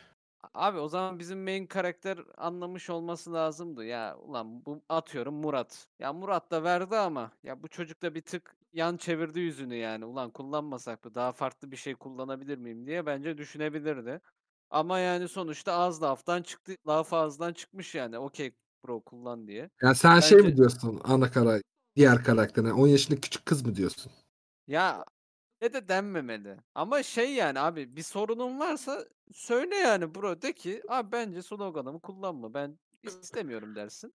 Abi 0.55 0.79
o 0.79 0.89
zaman 0.89 1.19
bizim 1.19 1.45
main 1.45 1.67
karakter 1.67 2.19
anlamış 2.37 2.91
olması 2.91 3.33
lazımdı. 3.33 3.85
Ya 3.85 4.17
ulan 4.19 4.67
bu 4.67 4.83
atıyorum 4.89 5.35
Murat. 5.35 5.89
Ya 5.99 6.13
Murat 6.13 6.51
da 6.51 6.65
verdi 6.65 6.97
ama 6.97 7.31
ya 7.43 7.63
bu 7.63 7.69
çocuk 7.69 8.03
da 8.03 8.15
bir 8.15 8.23
tık 8.23 8.57
yan 8.73 8.97
çevirdi 8.97 9.41
yüzünü 9.41 9.75
yani. 9.75 10.05
Ulan 10.05 10.31
kullanmasak 10.31 11.05
mı? 11.05 11.15
Daha 11.15 11.33
farklı 11.33 11.71
bir 11.71 11.77
şey 11.77 11.95
kullanabilir 11.95 12.59
miyim 12.59 12.87
diye 12.87 13.07
bence 13.07 13.39
düşünebilirdi. 13.39 14.21
Ama 14.71 14.99
yani 14.99 15.29
sonuçta 15.29 15.73
ağız 15.73 16.03
laftan 16.03 16.43
çıktı. 16.43 16.77
Laf 16.87 17.13
ağızdan 17.13 17.53
çıkmış 17.53 17.95
yani. 17.95 18.19
Okey 18.19 18.53
bro 18.87 19.01
kullan 19.01 19.47
diye. 19.49 19.71
Ya 19.83 19.95
sen 19.95 20.21
şey 20.21 20.39
mi 20.39 20.45
Bence- 20.45 20.57
diyorsun 20.57 21.01
ana 21.05 21.31
kara 21.31 21.61
diğer 21.97 22.25
karakterine 22.25 22.73
10 22.73 22.87
yaşındaki 22.87 23.21
küçük 23.21 23.47
kız 23.47 23.67
mı 23.67 23.77
diyorsun? 23.77 24.13
Ya 24.67 25.05
ne 25.63 25.73
de 25.73 25.89
denmemeli. 25.89 26.57
Ama 26.75 27.03
şey 27.03 27.35
yani 27.35 27.61
abi 27.61 27.97
bir 27.97 28.03
sorunun 28.03 28.59
varsa 28.59 29.07
söyle 29.33 29.75
yani 29.75 30.15
bro 30.15 30.43
de 30.43 30.53
ki 30.53 30.83
abi 30.89 31.13
bence 31.13 31.43
sloganımı 31.43 32.01
kullanma. 32.01 32.55
Ben 32.55 32.79
istemiyorum 33.03 33.75
dersin. 33.77 34.15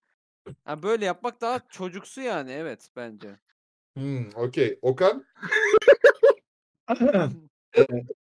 Ha, 0.64 0.84
böyle 0.84 1.06
yapmak 1.06 1.42
daha 1.42 1.60
çocuksu 1.70 2.22
yani 2.22 2.52
evet 2.52 2.90
bence. 2.96 3.40
Hmm, 3.98 4.30
okey. 4.36 4.80
Okan. 4.82 5.26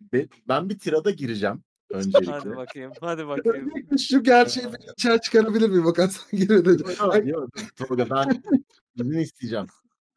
Be- 0.00 0.28
Ben 0.48 0.68
bir 0.68 0.78
tirada 0.78 1.10
gireceğim. 1.10 1.62
öncelikle. 1.90 2.32
Hadi 2.32 2.56
bakayım. 2.56 2.92
Hadi 3.00 3.26
bakayım. 3.28 3.70
Şu 3.98 4.22
gerçeği 4.22 4.66
bir 4.66 4.88
açığa 4.92 5.20
çıkarabilir 5.20 5.68
miyim 5.68 5.86
Okan 5.86 6.06
sen 6.06 6.38
girmeden? 6.40 6.78
Yok, 7.04 7.26
yok, 7.26 7.50
Tolga 7.76 8.10
ben 8.10 8.42
izin 8.96 9.18
isteyeceğim. 9.18 9.66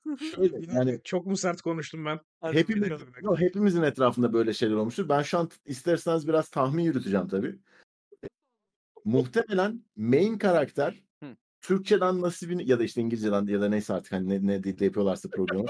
Şöyle 0.35 0.73
yani 0.73 1.01
Çok 1.03 1.25
mu 1.25 1.37
sert 1.37 1.61
konuştum 1.61 2.05
ben? 2.05 2.19
Hepimiz, 2.41 2.89
yok, 3.21 3.39
hepimizin 3.39 3.81
etrafında 3.81 4.33
böyle 4.33 4.53
şeyler 4.53 4.75
olmuştur. 4.75 5.09
Ben 5.09 5.21
şu 5.21 5.37
an 5.37 5.49
isterseniz 5.65 6.27
biraz 6.27 6.49
tahmin 6.49 6.83
yürüteceğim 6.83 7.27
tabii. 7.27 7.59
Muhtemelen 9.05 9.83
main 9.95 10.37
karakter. 10.37 11.03
Türkçeden 11.61 12.21
nasibini 12.21 12.69
ya 12.69 12.79
da 12.79 12.83
işte 12.83 13.01
İngilizceden 13.01 13.45
ya 13.45 13.61
da 13.61 13.69
neyse 13.69 13.93
artık 13.93 14.11
hani 14.11 14.29
ne, 14.29 14.47
ne 14.47 14.63
dilde 14.63 14.85
yapıyorlarsa 14.85 15.29
programı 15.29 15.65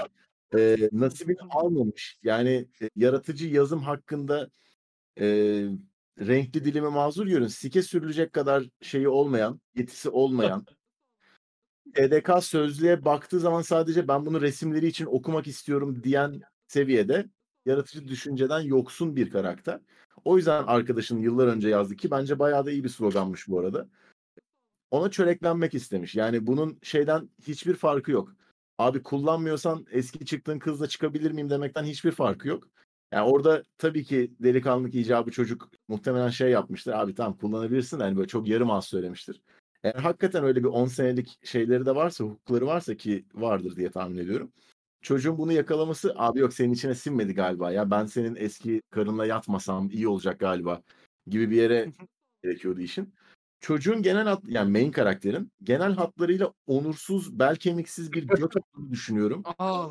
e, 0.58 0.88
nasibini 0.92 1.40
almamış. 1.50 2.18
Yani 2.22 2.68
e, 2.82 2.90
yaratıcı 2.96 3.46
yazım 3.46 3.82
hakkında 3.82 4.48
e, 5.20 5.26
renkli 6.20 6.64
dilimi 6.64 6.88
mazur 6.88 7.26
görün. 7.26 7.46
Sike 7.46 7.82
sürülecek 7.82 8.32
kadar 8.32 8.64
şeyi 8.82 9.08
olmayan, 9.08 9.60
yetisi 9.74 10.08
olmayan 10.08 10.66
TDK 11.94 12.30
sözlüğe 12.42 13.04
baktığı 13.04 13.40
zaman 13.40 13.62
sadece 13.62 14.08
ben 14.08 14.26
bunu 14.26 14.40
resimleri 14.40 14.86
için 14.86 15.06
okumak 15.06 15.46
istiyorum 15.46 16.02
diyen 16.02 16.40
seviyede 16.66 17.26
yaratıcı 17.66 18.08
düşünceden 18.08 18.60
yoksun 18.60 19.16
bir 19.16 19.30
karakter. 19.30 19.80
O 20.24 20.36
yüzden 20.36 20.64
arkadaşın 20.64 21.18
yıllar 21.18 21.46
önce 21.46 21.68
yazdı 21.68 21.96
ki 21.96 22.10
bence 22.10 22.38
bayağı 22.38 22.66
da 22.66 22.70
iyi 22.70 22.84
bir 22.84 22.88
sloganmış 22.88 23.48
bu 23.48 23.60
arada. 23.60 23.88
Ona 24.90 25.10
çöreklenmek 25.10 25.74
istemiş. 25.74 26.14
Yani 26.14 26.46
bunun 26.46 26.78
şeyden 26.82 27.30
hiçbir 27.42 27.74
farkı 27.74 28.10
yok. 28.10 28.36
Abi 28.82 29.02
kullanmıyorsan 29.02 29.86
eski 29.90 30.26
çıktığın 30.26 30.58
kızla 30.58 30.88
çıkabilir 30.88 31.30
miyim 31.30 31.50
demekten 31.50 31.84
hiçbir 31.84 32.10
farkı 32.10 32.48
yok. 32.48 32.68
Yani 33.12 33.30
orada 33.30 33.62
tabii 33.78 34.04
ki 34.04 34.32
delikanlılık 34.40 34.94
icabı 34.94 35.30
çocuk 35.30 35.70
muhtemelen 35.88 36.28
şey 36.28 36.50
yapmıştır. 36.50 36.92
Abi 36.92 37.14
tamam 37.14 37.36
kullanabilirsin. 37.36 38.00
Yani 38.00 38.16
böyle 38.16 38.28
çok 38.28 38.48
yarım 38.48 38.70
az 38.70 38.84
söylemiştir. 38.84 39.42
Eğer 39.84 39.94
hakikaten 39.94 40.44
öyle 40.44 40.64
bir 40.64 40.68
10 40.68 40.86
senelik 40.86 41.38
şeyleri 41.46 41.86
de 41.86 41.94
varsa, 41.94 42.24
hukukları 42.24 42.66
varsa 42.66 42.96
ki 42.96 43.24
vardır 43.34 43.76
diye 43.76 43.90
tahmin 43.90 44.18
ediyorum. 44.18 44.52
Çocuğun 45.02 45.38
bunu 45.38 45.52
yakalaması 45.52 46.14
abi 46.16 46.40
yok 46.40 46.52
senin 46.52 46.72
içine 46.72 46.94
sinmedi 46.94 47.34
galiba 47.34 47.72
ya 47.72 47.90
ben 47.90 48.06
senin 48.06 48.36
eski 48.36 48.82
karınla 48.90 49.26
yatmasam 49.26 49.90
iyi 49.90 50.08
olacak 50.08 50.40
galiba 50.40 50.82
gibi 51.26 51.50
bir 51.50 51.56
yere 51.56 51.92
gerekiyordu 52.42 52.80
işin. 52.80 53.14
Çocuğun 53.62 54.02
genel 54.02 54.24
hat 54.24 54.42
yani 54.46 54.70
main 54.70 54.90
karakterin 54.90 55.52
genel 55.62 55.94
hatlarıyla 55.94 56.52
onursuz, 56.66 57.38
bel 57.38 57.56
kemiksiz 57.56 58.12
bir 58.12 58.22
göt 58.48 58.56
olduğunu 58.56 58.90
düşünüyorum. 58.90 59.42
Aa, 59.58 59.88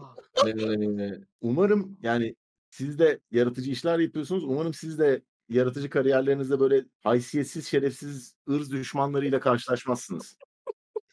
Ee, 0.47 1.11
umarım 1.41 1.97
yani 2.01 2.35
siz 2.69 2.99
de 2.99 3.19
yaratıcı 3.31 3.71
işler 3.71 3.99
yapıyorsunuz. 3.99 4.43
Umarım 4.43 4.73
siz 4.73 4.99
de 4.99 5.21
yaratıcı 5.49 5.89
kariyerlerinizde 5.89 6.59
böyle 6.59 6.85
haysiyetsiz, 7.03 7.67
şerefsiz 7.67 8.35
ırz 8.49 8.71
düşmanlarıyla 8.71 9.39
karşılaşmazsınız. 9.39 10.37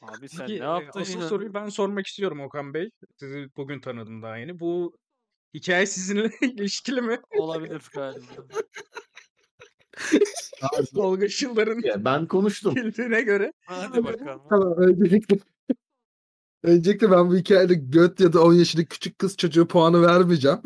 abi 0.02 0.28
sen 0.28 0.46
Peki, 0.46 0.60
ne 0.60 0.64
e, 0.64 0.68
yaptın 0.68 1.00
asıl 1.00 1.20
ya? 1.20 1.28
soruyu 1.28 1.54
ben 1.54 1.68
sormak 1.68 2.06
istiyorum 2.06 2.40
Okan 2.40 2.74
Bey. 2.74 2.90
Sizi 3.16 3.48
bugün 3.56 3.80
tanıdım 3.80 4.22
daha 4.22 4.36
yeni. 4.36 4.60
Bu 4.60 4.98
hikaye 5.54 5.86
sizinle 5.86 6.30
ilişkili 6.42 7.02
mi? 7.02 7.18
Olabilir 7.38 7.82
galiba. 7.94 8.24
Tolga 10.94 11.26
Yıldar'ın 11.40 11.80
Ya 11.82 12.04
ben 12.04 12.26
konuştum. 12.26 12.76
bildiğine 12.76 13.20
göre. 13.20 13.52
Hadi 13.66 14.04
bakalım. 14.04 14.40
Tamam 14.50 14.74
öncelikle. 14.78 15.38
Öncelikle 16.62 17.10
ben 17.10 17.28
bu 17.30 17.36
hikayede 17.36 17.74
göt 17.74 18.20
ya 18.20 18.32
da 18.32 18.42
10 18.44 18.52
yaşındaki 18.52 18.88
küçük 18.88 19.18
kız 19.18 19.36
çocuğu 19.36 19.68
puanı 19.68 20.02
vermeyeceğim. 20.02 20.58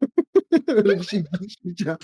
Öyle 0.68 0.98
bir 0.98 1.02
şey 1.04 1.24
konuşmayacağım. 1.24 1.98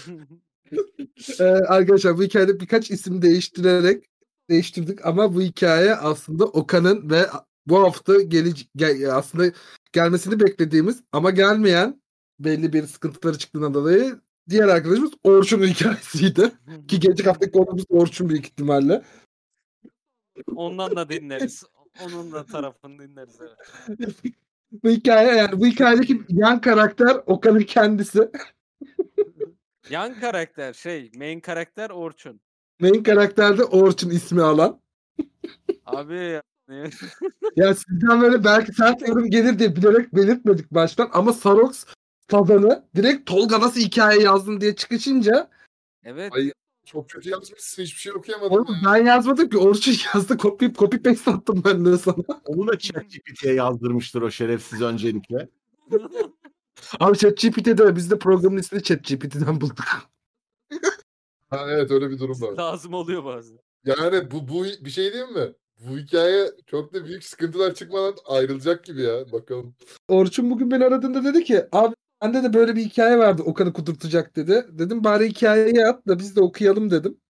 Ee, 1.40 1.44
arkadaşlar 1.44 2.18
bu 2.18 2.22
hikayede 2.22 2.60
birkaç 2.60 2.90
isim 2.90 3.22
değiştirerek 3.22 4.04
değiştirdik 4.50 5.06
ama 5.06 5.34
bu 5.34 5.42
hikaye 5.42 5.94
aslında 5.94 6.44
Okan'ın 6.44 7.10
ve 7.10 7.26
bu 7.66 7.78
hafta 7.82 8.22
gele, 8.22 8.48
gel- 8.76 9.16
aslında 9.16 9.52
gelmesini 9.92 10.40
beklediğimiz 10.40 11.02
ama 11.12 11.30
gelmeyen 11.30 12.02
belli 12.40 12.72
bir 12.72 12.82
sıkıntıları 12.86 13.38
çıktığından 13.38 13.74
dolayı 13.74 14.20
diğer 14.48 14.68
arkadaşımız 14.68 15.12
Orçun'un 15.24 15.66
hikayesiydi. 15.66 16.52
Ki 16.88 17.00
gelecek 17.00 17.26
haftaki 17.26 17.52
konumuz 17.52 17.84
Orçun 17.88 18.28
büyük 18.28 18.46
ihtimalle. 18.46 19.02
Ondan 20.56 20.96
da 20.96 21.08
dinleriz. 21.08 21.64
Onun 22.04 22.32
da 22.32 22.46
tarafını 22.46 22.98
dinleriz. 22.98 23.36
Evet. 23.40 24.14
bu 24.84 24.88
hikaye 24.88 25.36
yani 25.36 25.60
bu 25.60 25.66
hikayedeki 25.66 26.22
yan 26.28 26.60
karakter 26.60 27.16
Okan'ın 27.26 27.60
kendisi. 27.60 28.30
Yan 29.90 30.20
karakter 30.20 30.72
şey, 30.72 31.10
main 31.16 31.40
karakter 31.40 31.90
Orçun. 31.90 32.40
Main 32.80 33.02
karakterde 33.02 33.64
Orçun 33.64 34.10
ismi 34.10 34.42
alan. 34.42 34.80
Abi 35.86 36.40
Ya 37.56 37.74
sizden 37.74 38.20
böyle 38.20 38.44
belki 38.44 38.72
sert 38.72 39.08
yorum 39.08 39.30
gelir 39.30 39.58
diye 39.58 39.76
bilerek 39.76 40.14
belirtmedik 40.14 40.70
baştan 40.70 41.10
ama 41.12 41.32
Sarox 41.32 41.84
Sazan'ı 42.30 42.84
direkt 42.96 43.26
Tolga 43.26 43.60
nasıl 43.60 43.80
hikaye 43.80 44.20
yazdın 44.22 44.60
diye 44.60 44.76
çıkışınca 44.76 45.50
evet. 46.04 46.32
Ay, 46.32 46.52
Çok 46.84 47.10
kötü 47.10 47.30
yazmışsın 47.30 47.82
hiçbir 47.82 47.98
şey 48.00 48.12
okuyamadım. 48.12 48.52
oğlum 48.52 48.74
ya. 48.84 48.92
ben 48.92 49.04
yazmadım 49.06 49.48
ki 49.48 49.58
Orçun 49.58 49.94
yazdı 50.14 50.36
copy, 50.38 50.66
copy 50.66 50.96
paste 50.96 51.30
attım 51.30 51.62
ben 51.64 51.84
de 51.84 51.98
sana. 51.98 52.24
Onu 52.44 52.68
da 52.68 52.78
ChatGPT'ye 52.78 53.54
yazdırmıştır 53.54 54.22
o 54.22 54.30
şerefsiz 54.30 54.82
öncelikle. 54.82 55.48
Abi 57.00 57.18
ChatGPT'de 57.18 57.96
biz 57.96 58.10
de 58.10 58.18
programın 58.18 58.58
ismini 58.58 58.82
ChatGPT'den 58.82 59.60
bulduk. 59.60 59.84
Ha, 61.50 61.66
evet 61.68 61.90
öyle 61.90 62.10
bir 62.10 62.18
durum 62.18 62.40
var. 62.42 62.52
Lazım 62.58 62.94
oluyor 62.94 63.24
bazen. 63.24 63.58
Yani 63.84 64.30
bu, 64.30 64.48
bu 64.48 64.64
bir 64.64 64.90
şey 64.90 65.12
değil 65.12 65.28
mi? 65.28 65.52
Bu 65.78 65.98
hikaye 65.98 66.50
çok 66.66 66.94
da 66.94 67.04
büyük 67.04 67.24
sıkıntılar 67.24 67.74
çıkmadan 67.74 68.14
ayrılacak 68.24 68.84
gibi 68.84 69.02
ya. 69.02 69.32
Bakalım. 69.32 69.74
Orçun 70.08 70.50
bugün 70.50 70.70
beni 70.70 70.84
aradığında 70.84 71.24
dedi 71.24 71.44
ki 71.44 71.64
abi 71.72 71.94
bende 72.22 72.42
de 72.42 72.52
böyle 72.54 72.76
bir 72.76 72.84
hikaye 72.84 73.18
vardı 73.18 73.42
Okan'ı 73.42 73.72
kudurtacak 73.72 74.36
dedi. 74.36 74.66
Dedim 74.72 75.04
bari 75.04 75.28
hikayeyi 75.30 75.86
at 75.86 76.06
da 76.08 76.18
biz 76.18 76.36
de 76.36 76.40
okuyalım 76.40 76.90
dedim. 76.90 77.20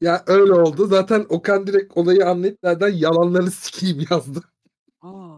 Ya 0.00 0.24
öyle 0.26 0.52
oldu. 0.54 0.86
Zaten 0.86 1.26
Okan 1.28 1.66
direkt 1.66 1.96
olayı 1.96 2.26
anlayıp 2.28 2.62
nereden 2.62 2.88
yalanlarını 2.88 3.50
sikeyim 3.50 4.06
yazdı. 4.10 4.40
Aa. 5.02 5.36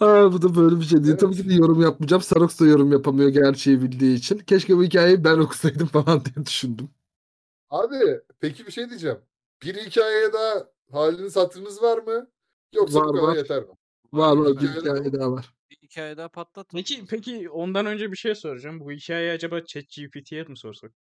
Aa, 0.00 0.32
bu 0.32 0.42
da 0.42 0.54
böyle 0.56 0.76
bir 0.76 0.82
şey 0.84 0.98
değil. 0.98 1.08
Evet. 1.10 1.20
Tabii 1.20 1.36
ki 1.36 1.48
de 1.48 1.54
yorum 1.54 1.80
yapmayacağım. 1.82 2.22
Sarox 2.22 2.60
da 2.60 2.66
yorum 2.66 2.92
yapamıyor 2.92 3.28
gerçeği 3.30 3.82
bildiği 3.82 4.16
için. 4.16 4.38
Keşke 4.38 4.76
bu 4.76 4.84
hikayeyi 4.84 5.24
ben 5.24 5.38
okusaydım 5.38 5.86
falan 5.92 6.24
diye 6.24 6.46
düşündüm. 6.46 6.88
Abi 7.70 8.20
peki 8.40 8.66
bir 8.66 8.72
şey 8.72 8.88
diyeceğim. 8.90 9.18
Bir 9.62 9.74
hikayeye 9.74 10.32
daha 10.32 10.68
haliniz 10.92 11.36
hatırınız 11.36 11.82
var 11.82 11.98
mı? 11.98 12.28
Yoksa 12.74 13.00
Var, 13.00 13.08
bu 13.08 13.12
kadar 13.12 13.28
var. 13.28 13.36
yeter 13.36 13.62
mi? 13.62 13.68
Var 14.12 14.36
var 14.36 14.60
bir 14.60 14.68
hikaye 14.68 15.12
daha 15.12 15.32
var. 15.32 15.55
Bir 15.70 15.76
hikaye 15.82 16.16
daha 16.16 16.28
patlat. 16.28 16.66
Peki 16.72 17.04
peki 17.10 17.50
ondan 17.50 17.86
önce 17.86 18.12
bir 18.12 18.16
şey 18.16 18.34
soracağım. 18.34 18.80
Bu 18.80 18.92
hikayeyi 18.92 19.32
acaba 19.32 19.64
ChatGPT'ye 19.64 20.42
mi 20.42 20.58
sorsak? 20.58 20.92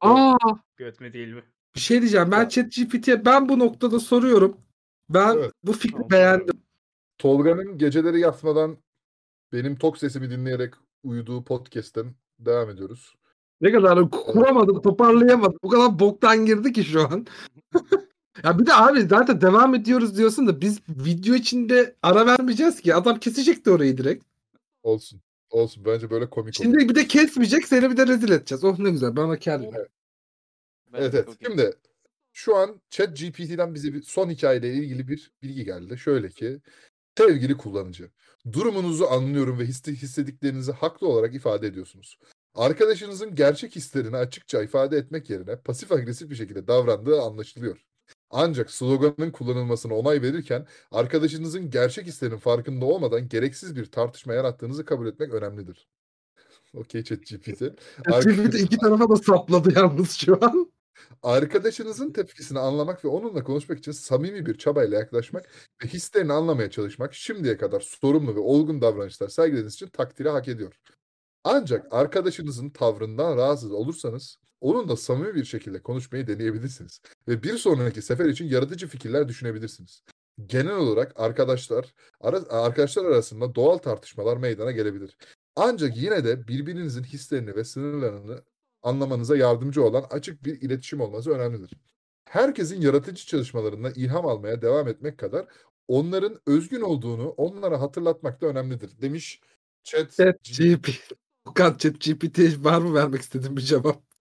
Aa 0.00 0.36
Göt 0.76 1.00
mü 1.00 1.12
değil 1.12 1.28
mi? 1.34 1.42
bir 1.74 1.80
şey 1.80 2.00
diyeceğim. 2.00 2.30
Ben. 2.30 2.48
ChatGPT'ye 2.48 3.24
ben 3.24 3.48
bu 3.48 3.58
noktada 3.58 4.00
soruyorum. 4.00 4.56
Ben 5.10 5.36
Evet. 5.36 5.52
bu 5.62 5.72
fikri 5.72 5.92
Tamam, 5.92 6.10
beğendim. 6.10 6.62
Tolga'nın 7.18 7.78
geceleri 7.78 8.20
yatmadan 8.20 8.78
benim 9.52 9.76
tok 9.76 9.98
sesimi 9.98 10.30
dinleyerek 10.30 10.74
uyuduğu 11.02 11.44
podcast'ten 11.44 12.14
devam 12.38 12.70
ediyoruz. 12.70 13.14
Ne 13.60 13.72
kadar 13.72 14.10
kuramadım, 14.10 14.82
toparlayamadım. 14.82 15.58
O 15.62 15.68
kadar 15.68 15.98
boktan 15.98 16.46
girdi 16.46 16.72
ki 16.72 16.84
şu 16.84 17.02
an. 17.02 17.26
ya 18.44 18.58
bir 18.58 18.66
de 18.66 18.74
abi 18.74 19.02
zaten 19.02 19.40
devam 19.40 19.74
ediyoruz 19.74 20.16
diyorsun 20.16 20.46
da 20.46 20.60
biz 20.60 20.80
video 20.88 21.34
içinde 21.34 21.96
ara 22.02 22.26
vermeyeceğiz 22.26 22.80
ki. 22.80 22.94
Adam 22.94 23.18
kesecekti 23.18 23.70
orayı 23.70 23.98
direkt. 23.98 24.24
Olsun. 24.82 25.20
Olsun. 25.50 25.84
Bence 25.84 26.10
böyle 26.10 26.30
komik 26.30 26.60
olur. 26.60 26.64
Şimdi 26.64 26.88
bir 26.88 26.94
de 26.94 27.06
kesmeyecek 27.06 27.66
seni 27.68 27.90
bir 27.90 27.96
de 27.96 28.06
rezil 28.06 28.30
edeceğiz. 28.30 28.64
Oh 28.64 28.78
ne 28.78 28.90
güzel 28.90 29.16
bana 29.16 29.38
kâr. 29.38 29.60
Evet. 29.60 29.88
Ben 30.92 30.98
Evet 31.00 31.14
evet. 31.14 31.28
Şimdi 31.44 31.72
şu 32.32 32.56
an 32.56 32.80
ChatGPT'den 32.90 33.74
bize 33.74 33.92
bir 33.94 34.02
son 34.02 34.30
hikayeyle 34.30 34.74
ilgili 34.74 35.08
bir 35.08 35.32
bilgi 35.42 35.64
geldi. 35.64 35.98
Şöyle 35.98 36.28
ki 36.28 36.60
sevgili 37.18 37.56
kullanıcı 37.56 38.10
durumunuzu 38.52 39.04
anlıyorum 39.04 39.58
ve 39.58 39.64
hisse- 39.64 39.92
hissediklerinizi 39.94 40.72
haklı 40.72 41.08
olarak 41.08 41.34
ifade 41.34 41.66
ediyorsunuz. 41.66 42.18
Arkadaşınızın 42.54 43.34
gerçek 43.34 43.76
hislerini 43.76 44.16
açıkça 44.16 44.62
ifade 44.62 44.96
etmek 44.96 45.30
yerine 45.30 45.56
pasif 45.56 45.92
agresif 45.92 46.30
bir 46.30 46.34
şekilde 46.34 46.66
davrandığı 46.66 47.20
anlaşılıyor. 47.22 47.84
Ancak 48.32 48.70
sloganın 48.70 49.30
kullanılmasına 49.30 49.94
onay 49.94 50.22
verirken 50.22 50.66
arkadaşınızın 50.90 51.70
gerçek 51.70 52.06
hislerinin 52.06 52.38
farkında 52.38 52.84
olmadan 52.84 53.28
gereksiz 53.28 53.76
bir 53.76 53.86
tartışma 53.86 54.34
yarattığınızı 54.34 54.84
kabul 54.84 55.06
etmek 55.06 55.32
önemlidir. 55.34 55.88
Okey 56.74 57.04
ChatGPT. 57.04 57.58
ChatGPT 58.10 58.54
iki 58.54 58.76
tarafa 58.78 59.08
da 59.08 59.16
sapladı 59.16 59.72
yalnız 59.76 60.12
şu 60.12 60.38
an. 60.44 60.72
Arkadaşınızın 61.22 62.12
tepkisini 62.12 62.58
anlamak 62.58 63.04
ve 63.04 63.08
onunla 63.08 63.44
konuşmak 63.44 63.78
için 63.78 63.92
samimi 63.92 64.46
bir 64.46 64.58
çabayla 64.58 64.98
yaklaşmak 64.98 65.48
ve 65.84 65.88
hislerini 65.88 66.32
anlamaya 66.32 66.70
çalışmak 66.70 67.14
şimdiye 67.14 67.56
kadar 67.56 67.80
sorumlu 67.80 68.34
ve 68.34 68.40
olgun 68.40 68.80
davranışlar 68.80 69.28
sergilediğiniz 69.28 69.74
için 69.74 69.86
takdiri 69.86 70.28
hak 70.28 70.48
ediyor. 70.48 70.80
Ancak 71.44 71.86
arkadaşınızın 71.90 72.70
tavrından 72.70 73.36
rahatsız 73.36 73.72
olursanız 73.72 74.38
onunla 74.62 74.96
samimi 74.96 75.34
bir 75.34 75.44
şekilde 75.44 75.82
konuşmayı 75.82 76.26
deneyebilirsiniz. 76.26 77.00
Ve 77.28 77.42
bir 77.42 77.58
sonraki 77.58 78.02
sefer 78.02 78.24
için 78.26 78.48
yaratıcı 78.48 78.88
fikirler 78.88 79.28
düşünebilirsiniz. 79.28 80.02
Genel 80.46 80.76
olarak 80.76 81.12
arkadaşlar 81.20 81.94
ara- 82.20 82.48
arkadaşlar 82.48 83.04
arasında 83.04 83.54
doğal 83.54 83.78
tartışmalar 83.78 84.36
meydana 84.36 84.70
gelebilir. 84.72 85.16
Ancak 85.56 85.96
yine 85.96 86.24
de 86.24 86.48
birbirinizin 86.48 87.02
hislerini 87.04 87.56
ve 87.56 87.64
sınırlarını 87.64 88.42
anlamanıza 88.82 89.36
yardımcı 89.36 89.84
olan 89.84 90.04
açık 90.10 90.44
bir 90.44 90.60
iletişim 90.60 91.00
olması 91.00 91.30
önemlidir. 91.30 91.72
Herkesin 92.24 92.80
yaratıcı 92.80 93.26
çalışmalarından 93.26 93.92
ilham 93.96 94.26
almaya 94.26 94.62
devam 94.62 94.88
etmek 94.88 95.18
kadar 95.18 95.46
onların 95.88 96.40
özgün 96.46 96.80
olduğunu 96.80 97.28
onlara 97.28 97.80
hatırlatmak 97.80 98.40
da 98.40 98.46
önemlidir 98.46 99.00
demiş 99.00 99.40
Chat 99.82 100.12
Chat 100.12 100.44
GP. 100.44 100.88
Okan 101.44 101.76
Chat 101.76 102.00
GPT 102.00 102.64
var 102.64 102.80
mı 102.80 102.94
vermek 102.94 103.22
istediğin 103.22 103.56
bir 103.56 103.62
cevap? 103.62 104.11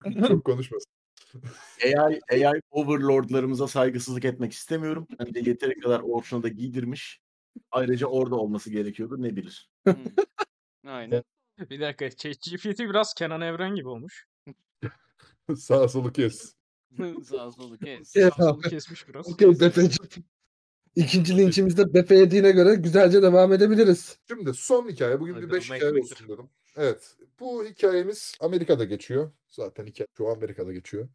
çok 0.28 0.44
konuşmasın. 0.44 0.92
AI, 1.84 2.20
AI 2.32 2.62
overlordlarımıza 2.70 3.68
saygısızlık 3.68 4.24
etmek 4.24 4.52
istemiyorum. 4.52 5.06
Bence 5.18 5.50
yeteri 5.50 5.80
kadar 5.80 6.00
Orçun'a 6.00 6.42
da 6.42 6.48
giydirmiş. 6.48 7.20
Ayrıca 7.70 8.06
orada 8.06 8.36
olması 8.36 8.70
gerekiyordu 8.70 9.22
ne 9.22 9.36
bilir. 9.36 9.70
Hı. 9.84 9.96
Aynen. 10.86 11.24
Bir 11.58 11.80
dakika. 11.80 12.10
ChatGPT 12.10 12.78
biraz 12.78 13.14
Kenan 13.14 13.40
Evren 13.40 13.74
gibi 13.74 13.88
olmuş. 13.88 14.26
Sağ 15.56 15.88
solu 15.88 16.12
kes. 16.12 16.54
Sağ 17.24 17.52
solu 17.52 17.78
kes. 17.78 18.08
Sağ 18.08 18.30
solu 18.30 18.60
kesmiş 18.60 19.08
biraz. 19.08 19.32
Okey. 19.32 20.22
İkinci 20.98 21.36
linçimizde 21.36 21.94
Befe 21.94 22.14
yediğine 22.14 22.50
göre 22.50 22.74
güzelce 22.74 23.22
devam 23.22 23.52
edebiliriz. 23.52 24.18
Şimdi 24.28 24.54
son 24.54 24.88
hikaye. 24.88 25.20
Bugün 25.20 25.36
bir 25.36 25.50
beş 25.50 25.70
hikaye 25.70 25.92
olsun 26.00 26.28
dedim. 26.28 26.48
Evet. 26.76 27.16
Bu 27.40 27.64
hikayemiz 27.64 28.34
Amerika'da 28.40 28.84
geçiyor. 28.84 29.32
Zaten 29.48 29.86
hikaye 29.86 30.06
çoğu 30.16 30.28
Amerika'da 30.30 30.72
geçiyor. 30.72 31.08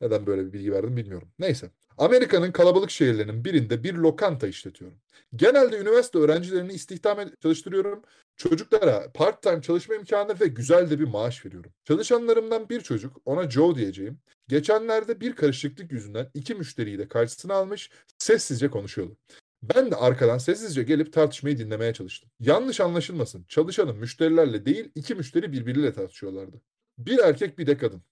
Neden 0.00 0.26
böyle 0.26 0.46
bir 0.46 0.52
bilgi 0.52 0.72
verdim 0.72 0.96
bilmiyorum. 0.96 1.28
Neyse. 1.38 1.70
Amerika'nın 1.98 2.52
kalabalık 2.52 2.90
şehirlerinin 2.90 3.44
birinde 3.44 3.84
bir 3.84 3.94
lokanta 3.94 4.46
işletiyorum. 4.46 4.98
Genelde 5.36 5.78
üniversite 5.78 6.18
öğrencilerini 6.18 6.72
istihdam 6.72 7.18
çalıştırıyorum. 7.42 8.02
Çocuklara 8.36 9.12
part-time 9.14 9.62
çalışma 9.62 9.94
imkanı 9.94 10.40
ve 10.40 10.46
güzel 10.46 10.90
de 10.90 11.00
bir 11.00 11.04
maaş 11.04 11.46
veriyorum. 11.46 11.72
Çalışanlarımdan 11.84 12.68
bir 12.68 12.80
çocuk, 12.80 13.16
ona 13.24 13.50
Joe 13.50 13.74
diyeceğim, 13.74 14.18
geçenlerde 14.48 15.20
bir 15.20 15.36
karışıklık 15.36 15.92
yüzünden 15.92 16.30
iki 16.34 16.54
müşteriyi 16.54 16.98
de 16.98 17.08
karşısına 17.08 17.54
almış, 17.54 17.90
sessizce 18.18 18.68
konuşuyordu. 18.68 19.16
Ben 19.62 19.90
de 19.90 19.96
arkadan 19.96 20.38
sessizce 20.38 20.82
gelip 20.82 21.12
tartışmayı 21.12 21.58
dinlemeye 21.58 21.94
çalıştım. 21.94 22.30
Yanlış 22.40 22.80
anlaşılmasın. 22.80 23.44
Çalışanın 23.48 23.96
müşterilerle 23.96 24.66
değil, 24.66 24.90
iki 24.94 25.14
müşteri 25.14 25.52
birbiriyle 25.52 25.92
tartışıyorlardı. 25.92 26.60
Bir 26.98 27.18
erkek 27.18 27.58
bir 27.58 27.66
de 27.66 27.76
kadın. 27.76 28.02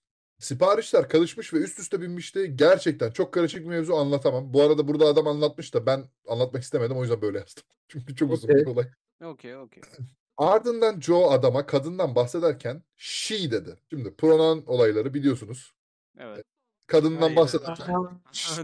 Siparişler 0.43 1.09
karışmış 1.09 1.55
ve 1.55 1.59
üst 1.59 1.79
üste 1.79 2.01
binmişti. 2.01 2.57
Gerçekten 2.57 3.11
çok 3.11 3.35
karışık 3.35 3.61
bir 3.61 3.69
mevzu 3.69 3.95
anlatamam. 3.95 4.55
Bu 4.55 4.63
arada 4.63 4.89
burada 4.89 5.07
adam 5.07 5.27
anlatmış 5.27 5.75
da 5.75 5.87
ben 5.87 6.05
anlatmak 6.29 6.63
istemedim 6.63 6.97
o 6.97 7.03
yüzden 7.03 7.23
böyle 7.23 7.39
yazdım. 7.39 7.63
Çünkü 7.89 8.17
çok 8.17 8.33
uzun 8.33 8.51
bir 8.51 8.67
olay. 8.67 8.89
Okey 9.25 9.57
okey. 9.57 9.83
Ardından 10.37 11.01
Joe 11.01 11.31
adama 11.31 11.67
kadından 11.67 12.15
bahsederken 12.15 12.83
she 12.97 13.51
dedi. 13.51 13.77
Şimdi 13.91 14.15
pronoun 14.15 14.65
olayları 14.67 15.15
biliyorsunuz. 15.15 15.73
Evet. 16.19 16.45
Kadından 16.87 17.21
Hayda. 17.21 17.37
bahsederken 17.37 17.95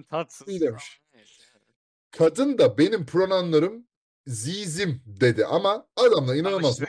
Tatsız. 0.11 0.49
İyi 0.49 0.61
demiş. 0.61 1.03
Kadın 2.11 2.59
da 2.59 2.79
benim 2.79 3.07
pronounlarım 3.07 3.87
zizim 4.26 5.03
dedi 5.07 5.47
ama 5.47 5.87
adamla 5.97 6.37
inanılmaz 6.37 6.81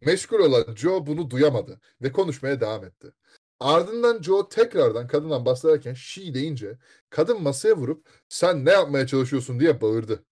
meşgul 0.00 0.38
olan 0.38 0.74
Joe 0.74 1.06
bunu 1.06 1.30
duyamadı 1.30 1.80
ve 2.02 2.12
konuşmaya 2.12 2.60
devam 2.60 2.84
etti. 2.84 3.12
Ardından 3.60 4.22
Joe 4.22 4.48
tekrardan 4.48 5.06
kadından 5.06 5.44
bahsederken 5.44 5.94
she 5.94 6.34
deyince 6.34 6.78
kadın 7.10 7.42
masaya 7.42 7.76
vurup 7.76 8.06
sen 8.28 8.64
ne 8.64 8.70
yapmaya 8.70 9.06
çalışıyorsun 9.06 9.60
diye 9.60 9.80
bağırdı. 9.80 10.24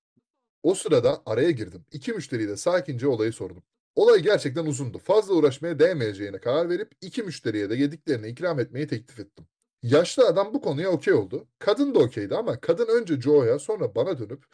O 0.63 0.75
sırada 0.75 1.23
araya 1.27 1.51
girdim. 1.51 1.85
İki 1.93 2.13
müşteriyle 2.13 2.57
sakince 2.57 3.09
olayı 3.09 3.33
sordum. 3.33 3.63
Olay 3.95 4.21
gerçekten 4.21 4.67
uzundu. 4.67 4.99
Fazla 4.99 5.35
uğraşmaya 5.35 5.79
değmeyeceğine 5.79 6.39
karar 6.39 6.69
verip 6.69 6.93
iki 7.01 7.23
müşteriye 7.23 7.71
de 7.71 7.75
yediklerini 7.75 8.29
ikram 8.29 8.61
etmeyi 8.61 8.87
teklif 8.87 9.21
ettim. 9.21 9.47
Yaşlı 9.83 10.27
adam 10.27 10.55
bu 10.55 10.61
konuya 10.61 10.91
okey 10.91 11.15
oldu. 11.15 11.47
Kadın 11.59 11.95
da 11.95 11.99
okeydi 11.99 12.35
ama 12.35 12.61
kadın 12.61 13.01
önce 13.01 13.21
Joe'ya 13.21 13.59
sonra 13.59 13.95
bana 13.95 14.19
dönüp 14.19 14.45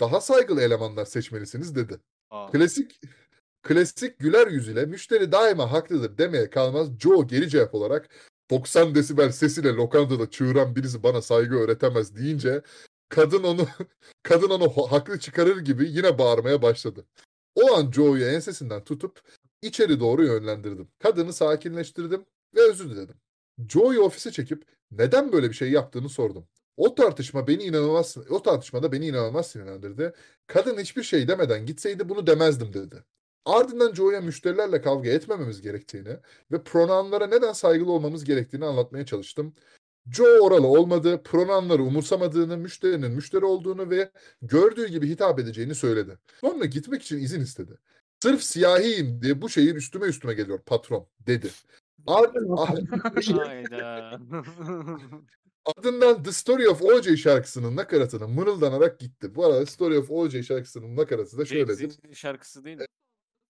daha 0.00 0.20
saygılı 0.20 0.62
elemanlar 0.62 1.04
seçmelisiniz 1.04 1.76
dedi. 1.76 2.00
Aa, 2.30 2.50
Klasik 2.50 3.00
klasik 3.62 4.18
güler 4.18 4.46
yüzüyle 4.46 4.86
müşteri 4.86 5.32
daima 5.32 5.72
haklıdır 5.72 6.18
demeye 6.18 6.50
kalmaz 6.50 6.88
Joe 7.00 7.26
geri 7.26 7.48
cevap 7.48 7.74
olarak 7.74 8.08
90 8.50 8.94
desibel 8.94 9.32
sesiyle 9.32 9.68
lokantada 9.68 10.30
çığıran 10.30 10.76
birisi 10.76 11.02
bana 11.02 11.22
saygı 11.22 11.56
öğretemez 11.56 12.16
deyince 12.16 12.62
kadın 13.08 13.42
onu 13.42 13.66
kadın 14.22 14.50
onu 14.50 14.70
haklı 14.92 15.18
çıkarır 15.18 15.58
gibi 15.58 15.88
yine 15.90 16.18
bağırmaya 16.18 16.62
başladı. 16.62 17.06
O 17.54 17.74
an 17.74 17.90
Joe'yu 17.92 18.24
ensesinden 18.24 18.84
tutup 18.84 19.20
içeri 19.62 20.00
doğru 20.00 20.24
yönlendirdim. 20.24 20.88
Kadını 20.98 21.32
sakinleştirdim 21.32 22.24
ve 22.54 22.60
özür 22.70 22.90
diledim. 22.90 23.16
Joe'yu 23.68 24.00
ofise 24.02 24.30
çekip 24.32 24.64
neden 24.90 25.32
böyle 25.32 25.48
bir 25.48 25.54
şey 25.54 25.70
yaptığını 25.70 26.08
sordum. 26.08 26.46
O 26.76 26.94
tartışma 26.94 27.46
beni 27.46 27.62
inanılmaz 27.62 28.16
o 28.30 28.42
tartışmada 28.42 28.92
beni 28.92 29.06
inanılmaz 29.06 29.46
sinirlendirdi. 29.50 30.12
Kadın 30.46 30.78
hiçbir 30.78 31.02
şey 31.02 31.28
demeden 31.28 31.66
gitseydi 31.66 32.08
bunu 32.08 32.26
demezdim 32.26 32.72
dedi. 32.72 33.04
Ardından 33.44 33.94
Joe'ya 33.94 34.20
müşterilerle 34.20 34.80
kavga 34.80 35.10
etmememiz 35.10 35.62
gerektiğini 35.62 36.16
ve 36.52 36.62
pronounlara 36.62 37.26
neden 37.26 37.52
saygılı 37.52 37.92
olmamız 37.92 38.24
gerektiğini 38.24 38.64
anlatmaya 38.64 39.06
çalıştım. 39.06 39.54
Joe 40.10 40.40
oralı 40.40 40.66
olmadığı, 40.66 41.22
pronounları 41.22 41.82
umursamadığını, 41.82 42.56
müşterinin 42.56 43.12
müşteri 43.12 43.44
olduğunu 43.44 43.90
ve 43.90 44.10
gördüğü 44.42 44.88
gibi 44.88 45.08
hitap 45.08 45.38
edeceğini 45.38 45.74
söyledi. 45.74 46.18
Sonra 46.40 46.64
gitmek 46.64 47.02
için 47.02 47.18
izin 47.18 47.40
istedi. 47.40 47.78
Sırf 48.22 48.42
siyahiyim 48.42 49.22
diye 49.22 49.42
bu 49.42 49.48
şehir 49.48 49.74
üstüme 49.74 50.06
üstüme 50.06 50.34
geliyor 50.34 50.60
patron 50.66 51.06
dedi. 51.26 51.50
Ardından 52.06 52.68
The 56.22 56.32
Story 56.32 56.68
of 56.68 56.82
O.J. 56.82 57.16
şarkısının 57.16 57.76
nakaratını 57.76 58.28
mırıldanarak 58.28 58.98
gitti. 58.98 59.34
Bu 59.34 59.46
arada 59.46 59.66
Story 59.66 59.98
of 59.98 60.10
O.J. 60.10 60.42
şarkısının 60.42 60.96
nakaratı 60.96 61.38
da. 61.38 61.44
Jay-Z'nin 61.44 62.12
şarkısı 62.12 62.64
değil 62.64 62.76
mi? 62.76 62.86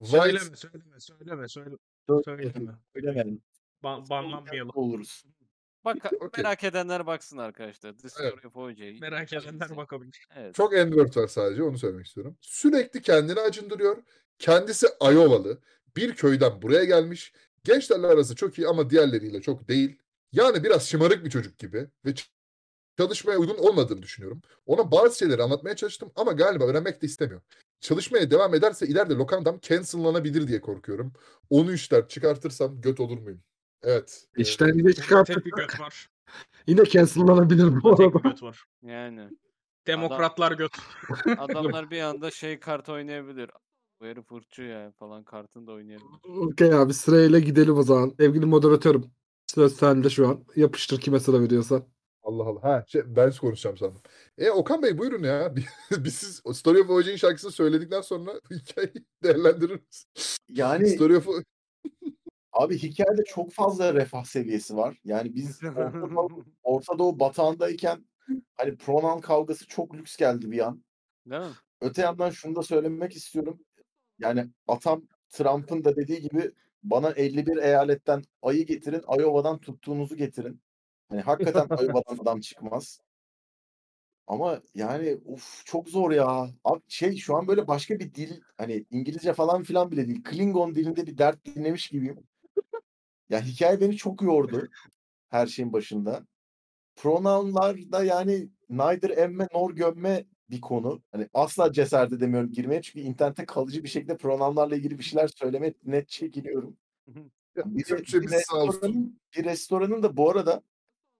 White, 0.01 0.21
Söyleme 0.39 0.57
söyleme 0.57 1.01
söyleme 1.01 1.49
söyleme. 1.49 1.77
Söyleme. 2.25 2.73
Söylemeyelim. 2.95 3.43
Ban 3.83 4.09
banlanmayalım. 4.11 4.71
Oluruz. 4.75 5.25
Bak 5.85 5.97
Okey. 6.21 6.45
merak 6.45 6.65
edenler 6.65 7.07
baksın 7.07 7.39
arkadaşlar. 7.39 7.95
Story 7.95 8.27
Evet. 8.27 8.45
of 8.45 8.57
O.J. 8.57 8.93
Merak 9.01 9.33
edenler 9.33 9.77
bakabilir. 9.77 10.27
Evet. 10.37 10.55
Çok 10.55 10.73
N-word 10.73 11.17
var 11.17 11.27
sadece 11.29 11.63
onu 11.63 11.79
söylemek 11.79 12.07
istiyorum. 12.07 12.37
Sürekli 12.41 13.03
kendini 13.03 13.41
acındırıyor. 13.41 14.03
Kendisi 14.39 14.87
Iowalı. 15.03 15.59
Bir 15.97 16.15
köyden 16.15 16.63
buraya 16.63 16.85
gelmiş. 16.85 17.33
Gençlerle 17.65 18.07
arası 18.07 18.35
çok 18.37 18.59
iyi 18.59 18.69
ama 18.69 18.91
diğerleriyle 18.91 19.41
çok 19.41 19.69
değil. 19.69 19.99
Yani 20.33 20.65
biraz 20.65 20.89
şımarık 20.89 21.25
bir 21.25 21.31
çocuk 21.31 21.59
gibi 21.59 21.89
ve 22.05 22.11
çalışmaya 22.99 23.39
uygun 23.39 23.59
olmadığını 23.59 24.03
düşünüyorum. 24.03 24.43
Ona 24.67 24.91
bazı 24.93 25.19
şeyleri 25.19 25.43
anlatmaya 25.43 25.77
çalıştım 25.77 26.13
ama 26.17 26.33
galiba 26.33 26.65
öğrenmek 26.65 27.03
de 27.03 27.07
istemiyor. 27.07 27.41
Çalışmaya 27.81 28.31
devam 28.31 28.55
ederse 28.55 28.87
ileride 28.87 29.15
lokantam 29.15 29.59
cancellanabilir 29.63 30.49
diye 30.49 30.61
korkuyorum. 30.61 31.13
Onu 31.51 31.73
işler 31.73 32.09
çıkartırsam 32.09 32.81
göt 32.81 33.01
olur 33.01 33.19
muyum? 33.19 33.41
Evet. 33.83 34.25
İşten 34.37 34.69
yine 34.75 34.93
Tek 34.93 34.97
çıkarttık. 35.05 35.47
bir 35.47 35.51
göt 35.51 35.81
var. 35.81 36.09
Yine 36.67 36.85
cancellanabilir 36.85 37.83
bu 37.83 37.97
Tek 37.97 38.07
arada. 38.07 38.19
bir 38.25 38.31
göt 38.31 38.43
var. 38.43 38.65
Yani. 38.83 39.29
Demokratlar 39.87 40.53
göt. 40.53 40.73
Adamlar 41.39 41.91
bir 41.91 42.01
anda 42.01 42.31
şey 42.31 42.61
kart 42.61 42.89
oynayabilir. 42.89 43.51
Bu 44.01 44.07
herif 44.07 44.29
fırçı 44.29 44.63
ya 44.63 44.93
falan 44.99 45.25
kartını 45.25 45.67
da 45.67 45.73
oynayabilir. 45.73 46.09
Okey 46.25 46.75
abi 46.75 46.95
sırayla 46.95 47.39
gidelim 47.39 47.77
o 47.79 47.83
zaman. 47.83 48.15
Sevgili 48.21 48.47
moderatörüm. 48.47 49.05
Söz 49.47 49.77
sende 49.77 50.11
şu 50.11 50.29
an. 50.29 50.45
Yapıştır 50.57 51.01
kime 51.01 51.21
sıra 51.21 51.41
veriyorsan. 51.41 51.85
Allah 52.23 52.45
Allah. 52.45 52.63
Ha, 52.63 52.85
şey, 52.87 53.03
ben 53.07 53.33
konuşacağım 53.33 53.77
sandım. 53.77 54.03
E 54.39 54.51
Okan 54.51 54.83
Bey 54.83 54.99
buyurun 54.99 55.23
ya. 55.23 55.55
Biz 55.91 56.15
siz 56.15 56.43
Story 56.55 56.79
of 56.81 56.91
OJ'in 56.91 57.17
şarkısını 57.17 57.53
söyledikten 57.53 58.01
sonra 58.01 58.33
hikayeyi 58.51 59.05
değerlendiririz. 59.23 60.07
Yani 60.49 60.89
Story 60.89 61.17
of 61.17 61.29
abi 62.53 62.79
hikayede 62.79 63.25
çok 63.25 63.53
fazla 63.53 63.95
refah 63.95 64.25
seviyesi 64.25 64.77
var. 64.77 65.01
Yani 65.05 65.35
biz 65.35 65.61
Orta 65.65 66.11
Doğu, 66.11 66.45
Orta 66.63 66.99
Doğu 66.99 67.21
batağındayken 67.21 68.05
hani 68.57 68.77
pronoun 68.77 69.21
kavgası 69.21 69.67
çok 69.67 69.95
lüks 69.95 70.17
geldi 70.17 70.51
bir 70.51 70.67
an. 70.67 70.85
Değil 71.27 71.43
mi? 71.43 71.49
Öte 71.81 72.03
yandan 72.03 72.31
şunu 72.31 72.57
da 72.57 72.63
söylemek 72.63 73.17
istiyorum. 73.17 73.61
Yani 74.19 74.51
atam 74.69 75.03
Trump'ın 75.29 75.85
da 75.85 75.97
dediği 75.97 76.21
gibi 76.21 76.53
bana 76.83 77.11
51 77.11 77.57
eyaletten 77.57 78.23
ayı 78.43 78.67
getirin, 78.67 79.03
Iowa'dan 79.19 79.59
tuttuğunuzu 79.59 80.17
getirin. 80.17 80.61
Hani 81.11 81.21
hakikaten 81.21 81.77
Iowa'dan 81.85 82.23
adam 82.23 82.41
çıkmaz. 82.41 83.01
Ama 84.27 84.63
yani 84.75 85.19
uf 85.25 85.67
çok 85.67 85.89
zor 85.89 86.11
ya. 86.11 86.51
Abi 86.65 86.81
şey 86.89 87.17
şu 87.17 87.37
an 87.37 87.49
böyle 87.49 87.69
başka 87.69 87.99
bir 87.99 88.15
dil 88.15 88.41
hani 88.57 88.85
İngilizce 88.91 89.33
falan 89.33 89.63
filan 89.63 89.91
bile 89.91 90.09
değil. 90.09 90.23
Klingon 90.23 90.75
dilinde 90.75 91.07
bir 91.07 91.19
dert 91.19 91.45
dinlemiş 91.45 91.89
gibiyim. 91.89 92.19
Ya 93.29 93.43
hikaye 93.43 93.81
beni 93.81 93.97
çok 93.97 94.23
yordu. 94.23 94.69
her 95.29 95.47
şeyin 95.47 95.73
başında. 95.73 96.27
Pronounlar 96.97 97.93
da 97.93 98.05
yani 98.05 98.49
neither 98.69 99.11
emme 99.11 99.49
nor 99.55 99.75
gömme 99.75 100.25
bir 100.51 100.61
konu. 100.61 101.03
Hani 101.13 101.29
asla 101.35 101.73
cesaret 101.73 102.13
edemiyorum 102.13 102.53
girmeye 102.53 102.83
çünkü 102.83 103.01
internette 103.01 103.47
kalıcı 103.47 103.85
bir 103.85 103.89
şekilde 103.89 104.17
pronounlarla 104.17 104.77
ilgili 104.77 104.99
bir 104.99 105.05
şeyler 105.05 105.29
söylemeye 105.29 105.75
net 105.85 106.09
çekiniyorum. 106.09 106.77
Bir, 107.57 107.87
bir 107.87 107.95
olsun. 107.95 108.23
restoranın, 108.23 109.21
bir 109.37 109.45
restoranın 109.45 110.03
da 110.03 110.17
bu 110.17 110.31
arada 110.31 110.63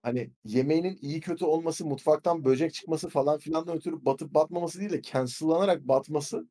hani 0.03 0.31
yemeğinin 0.45 0.99
iyi 1.01 1.21
kötü 1.21 1.45
olması, 1.45 1.85
mutfaktan 1.85 2.45
böcek 2.45 2.73
çıkması 2.73 3.09
falan 3.09 3.39
filandan 3.39 3.77
ötürü 3.77 4.05
batıp 4.05 4.33
batmaması 4.33 4.79
değil 4.79 4.91
de 4.91 5.01
cancel'lanarak 5.01 5.87
batması 5.87 6.47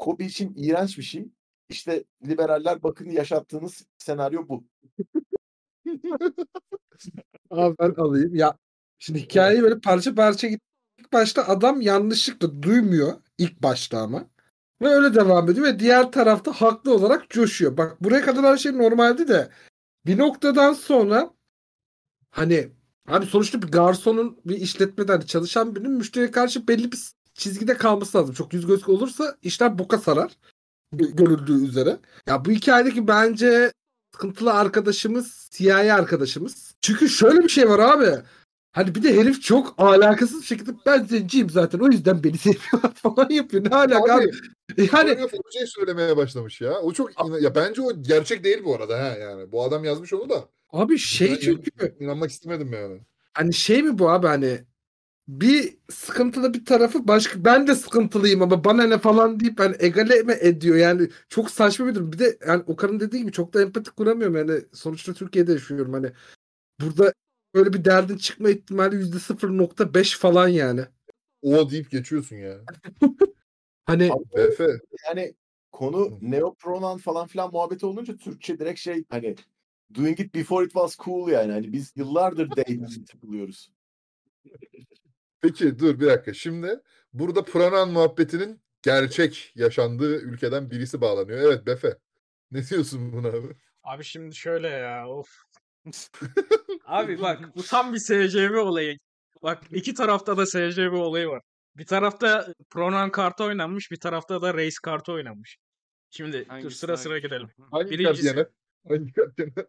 Kobe 0.00 0.24
için 0.24 0.54
iğrenç 0.56 0.98
bir 0.98 1.02
şey. 1.02 1.28
İşte 1.68 2.04
liberaller 2.26 2.82
bakın 2.82 3.10
yaşattığınız 3.10 3.86
senaryo 3.98 4.48
bu. 4.48 4.64
Abi 7.50 7.76
ben 7.80 7.90
alayım. 7.90 8.34
Ya 8.34 8.58
şimdi 8.98 9.18
hikayeyi 9.18 9.62
böyle 9.62 9.80
parça 9.80 10.14
parça 10.14 10.48
git. 10.48 10.60
İlk 10.98 11.12
başta 11.12 11.48
adam 11.48 11.80
yanlışlıkla 11.80 12.62
duymuyor. 12.62 13.22
ilk 13.38 13.62
başta 13.62 13.98
ama. 13.98 14.30
Ve 14.82 14.88
öyle 14.88 15.14
devam 15.14 15.50
ediyor 15.50 15.66
ve 15.66 15.78
diğer 15.78 16.12
tarafta 16.12 16.52
haklı 16.52 16.94
olarak 16.94 17.30
coşuyor. 17.30 17.76
Bak 17.76 18.04
buraya 18.04 18.22
kadar 18.22 18.44
her 18.44 18.56
şey 18.56 18.78
normaldi 18.78 19.28
de 19.28 19.50
bir 20.06 20.18
noktadan 20.18 20.72
sonra 20.72 21.30
hani 22.30 22.68
abi 23.08 23.26
sonuçta 23.26 23.62
bir 23.62 23.68
garsonun 23.68 24.38
bir 24.44 24.56
işletmede 24.56 25.12
hani 25.12 25.26
çalışan 25.26 25.74
birinin 25.74 25.92
müşteriye 25.92 26.30
karşı 26.30 26.68
belli 26.68 26.92
bir 26.92 26.98
çizgide 27.34 27.76
kalması 27.76 28.18
lazım. 28.18 28.34
Çok 28.34 28.52
yüz 28.52 28.66
göz 28.66 28.88
olursa 28.88 29.36
işler 29.42 29.78
boka 29.78 29.98
sarar. 29.98 30.36
Gö- 30.94 31.16
Görüldüğü 31.16 31.64
üzere. 31.68 31.98
Ya 32.26 32.44
bu 32.44 32.50
hikayedeki 32.50 33.08
bence 33.08 33.72
sıkıntılı 34.14 34.52
arkadaşımız 34.52 35.48
siyahi 35.50 35.92
arkadaşımız. 35.92 36.74
Çünkü 36.82 37.08
şöyle 37.08 37.40
bir 37.42 37.48
şey 37.48 37.68
var 37.68 37.78
abi. 37.78 38.22
Hani 38.72 38.94
bir 38.94 39.02
de 39.02 39.16
herif 39.16 39.42
çok 39.42 39.74
alakasız 39.78 40.40
bir 40.40 40.46
şekilde 40.46 40.70
ben 40.86 41.04
zenciyim 41.04 41.50
zaten 41.50 41.78
o 41.78 41.86
yüzden 41.86 42.24
beni 42.24 42.38
seviyorlar 42.38 42.94
falan 42.94 43.30
yapıyor. 43.30 43.64
Ne 43.64 43.76
alaka 43.76 44.14
abi? 44.14 44.30
Abi, 44.74 44.90
Yani 44.92 45.18
şey 45.52 45.66
söylemeye 45.66 46.16
başlamış 46.16 46.60
ya. 46.60 46.80
O 46.80 46.92
çok 46.92 47.10
ya 47.42 47.54
bence 47.54 47.82
o 47.82 48.02
gerçek 48.02 48.44
değil 48.44 48.64
bu 48.64 48.74
arada 48.74 48.98
ha 48.98 49.06
yani. 49.06 49.52
Bu 49.52 49.64
adam 49.64 49.84
yazmış 49.84 50.12
onu 50.12 50.30
da. 50.30 50.44
Abi 50.72 50.98
şey 50.98 51.30
Ben 51.30 51.36
çünkü 51.36 51.70
inan- 51.70 51.94
inanmak 52.00 52.30
istemedim 52.30 52.72
yani. 52.72 53.00
hani 53.32 53.52
şey 53.54 53.82
mi 53.82 53.98
bu 53.98 54.10
abi 54.10 54.26
hani 54.26 54.64
bir 55.28 55.78
sıkıntılı 55.90 56.54
bir 56.54 56.64
tarafı 56.64 57.08
başka 57.08 57.44
ben 57.44 57.66
de 57.66 57.74
sıkıntılıyım 57.74 58.42
ama 58.42 58.64
bana 58.64 58.82
ne 58.86 58.98
falan 58.98 59.40
deyip 59.40 59.60
hani 59.60 59.76
egale 59.78 60.22
mi 60.22 60.32
ediyor 60.40 60.76
yani 60.76 61.08
çok 61.28 61.50
saçma 61.50 61.86
bir 61.86 61.94
durum. 61.94 62.12
Bir 62.12 62.18
de 62.18 62.38
yani 62.46 62.62
Okan'ın 62.66 63.00
dediği 63.00 63.18
gibi 63.18 63.32
çok 63.32 63.54
da 63.54 63.62
empati 63.62 63.90
kuramıyorum 63.90 64.36
yani 64.36 64.60
sonuçta 64.72 65.14
Türkiye'de 65.14 65.52
yaşıyorum 65.52 65.92
hani 65.92 66.12
burada 66.80 67.12
böyle 67.54 67.72
bir 67.72 67.84
derdin 67.84 68.16
çıkma 68.16 68.50
ihtimali 68.50 68.96
yüzde 68.96 69.16
0.5 69.16 70.18
falan 70.18 70.48
yani. 70.48 70.80
O 71.42 71.70
deyip 71.70 71.90
geçiyorsun 71.90 72.36
ya. 72.36 72.60
Hani 73.84 74.12
Abi, 74.12 74.56
yani 75.08 75.34
konu 75.72 76.18
neopronoun 76.20 76.98
falan 76.98 77.26
filan 77.26 77.50
muhabbeti 77.52 77.86
olunca 77.86 78.16
Türkçe 78.16 78.58
direkt 78.58 78.80
şey 78.80 79.04
hani 79.08 79.36
doing 79.94 80.20
it 80.20 80.34
before 80.34 80.64
it 80.64 80.72
was 80.72 80.96
cool 80.96 81.28
yani. 81.28 81.52
Hani 81.52 81.72
biz 81.72 81.92
yıllardır 81.96 82.50
date'e 82.56 83.04
takılıyoruz. 83.12 83.70
Peki 85.40 85.78
dur 85.78 86.00
bir 86.00 86.06
dakika. 86.06 86.34
Şimdi 86.34 86.80
burada 87.12 87.44
Pranan 87.44 87.90
muhabbetinin 87.90 88.60
gerçek 88.82 89.52
yaşandığı 89.54 90.20
ülkeden 90.20 90.70
birisi 90.70 91.00
bağlanıyor. 91.00 91.40
Evet 91.40 91.66
Befe. 91.66 91.98
Ne 92.50 92.68
diyorsun 92.68 93.12
buna 93.12 93.28
abi? 93.28 93.56
Abi 93.82 94.04
şimdi 94.04 94.34
şöyle 94.34 94.68
ya 94.68 95.08
of. 95.08 95.28
Abi 96.84 97.20
bak 97.20 97.56
bu 97.56 97.62
tam 97.62 97.94
bir 97.94 97.98
SCV 97.98 98.58
olayı. 98.58 98.98
Bak 99.42 99.62
iki 99.70 99.94
tarafta 99.94 100.36
da 100.36 100.46
SCV 100.46 100.92
olayı 100.92 101.28
var. 101.28 101.42
Bir 101.76 101.86
tarafta 101.86 102.54
pronoun 102.70 103.10
kartı 103.10 103.44
oynanmış, 103.44 103.90
bir 103.90 104.00
tarafta 104.00 104.42
da 104.42 104.54
race 104.54 104.76
kartı 104.82 105.12
oynanmış. 105.12 105.56
Şimdi 106.10 106.40
dur 106.44 106.48
Hangisi 106.48 106.78
sıra 106.78 106.96
sıra 106.96 107.12
hangisi? 107.12 107.26
gidelim. 107.28 107.48
Hangi 107.70 107.90
Birincisi. 107.90 108.46
Hangi 108.88 109.12
yener? 109.38 109.66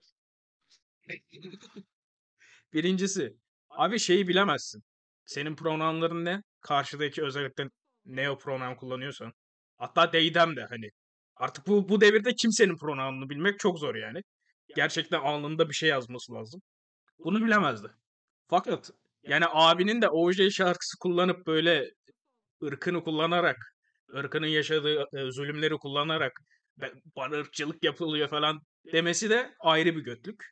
Birincisi 2.73 3.37
abi 3.69 3.99
şeyi 3.99 4.27
bilemezsin. 4.27 4.83
Senin 5.25 5.55
pronounların 5.55 6.25
ne? 6.25 6.43
Karşıdaki 6.61 7.23
özellikle 7.23 7.69
neo 8.05 8.37
pronoun 8.37 8.75
kullanıyorsan. 8.75 9.33
Hatta 9.77 10.13
deydem 10.13 10.55
de 10.55 10.65
hani. 10.65 10.89
Artık 11.35 11.67
bu 11.67 11.89
bu 11.89 12.01
devirde 12.01 12.35
kimsenin 12.35 12.77
pronoununu 12.77 13.29
bilmek 13.29 13.59
çok 13.59 13.79
zor 13.79 13.95
yani. 13.95 14.21
Gerçekten 14.75 15.19
alnında 15.19 15.69
bir 15.69 15.73
şey 15.73 15.89
yazması 15.89 16.33
lazım. 16.33 16.61
Bunu 17.19 17.45
bilemezdi. 17.45 17.87
Fakat 18.49 18.91
yani 19.23 19.45
abinin 19.49 20.01
de 20.01 20.09
OJ 20.09 20.49
şarkısı 20.49 20.97
kullanıp 20.99 21.47
böyle 21.47 21.91
ırkını 22.63 23.03
kullanarak, 23.03 23.57
ırkının 24.15 24.47
yaşadığı 24.47 25.05
e, 25.13 25.31
zulümleri 25.31 25.73
kullanarak 25.77 26.31
"Ben- 26.77 27.01
bana 27.15 27.35
ırkçılık 27.35 27.83
yapılıyor 27.83 28.27
falan 28.27 28.61
demesi 28.93 29.29
de 29.29 29.53
ayrı 29.59 29.95
bir 29.95 30.01
götlük. 30.01 30.45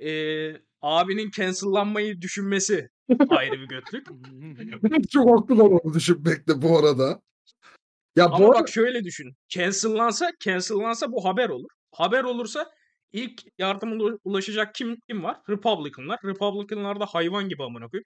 Ee, 0.00 0.52
abinin 0.82 1.30
cancellanmayı 1.30 2.20
düşünmesi 2.20 2.88
ayrı 3.28 3.60
bir 3.60 3.68
götlük. 3.68 4.06
çok 5.10 5.30
haklılar 5.30 5.64
onu 5.64 5.94
düşünmekte 5.94 6.62
bu 6.62 6.78
arada. 6.78 7.22
Ya 8.16 8.24
Ama 8.24 8.38
bu 8.38 8.44
arada 8.44 8.60
bak 8.60 8.68
şöyle 8.68 9.04
düşün. 9.04 9.32
Cancellansa, 9.48 10.30
cancellansa 10.40 11.12
bu 11.12 11.24
haber 11.24 11.48
olur. 11.48 11.70
Haber 11.92 12.24
olursa 12.24 12.70
ilk 13.12 13.42
yardıma 13.58 13.94
ula- 13.94 14.18
ulaşacak 14.24 14.74
kim 14.74 14.96
kim 15.08 15.24
var? 15.24 15.36
Republicanlar. 15.48 16.18
Republicanlar 16.24 17.00
da 17.00 17.06
hayvan 17.06 17.48
gibi 17.48 17.62
amına 17.64 17.88
koyayım. 17.88 18.04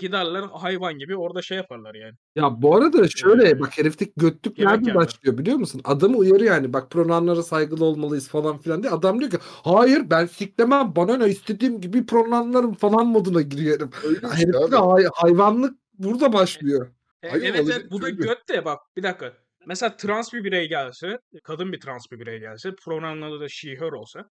Giderler 0.00 0.42
hayvan 0.42 0.98
gibi 0.98 1.16
orada 1.16 1.42
şey 1.42 1.56
yaparlar 1.56 1.94
yani. 1.94 2.12
Ya 2.36 2.62
bu 2.62 2.76
arada 2.76 3.08
şöyle 3.08 3.48
Ee, 3.48 3.60
bak 3.60 3.78
herifteki 3.78 4.12
götlük 4.16 4.58
yerler. 4.58 4.94
başlıyor 4.94 5.38
biliyor 5.38 5.56
musun? 5.56 5.80
Adamı 5.84 6.16
uyarıyor 6.16 6.54
yani 6.54 6.72
bak 6.72 6.90
pronounlara 6.90 7.42
saygılı 7.42 7.84
olmalıyız 7.84 8.28
falan 8.28 8.58
filan 8.58 8.82
diye. 8.82 8.92
Adam 8.92 9.20
diyor 9.20 9.30
ki 9.30 9.38
hayır 9.42 10.10
ben 10.10 10.26
siklemem 10.26 10.92
bana 10.96 11.16
ne 11.16 11.28
istediğim 11.28 11.80
gibi 11.80 12.06
pronounlarım 12.06 12.74
falan 12.74 13.06
moduna 13.06 13.42
giriyor 13.42 13.80
herif. 13.80 14.04
Öyle 14.04 14.16
işte 14.16 14.28
Herifte 14.28 14.58
abi. 14.58 14.72
de 14.72 14.76
hay- 14.76 15.08
hayvanlık 15.14 15.78
burada 15.98 16.32
başlıyor. 16.32 16.88
E, 17.22 17.28
Hayır, 17.30 17.44
evet 17.44 17.60
evet 17.64 17.90
bu 17.90 18.02
da 18.02 18.06
şöyle. 18.08 18.22
göt 18.26 18.48
de 18.48 18.64
bak 18.64 18.78
bir 18.96 19.02
dakika. 19.02 19.32
Mesela 19.66 19.96
trans 19.96 20.32
bir 20.32 20.44
birey 20.44 20.68
gelse, 20.68 21.18
kadın 21.44 21.72
bir 21.72 21.80
trans 21.80 22.02
bir 22.12 22.20
birey 22.20 22.40
gelse, 22.40 22.70
pronounları 22.84 23.40
da 23.40 23.48
she 23.48 23.76
her 23.76 23.92
olsa. 23.92 24.24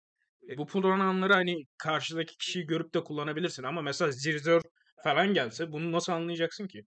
e, 0.50 0.58
bu 0.58 0.66
pronounları 0.66 1.34
hani 1.34 1.66
karşıdaki 1.78 2.38
kişiyi 2.38 2.66
görüp 2.68 2.94
de 2.94 3.04
kullanabilirsin 3.04 3.64
ama 3.64 3.82
mesela 3.82 4.12
zirzör 4.12 4.62
falan 5.04 5.34
gelse 5.34 5.72
bunu 5.72 5.92
nasıl 5.92 6.14
anlayacaksın 6.14 6.68
ki? 6.68 6.86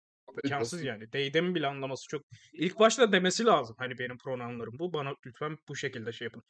İmkansız 0.45 0.83
yani. 0.83 1.13
Deydemin 1.13 1.55
bile 1.55 1.67
anlaması 1.67 2.09
çok. 2.09 2.23
İlk 2.53 2.79
başta 2.79 3.13
demesi 3.13 3.45
lazım. 3.45 3.77
Hani 3.79 3.99
benim 3.99 4.19
pronounlarım 4.19 4.79
bu. 4.79 4.93
Bana 4.93 5.15
lütfen 5.27 5.59
bu 5.69 5.77
şekilde 5.77 6.13
şey 6.13 6.25
yapın. 6.27 6.43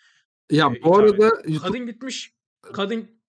Ya 0.50 0.66
e, 0.76 0.82
bu 0.82 0.98
arada 0.98 1.26
edin. 1.26 1.52
YouTube 1.52 1.58
Kadın 1.66 1.86
gitmiş. 1.86 2.34
Kadın 2.62 3.20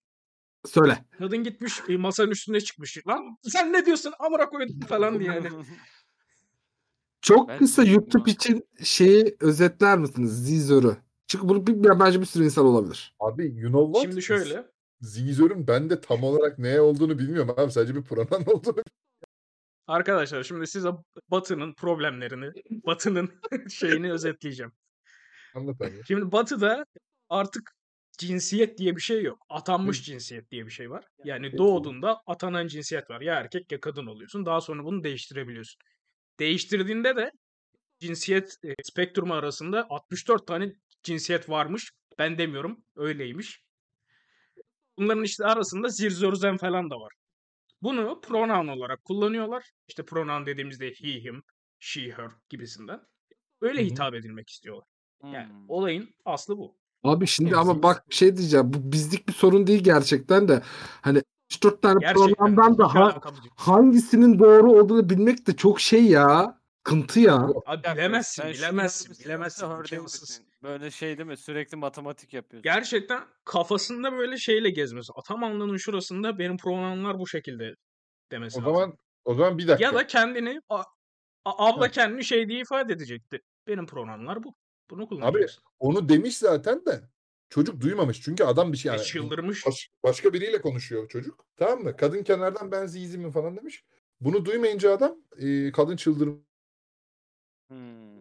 söyle. 0.66 1.06
kadın 1.18 1.44
gitmiş 1.44 1.82
masanın 1.90 2.32
üstüne 2.32 2.62
çıkmış. 2.62 3.08
Lan 3.08 3.38
sen 3.44 3.74
ne 3.74 3.86
diyorsun? 3.86 4.14
Amına 4.20 4.50
koydum 4.50 4.80
falan 4.88 5.20
diye 5.20 5.34
yani. 5.34 5.50
Çok 7.22 7.50
Ben 7.50 7.58
kısa 7.60 7.84
YouTube 7.84 8.24
abi. 8.24 8.32
için 8.32 8.68
şeyi 8.84 9.38
özetler 9.40 9.98
misiniz? 9.98 10.46
Zizör'ü. 10.46 10.98
Çünkü 11.28 11.50
bunu 11.50 11.68
bilmeyen 11.68 12.00
bence 12.00 12.22
bir 12.22 12.26
sürü 12.26 12.44
insan 12.44 12.66
olabilir. 12.66 13.16
Abi 13.20 13.46
you 13.56 13.72
know 13.72 13.86
what? 13.94 14.02
Şimdi 14.02 14.22
şöyle. 14.22 14.68
Zizör'ün 15.02 15.68
ben 15.68 15.90
de 15.90 16.02
tam 16.02 16.24
olarak 16.24 16.60
ne 16.60 16.82
olduğunu 16.82 17.20
bilmiyorum 17.20 17.56
abi. 17.58 17.72
Sadece 17.72 17.96
bir 17.96 18.04
Pranan 18.04 18.46
olduğunu 18.50 18.84
Arkadaşlar 19.88 20.44
şimdi 20.44 20.68
size 20.68 20.90
Batı'nın 21.32 21.74
problemlerini, 21.74 22.52
Batı'nın 22.70 23.32
şeyini 23.70 24.12
özetleyeceğim. 24.12 24.72
anlat 25.56 25.82
abi. 25.82 26.02
Şimdi 26.08 26.32
Batı'da 26.32 26.86
artık 27.30 27.72
cinsiyet 28.18 28.78
diye 28.78 28.96
bir 28.96 29.02
şey 29.02 29.24
yok. 29.24 29.46
Atanmış 29.50 30.06
cinsiyet 30.06 30.52
diye 30.52 30.66
bir 30.66 30.72
şey 30.72 30.90
var. 30.90 31.06
Yani 31.24 31.58
doğduğunda 31.58 32.22
atanan 32.26 32.68
cinsiyet 32.68 33.10
var. 33.10 33.22
Ya 33.22 33.36
erkek 33.36 33.72
ya 33.72 33.80
kadın 33.80 34.06
oluyorsun. 34.06 34.46
Daha 34.46 34.62
sonra 34.62 34.84
bunu 34.84 35.04
değiştirebiliyorsun. 35.04 35.80
Değiştirdiğinde 36.40 37.16
de 37.16 37.32
cinsiyet 38.00 38.56
e, 38.66 38.76
spektrumu 38.84 39.34
arasında 39.34 39.88
64 39.90 40.48
tane 40.48 40.74
cinsiyet 41.04 41.50
varmış. 41.50 41.92
Ben 42.20 42.38
demiyorum. 42.38 42.84
Öyleymiş. 42.96 43.62
Bunların 45.02 45.24
işte 45.24 45.46
arasında 45.46 45.88
zirzörzen 45.90 46.58
falan 46.58 46.90
da 46.90 47.00
var. 47.00 47.14
Bunu 47.82 48.22
pronoun 48.22 48.68
olarak 48.68 49.04
kullanıyorlar. 49.06 49.72
İşte 49.88 50.06
pronoun 50.06 50.46
dediğimizde 50.46 50.88
he, 50.88 51.24
him, 51.24 51.44
she, 51.80 52.02
her 52.12 52.32
gibisinden. 52.50 53.02
Öyle 53.62 53.82
Hı 53.82 53.86
hı. 53.86 53.90
hitap 53.90 54.14
edilmek 54.14 54.50
istiyorlar. 54.50 54.86
Yani 55.24 55.48
Hmm. 55.48 55.70
olayın 55.70 56.10
aslı 56.26 56.58
bu. 56.58 56.76
Abi 57.04 57.28
şimdi 57.28 57.50
Evet, 57.50 57.60
ama 57.60 57.84
bak 57.84 58.10
bir 58.10 58.16
şey 58.16 58.38
diyeceğim. 58.38 58.74
Bu 58.74 58.92
bizlik 58.92 59.28
bir 59.28 59.34
sorun 59.34 59.68
değil 59.68 59.84
gerçekten 59.84 60.48
de. 60.48 60.62
Hani 61.02 61.22
3-4 61.50 61.82
tane 61.82 62.00
Gerçekten 62.00 62.34
programdan 62.34 62.78
da 62.78 62.96
ha- 62.96 63.22
hangisinin 63.56 64.40
doğru 64.40 64.72
olduğunu 64.72 65.10
bilmek 65.10 65.48
de 65.48 65.56
çok 65.56 65.82
şey 65.82 66.06
ya. 66.06 66.62
Kıntı 66.84 67.20
ya. 67.20 67.50
Abi 67.66 67.84
bilemezsin, 67.84 68.46
bilemezsin, 68.46 69.10
yapmışsın, 69.10 69.26
bilemezsin. 69.84 70.51
Böyle 70.64 70.92
şey 70.92 71.18
değil 71.18 71.28
mi? 71.28 71.38
Sürekli 71.38 71.78
matematik 71.78 72.34
yapıyorsun. 72.34 72.64
Gerçekten 72.64 73.24
kafasında 73.46 74.12
böyle 74.14 74.38
şeyle 74.38 74.70
gezmesi. 74.70 75.12
Tam 75.28 75.44
alnının 75.44 75.78
şurasında 75.78 76.40
benim 76.40 76.58
pronounlar 76.58 77.20
bu 77.20 77.28
şekilde 77.28 77.76
demesi 78.32 78.58
O 78.60 78.62
lazım. 78.62 78.74
zaman 78.76 78.98
o 79.26 79.34
zaman 79.34 79.58
bir 79.58 79.68
dakika. 79.68 79.88
Ya 79.90 79.94
da 79.96 80.08
kendini 80.08 80.62
a- 80.70 80.84
a- 81.46 81.68
abla 81.70 81.88
Heh. 81.88 81.92
kendini 81.92 82.24
şey 82.24 82.50
diye 82.50 82.60
ifade 82.62 82.94
edecekti. 82.94 83.40
Benim 83.68 83.86
pronounlar 83.86 84.44
bu. 84.44 84.56
Bunu 84.90 85.02
Abi 85.04 85.10
kullanacaksın. 85.10 85.64
onu 85.80 86.10
demiş 86.10 86.38
zaten 86.38 86.86
de 86.86 87.02
çocuk 87.50 87.82
duymamış. 87.82 88.22
Çünkü 88.22 88.44
adam 88.44 88.74
bir 88.74 88.78
şey 88.78 88.92
E, 88.92 88.96
yani 88.96 89.06
çıldırmış. 89.06 89.66
baş- 89.68 89.90
başka 90.04 90.34
biriyle 90.34 90.62
konuşuyor 90.62 91.08
çocuk. 91.10 91.46
Tamam 91.58 91.80
mı? 91.84 91.98
Kadın 91.98 92.24
kenardan 92.24 92.72
ben 92.72 92.86
zizimim 92.86 93.32
falan 93.32 93.58
demiş. 93.58 93.84
Bunu 94.20 94.46
duymayınca 94.46 94.92
adam 94.94 95.18
e, 95.38 95.72
kadın 95.72 95.96
çıldırmış. 95.96 96.40
Hmm. 97.70 98.21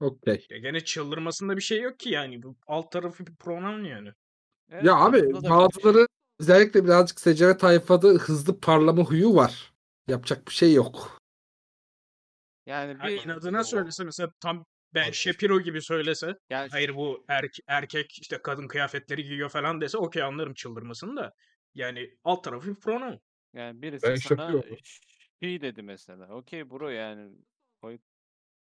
Okey. 0.00 0.46
Ya 0.50 0.58
gene 0.58 0.80
çıldırmasında 0.80 1.56
bir 1.56 1.62
şey 1.62 1.80
yok 1.80 1.98
ki 2.00 2.10
yani. 2.10 2.42
Bu 2.42 2.56
alt 2.66 2.92
tarafı 2.92 3.26
bir 3.26 3.36
pronoun 3.36 3.84
yani. 3.84 4.12
Evet, 4.70 4.84
Ya 4.84 4.96
abi 4.96 5.22
bir- 5.22 5.50
bazıları 5.50 6.06
özellikle 6.40 6.84
birazcık 6.84 7.20
secere 7.20 7.56
tayfada 7.56 8.08
hızlı 8.08 8.60
parlama 8.60 9.02
huyu 9.04 9.34
var. 9.34 9.72
Yapacak 10.08 10.48
bir 10.48 10.52
şey 10.52 10.72
yok. 10.74 11.18
yani 12.66 13.00
bir 13.00 13.24
inadına 13.24 13.64
söylese 13.64 14.04
mesela 14.04 14.32
tam 14.40 14.64
ben. 14.94 15.10
Shapiro 15.10 15.60
gibi 15.60 15.82
söylese 15.82 16.38
yani 16.50 16.70
hayır 16.70 16.94
bu 16.96 17.24
erke- 17.28 17.62
erkek 17.66 18.18
işte 18.20 18.42
kadın 18.42 18.68
kıyafetleri 18.68 19.24
giyiyor 19.24 19.48
falan 19.48 19.80
dese 19.80 19.98
okey 19.98 20.22
anlarım 20.22 20.54
çıldırmasını 20.54 21.16
da. 21.16 21.32
Yani 21.74 22.10
alt 22.24 22.44
tarafı 22.44 22.68
bir 22.70 22.80
pronoun. 22.80 23.20
yani 23.54 23.82
birisi 23.82 24.06
Ben 24.06 24.14
sana 24.14 24.62
şey 25.42 25.60
dedi 25.60 25.82
mesela. 25.82 26.28
Okey 26.28 26.70
bro 26.70 26.88
yani 26.88 27.30
koy 27.82 27.98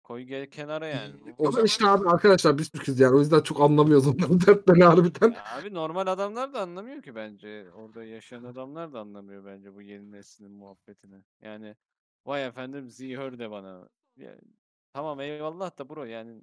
koy 0.03 0.21
gel 0.23 0.45
kenara 0.49 0.87
yani. 0.87 1.13
O 1.37 1.43
Ama 1.43 1.51
zaman- 1.51 1.65
işte 1.65 1.87
abi 1.87 2.09
arkadaşlar 2.09 2.57
biz 2.57 2.69
Türk'üz 2.69 2.99
yani. 2.99 3.15
O 3.15 3.19
yüzden 3.19 3.39
çok 3.41 3.61
anlamıyoruz 3.61 4.07
onların 4.07 4.39
dertlerini 4.47 4.83
harbiden. 4.83 5.31
Ya 5.31 5.43
abi 5.61 5.73
normal 5.73 6.07
adamlar 6.07 6.53
da 6.53 6.61
anlamıyor 6.61 7.01
ki 7.01 7.15
bence. 7.15 7.65
Orada 7.75 8.03
yaşayan 8.03 8.43
adamlar 8.43 8.93
da 8.93 8.99
anlamıyor 8.99 9.45
bence 9.45 9.73
bu 9.75 9.81
yeni 9.81 10.11
neslin 10.11 10.51
muhabbetini. 10.51 11.15
Yani 11.41 11.75
vay 12.25 12.45
efendim 12.45 12.89
zihör 12.89 13.39
de 13.39 13.51
bana. 13.51 13.89
Ya, 14.17 14.35
tamam 14.93 15.19
eyvallah 15.21 15.77
da 15.79 15.89
bro 15.89 16.03
yani 16.05 16.41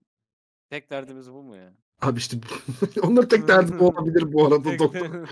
tek 0.71 0.91
derdimiz 0.91 1.33
bu 1.33 1.43
mu 1.43 1.57
ya? 1.57 1.73
Abi 2.03 2.19
işte 2.19 2.37
onların 3.03 3.29
tek 3.29 3.49
derdi 3.49 3.79
bu 3.79 3.89
olabilir 3.89 4.33
bu 4.33 4.47
arada 4.47 4.79
doktor. 4.79 5.29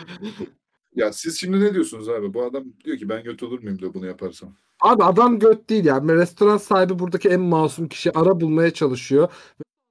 Ya 0.98 1.12
siz 1.12 1.40
şimdi 1.40 1.60
ne 1.60 1.74
diyorsunuz 1.74 2.08
abi? 2.08 2.34
Bu 2.34 2.44
adam 2.44 2.64
diyor 2.84 2.98
ki 2.98 3.08
ben 3.08 3.24
göt 3.24 3.42
olur 3.42 3.62
muyum 3.62 3.82
da 3.82 3.94
bunu 3.94 4.06
yaparsam. 4.06 4.54
Abi 4.80 5.04
adam 5.04 5.38
göt 5.38 5.70
değil 5.70 5.84
yani. 5.84 6.14
Restoran 6.14 6.56
sahibi 6.56 6.98
buradaki 6.98 7.28
en 7.28 7.40
masum 7.40 7.88
kişi 7.88 8.18
ara 8.18 8.40
bulmaya 8.40 8.70
çalışıyor. 8.70 9.32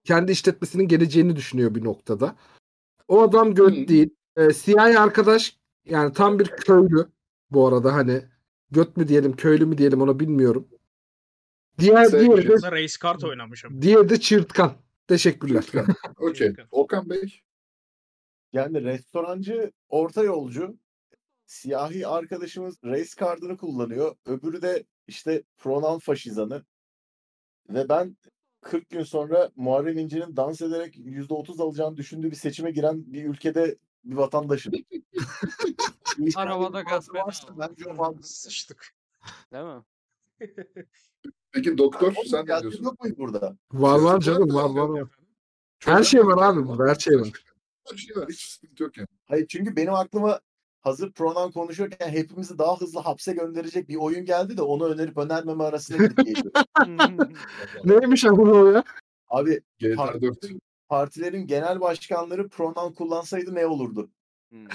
Kendi 0.04 0.32
işletmesinin 0.32 0.88
geleceğini 0.88 1.36
düşünüyor 1.36 1.76
bir 1.76 1.84
noktada. 1.84 2.36
O 3.08 3.22
adam 3.22 3.56
göt 3.56 3.78
Hı. 3.78 3.88
değil. 3.88 4.10
Ee, 4.38 4.54
siyahi 4.54 5.00
arkadaş 5.00 5.58
yani 5.86 6.14
tam 6.14 6.40
bir 6.40 6.46
köylü 6.46 7.08
bu 7.52 7.68
arada 7.68 7.94
hani 7.94 8.22
göt 8.72 8.98
mü 8.98 9.08
diyelim 9.08 9.36
köylü 9.36 9.66
mü 9.66 9.78
diyelim 9.78 10.02
onu 10.02 10.20
bilmiyorum. 10.20 10.68
Diğer 11.80 12.12
diğeri 12.12 12.48
de, 12.48 12.72
race 12.72 12.96
kart 13.02 13.24
oynamış 13.24 13.66
ama. 13.66 13.82
diğeri 13.82 14.10
de 14.10 14.20
çırtkan. 14.20 14.74
Teşekkürler. 15.08 15.64
Okey. 16.18 16.54
Okan 16.72 17.10
Bey. 17.10 17.42
Yani 18.54 18.84
restorancı 18.84 19.72
orta 19.90 20.24
yolcu. 20.24 20.78
Siyahi 21.48 22.08
arkadaşımız 22.08 22.78
race 22.84 23.10
card'ını 23.20 23.58
kullanıyor. 23.58 24.16
Öbürü 24.26 24.62
de 24.62 24.84
işte 25.08 25.44
pronoun 25.58 26.00
faşizanı. 26.00 26.66
Ve 27.70 27.90
ben 27.90 28.18
40 28.62 28.90
gün 28.90 29.04
sonra 29.04 29.52
Muharrem 29.56 29.98
İnce'nin 29.98 30.36
dans 30.36 30.62
ederek 30.62 30.96
%30 30.96 31.64
alacağını 31.64 31.98
düşündüğü 31.98 32.32
bir 32.32 32.36
seçime 32.36 32.72
giren 32.72 33.14
bir 33.14 33.26
ülkede 33.26 33.78
bir 34.04 34.16
vatandaşım. 34.16 34.74
Arabada 36.36 36.82
gaz 36.82 37.10
vatandaş- 37.10 38.24
Sıçtık. 38.24 38.96
Değil 39.54 39.66
mi? 39.66 39.84
Peki 41.52 41.78
doktor 41.78 42.12
Oğlum, 42.12 42.26
sen 42.26 42.46
ne 42.46 42.62
diyorsun? 42.62 42.84
Yok 42.84 43.04
mu 43.04 43.10
burada? 43.18 43.58
Var 43.72 44.00
var 44.00 44.22
Sizin 44.22 44.34
canım 44.34 44.56
var 44.56 44.70
var 44.70 45.08
Her 45.80 46.04
şey 46.04 46.26
var 46.26 46.44
abi 46.44 46.90
her 46.90 46.96
şey 46.96 47.20
var. 47.20 47.32
Her 47.92 47.98
şey 47.98 48.16
var. 48.16 48.30
Hiç 48.30 48.42
sıkıntı 48.42 48.84
yok 48.84 48.98
yani. 48.98 49.08
Hayır 49.26 49.48
çünkü 49.48 49.76
benim 49.76 49.94
aklıma 49.94 50.40
hazır 50.88 51.12
pronoun 51.12 51.52
konuşuyorken 51.52 52.10
hepimizi 52.10 52.58
daha 52.58 52.82
hızlı 52.82 53.00
hapse 53.00 53.34
gönderecek 53.34 53.90
bir 53.90 53.96
oyun 53.96 54.26
geldi 54.26 54.58
de 54.58 54.62
onu 54.62 54.86
önerip 54.86 55.18
önermeme 55.18 55.64
arasında 55.64 56.04
gidip 56.04 56.18
geliyor. 56.18 56.52
Neymiş 57.84 58.26
o 58.26 58.72
ya? 58.72 58.84
Abi 59.30 59.62
GTA 59.80 59.98
4. 60.22 60.22
partilerin, 60.22 60.62
partilerin 60.90 61.48
genel 61.48 61.80
başkanları 61.82 62.50
pronoun 62.50 62.94
kullansaydı 62.94 63.56
ne 63.56 63.66
olurdu? 63.66 64.10
Hmm. 64.50 64.68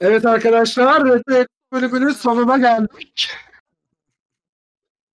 Evet 0.00 0.26
arkadaşlar 0.26 1.04
Retro 1.04 1.44
bölümünün 1.72 2.10
sonuna 2.12 2.58
geldik. 2.58 3.30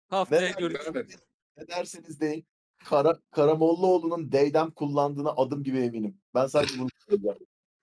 Haftaya 0.10 0.42
Ne, 0.42 0.52
görüşürüz. 0.60 1.16
ne 1.58 1.68
derseniz 1.68 2.22
deyin. 2.22 2.46
Kara, 2.86 3.20
Karamollaoğlu'nun 3.32 4.32
Deydem 4.32 4.72
kullandığına 4.72 5.30
adım 5.30 5.64
gibi 5.64 5.80
eminim. 5.80 6.18
Ben 6.36 6.48
sadece 6.48 6.80
bunu 6.80 6.90
söyleyeceğim. 7.10 7.38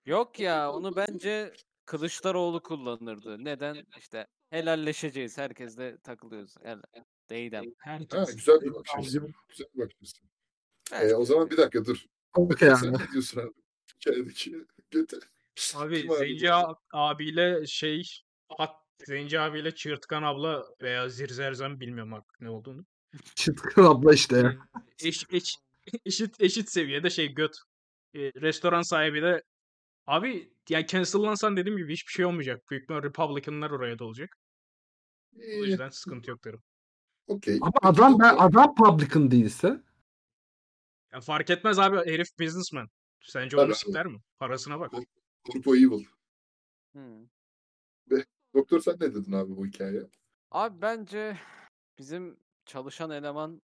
Yok 0.05 0.39
ya 0.39 0.71
onu 0.73 0.95
bence 0.95 1.53
Kılıçdaroğlu 1.91 2.61
kullanırdı. 2.61 3.45
Neden? 3.45 3.85
İşte 3.97 4.27
helalleşeceğiz. 4.49 5.37
Herkesle 5.37 5.97
takılıyoruz. 5.97 6.55
Helal. 6.63 6.81
Değdem. 7.29 7.63
Ha, 7.63 7.91
Herkes. 7.91 8.35
güzel 8.35 8.61
bir 8.61 8.73
bakış 8.73 8.91
açısı. 8.97 9.19
Güzel 9.49 9.67
bir 9.75 9.79
bakış 9.81 9.95
açısı. 10.01 10.21
Ee, 10.93 11.13
o 11.13 11.25
zaman 11.25 11.49
bir 11.49 11.57
dakika 11.57 11.85
dur. 11.85 12.05
Okey 12.35 12.69
Sen 12.69 12.85
yani. 12.85 12.97
ne 12.97 13.11
diyorsun 13.11 13.41
abi? 13.41 13.51
Hikayedeki 13.95 14.65
göte. 14.91 15.17
Abi 15.75 16.07
Zenci 16.19 16.51
abiyle 16.93 17.65
şey 17.67 18.03
hat 18.47 18.75
Zenci 19.07 19.39
abiyle 19.39 19.75
Çığırtkan 19.75 20.23
abla 20.23 20.65
veya 20.81 21.09
Zirzerzem 21.09 21.79
bilmiyorum 21.79 22.13
artık 22.13 22.41
ne 22.41 22.49
olduğunu. 22.49 22.85
Çıtkın 23.35 23.83
abla 23.83 24.13
işte 24.13 24.37
ya. 24.37 24.57
Eş, 25.03 25.25
eş- 25.31 25.57
eşit 26.05 26.41
eşit 26.41 26.69
seviyede 26.69 27.09
şey 27.09 27.33
göt. 27.33 27.57
E, 28.13 28.19
restoran 28.19 28.81
sahibi 28.81 29.21
de 29.21 29.43
abi 30.07 30.53
yani 30.69 30.87
cancellansan 30.87 31.57
dediğim 31.57 31.77
gibi 31.77 31.93
hiçbir 31.93 32.11
şey 32.11 32.25
olmayacak. 32.25 32.69
Büyük 32.69 32.83
ihtimal 32.83 33.03
Republicanlar 33.03 33.71
oraya 33.71 33.99
da 33.99 34.05
olacak. 34.05 34.37
O 35.37 35.63
yüzden 35.65 35.89
sıkıntı 35.89 36.29
yok 36.29 36.43
derim. 36.43 36.59
Okey. 37.27 37.59
Ama 37.61 37.73
adam 37.81 38.19
ben 38.19 38.35
adam 38.37 38.75
publican 38.75 39.31
değilse 39.31 39.81
Ya 41.13 41.21
fark 41.21 41.49
etmez 41.49 41.79
abi 41.79 41.97
herif 41.97 42.27
businessman. 42.39 42.87
Sence 43.21 43.49
Tabii 43.49 43.61
onu 43.61 43.71
abi. 43.71 43.77
sikler 43.77 44.05
mi? 44.05 44.19
Parasına 44.39 44.79
bak. 44.79 44.91
Grupo 45.43 45.75
Evil. 45.75 46.05
Hmm. 46.93 47.27
Doktor 48.53 48.79
sen 48.79 48.93
ne 48.93 49.15
dedin 49.15 49.31
abi 49.31 49.57
bu 49.57 49.65
hikayeye? 49.65 50.03
Abi 50.51 50.81
bence 50.81 51.37
bizim 51.97 52.37
çalışan 52.65 53.11
eleman 53.11 53.61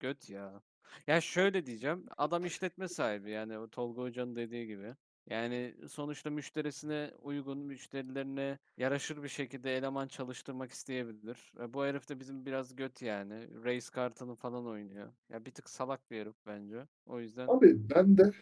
göt 0.00 0.30
ya. 0.30 0.62
Ya 1.06 1.20
şöyle 1.20 1.66
diyeceğim. 1.66 2.06
Adam 2.16 2.44
işletme 2.44 2.88
sahibi 2.88 3.30
yani 3.30 3.58
o 3.58 3.68
Tolga 3.68 4.02
Hoca'nın 4.02 4.36
dediği 4.36 4.66
gibi. 4.66 4.94
Yani 5.26 5.74
sonuçta 5.88 6.30
müşterisine 6.30 7.10
uygun, 7.22 7.58
müşterilerine 7.58 8.58
yaraşır 8.76 9.22
bir 9.22 9.28
şekilde 9.28 9.76
eleman 9.76 10.08
çalıştırmak 10.08 10.70
isteyebilir. 10.72 11.52
E, 11.60 11.74
bu 11.74 11.84
herif 11.84 12.08
de 12.08 12.20
bizim 12.20 12.46
biraz 12.46 12.76
göt 12.76 13.02
yani. 13.02 13.64
Race 13.64 13.86
kartını 13.92 14.34
falan 14.34 14.66
oynuyor. 14.66 15.12
Ya 15.28 15.44
bir 15.46 15.50
tık 15.50 15.70
salak 15.70 16.10
bir 16.10 16.20
herif 16.20 16.36
bence. 16.46 16.86
O 17.06 17.20
yüzden 17.20 17.48
Abi 17.48 17.90
ben 17.90 18.18
de 18.18 18.32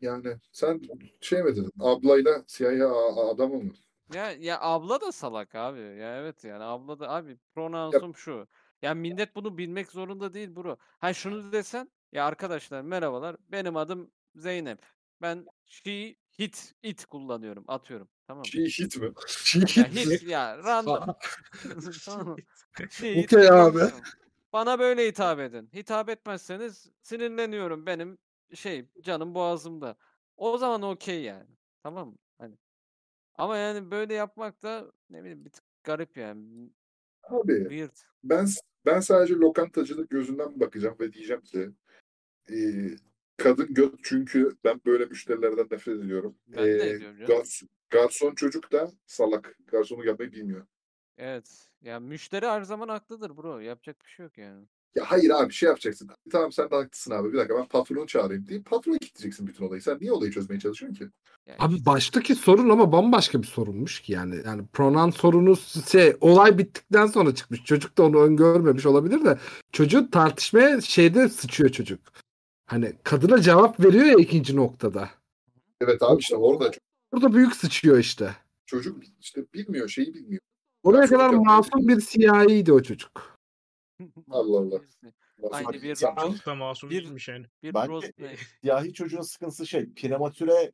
yani 0.00 0.36
sen 0.52 0.80
şey 1.20 1.42
mi 1.42 1.56
dedin? 1.56 1.70
Ablayla 1.80 2.44
a- 2.86 3.30
adamı 3.30 3.62
mı? 3.62 3.72
Ya 4.14 4.32
ya 4.32 4.60
abla 4.60 5.00
da 5.00 5.12
salak 5.12 5.54
abi. 5.54 5.80
Ya 5.80 6.16
evet 6.16 6.44
yani 6.44 6.64
abla 6.64 7.00
da 7.00 7.08
abi 7.10 7.36
pronounsum 7.54 8.14
şu. 8.16 8.48
Ya 8.82 8.94
millet 8.94 9.36
bunu 9.36 9.58
bilmek 9.58 9.90
zorunda 9.92 10.34
değil 10.34 10.56
bro. 10.56 10.76
Ha 10.98 11.14
şunu 11.14 11.52
desen 11.52 11.90
ya 12.12 12.26
arkadaşlar 12.26 12.82
merhabalar 12.82 13.36
benim 13.48 13.76
adım 13.76 14.10
Zeynep. 14.34 14.78
Ben 15.22 15.46
she 15.66 16.16
hit 16.38 16.74
it 16.82 17.06
kullanıyorum 17.06 17.64
atıyorum. 17.68 18.08
Tamam? 18.26 18.44
Şey 18.44 18.64
hit 18.64 18.96
mi? 19.00 19.12
Ya 19.76 19.84
hit 19.88 20.22
ya 20.22 20.58
random. 20.58 21.16
Tamam 22.04 22.28
mı? 22.28 22.36
She 22.90 23.14
hit 23.14 23.32
Okey 23.32 23.48
abi. 23.48 23.72
kullanıyorum. 23.72 24.00
Bana 24.52 24.78
böyle 24.78 25.06
hitap 25.08 25.40
edin. 25.40 25.70
Hitap 25.74 26.08
etmezseniz 26.08 26.90
sinirleniyorum 27.02 27.86
benim 27.86 28.18
şey 28.54 28.88
canım 29.00 29.34
boğazımda. 29.34 29.96
O 30.36 30.58
zaman 30.58 30.82
okey 30.82 31.22
yani. 31.22 31.48
Tamam 31.82 32.08
mı? 32.08 32.16
Hani 32.38 32.58
ama 33.34 33.56
yani 33.56 33.90
böyle 33.90 34.14
yapmak 34.14 34.62
da 34.62 34.92
ne 35.10 35.20
bileyim 35.20 35.44
bir 35.44 35.50
tık 35.50 35.64
garip 35.84 36.16
yani. 36.16 36.70
Abi 37.22 37.52
Weird. 37.60 37.96
ben 38.24 38.48
ben 38.86 39.00
sadece 39.00 39.34
lokantacılık 39.34 40.10
gözünden 40.10 40.60
bakacağım 40.60 40.96
ve 41.00 41.12
diyeceğim 41.12 41.42
ki 41.42 41.68
e, 42.50 42.56
kadın 43.38 43.74
göt 43.74 43.94
çünkü 44.02 44.56
ben 44.64 44.80
böyle 44.86 45.04
müşterilerden 45.04 45.66
nefret 45.70 46.00
ediyorum. 46.00 46.34
Ben 46.48 46.64
de 46.64 46.70
E, 46.70 46.90
ediyorum 46.90 47.18
canım. 47.18 47.32
gars- 47.32 47.62
garson 47.90 48.34
çocuk 48.34 48.72
da 48.72 48.90
salak. 49.06 49.56
Garsonu 49.66 50.06
yapmayı 50.06 50.32
bilmiyor. 50.32 50.66
Evet. 51.18 51.68
Ya 51.82 52.00
müşteri 52.00 52.46
her 52.46 52.62
zaman 52.62 52.88
haklıdır 52.88 53.36
bro. 53.36 53.58
Yapacak 53.58 54.04
bir 54.04 54.10
şey 54.10 54.24
yok 54.24 54.38
yani. 54.38 54.64
Ya 54.94 55.04
hayır 55.06 55.30
abi 55.30 55.52
şey 55.52 55.66
yapacaksın. 55.68 56.08
Tamam 56.32 56.52
sen 56.52 56.70
de 56.70 56.74
haklısın 56.74 57.10
abi. 57.10 57.32
Bir 57.32 57.38
dakika 57.38 57.56
ben 57.56 57.68
patronu 57.68 58.06
çağırayım 58.06 58.48
deyip 58.48 58.64
patrona 58.66 58.96
gideceksin 58.96 59.46
bütün 59.46 59.64
olayı. 59.66 59.82
Sen 59.82 59.98
niye 60.00 60.12
olayı 60.12 60.32
çözmeye 60.32 60.60
çalışıyorsun 60.60 60.98
ki? 60.98 61.10
Yani 61.46 61.56
Abi 61.58 61.86
baştaki 61.86 62.34
sorun 62.34 62.68
ama 62.68 62.92
bambaşka 62.92 63.42
bir 63.42 63.46
sorunmuş 63.46 64.00
ki 64.00 64.12
yani. 64.12 64.34
Yani 64.44 64.66
pronoun 64.72 65.10
sorunu 65.10 65.56
şey 65.90 66.16
olay 66.20 66.58
bittikten 66.58 67.06
sonra 67.06 67.34
çıkmış. 67.34 67.64
Çocuk 67.64 67.98
da 67.98 68.02
onu 68.02 68.20
öngörmemiş 68.22 68.86
olabilir 68.86 69.24
de 69.24 69.38
çocuğun 69.72 70.06
tartışmaya 70.06 70.80
şeyde 70.80 71.28
sıçıyor 71.28 71.70
çocuk. 71.70 72.00
Hani 72.68 72.92
kadına 73.02 73.40
cevap 73.40 73.80
veriyor 73.80 74.04
ya 74.04 74.14
ikinci 74.18 74.56
noktada. 74.56 75.10
Evet 75.80 76.02
abi 76.02 76.20
işte 76.20 76.36
orada 76.36 76.70
Burada 77.12 77.34
büyük 77.34 77.56
sıçıyor 77.56 77.98
işte. 77.98 78.36
çocuk 78.66 79.02
işte 79.20 79.44
bilmiyor 79.54 79.88
şeyi 79.88 80.14
bilmiyor. 80.14 80.40
Oraya 80.82 81.02
Çocuk 81.02 81.18
kadar 81.18 81.30
masum 81.34 81.88
bir 81.88 82.00
siyahiydi 82.00 82.72
o 82.72 82.82
çocuk. 82.82 83.38
Allah 84.30 84.58
Allah. 84.58 84.80
Aynı 85.50 85.72
bir 85.82 85.94
Çok 85.96 86.46
da 86.46 86.54
masum 86.54 86.90
Bir- 86.90 87.02
değilmiş 87.04 87.28
yani. 87.28 87.46
bir 87.62 87.74
Bence 87.74 87.88
Bros 87.88 88.04
e, 88.04 88.36
siyahi 88.60 88.92
çocuğun 88.92 89.20
sıkıntısı 89.22 89.66
şey 89.66 89.92
prematüre 89.94 90.72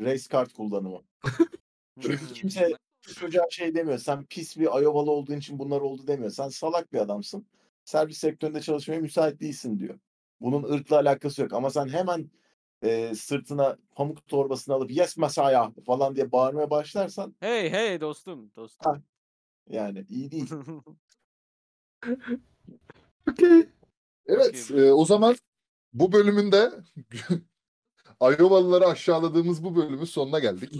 race 0.00 0.28
kart 0.30 0.52
kullanımı. 0.52 1.02
Çünkü 2.00 2.32
kimse 2.34 2.72
çocuğa 3.20 3.46
şey 3.50 3.74
demiyor. 3.74 3.98
Sen 3.98 4.24
pis 4.24 4.56
bir 4.58 4.64
Iowalı 4.64 5.10
olduğun 5.10 5.36
için 5.36 5.58
bunlar 5.58 5.80
oldu 5.80 6.06
demiyor. 6.06 6.30
Sen 6.30 6.48
salak 6.48 6.92
bir 6.92 6.98
adamsın. 6.98 7.46
Servis 7.84 8.18
sektöründe 8.18 8.60
çalışmaya 8.60 9.00
müsait 9.00 9.40
değilsin 9.40 9.78
diyor. 9.78 9.98
Bunun 10.42 10.72
ırkla 10.72 10.96
alakası 10.96 11.42
yok. 11.42 11.52
Ama 11.52 11.70
sen 11.70 11.88
hemen 11.88 12.30
e, 12.82 13.14
sırtına 13.14 13.76
pamuk 13.94 14.28
torbasını 14.28 14.74
alıp 14.74 14.90
yes 14.90 15.16
masaya 15.16 15.72
falan 15.86 16.16
diye 16.16 16.32
bağırmaya 16.32 16.70
başlarsan 16.70 17.36
Hey 17.40 17.70
hey 17.70 18.00
dostum 18.00 18.52
dostum. 18.56 19.04
yani 19.68 20.06
iyi 20.08 20.30
değil. 20.30 20.50
Okey. 23.30 23.66
Evet 24.26 24.70
e, 24.70 24.92
o 24.92 25.04
zaman 25.04 25.36
bu 25.92 26.12
bölümünde 26.12 26.70
Iowalıları 28.30 28.86
aşağıladığımız 28.86 29.64
bu 29.64 29.76
bölümün 29.76 30.04
sonuna 30.04 30.38
geldik. 30.38 30.76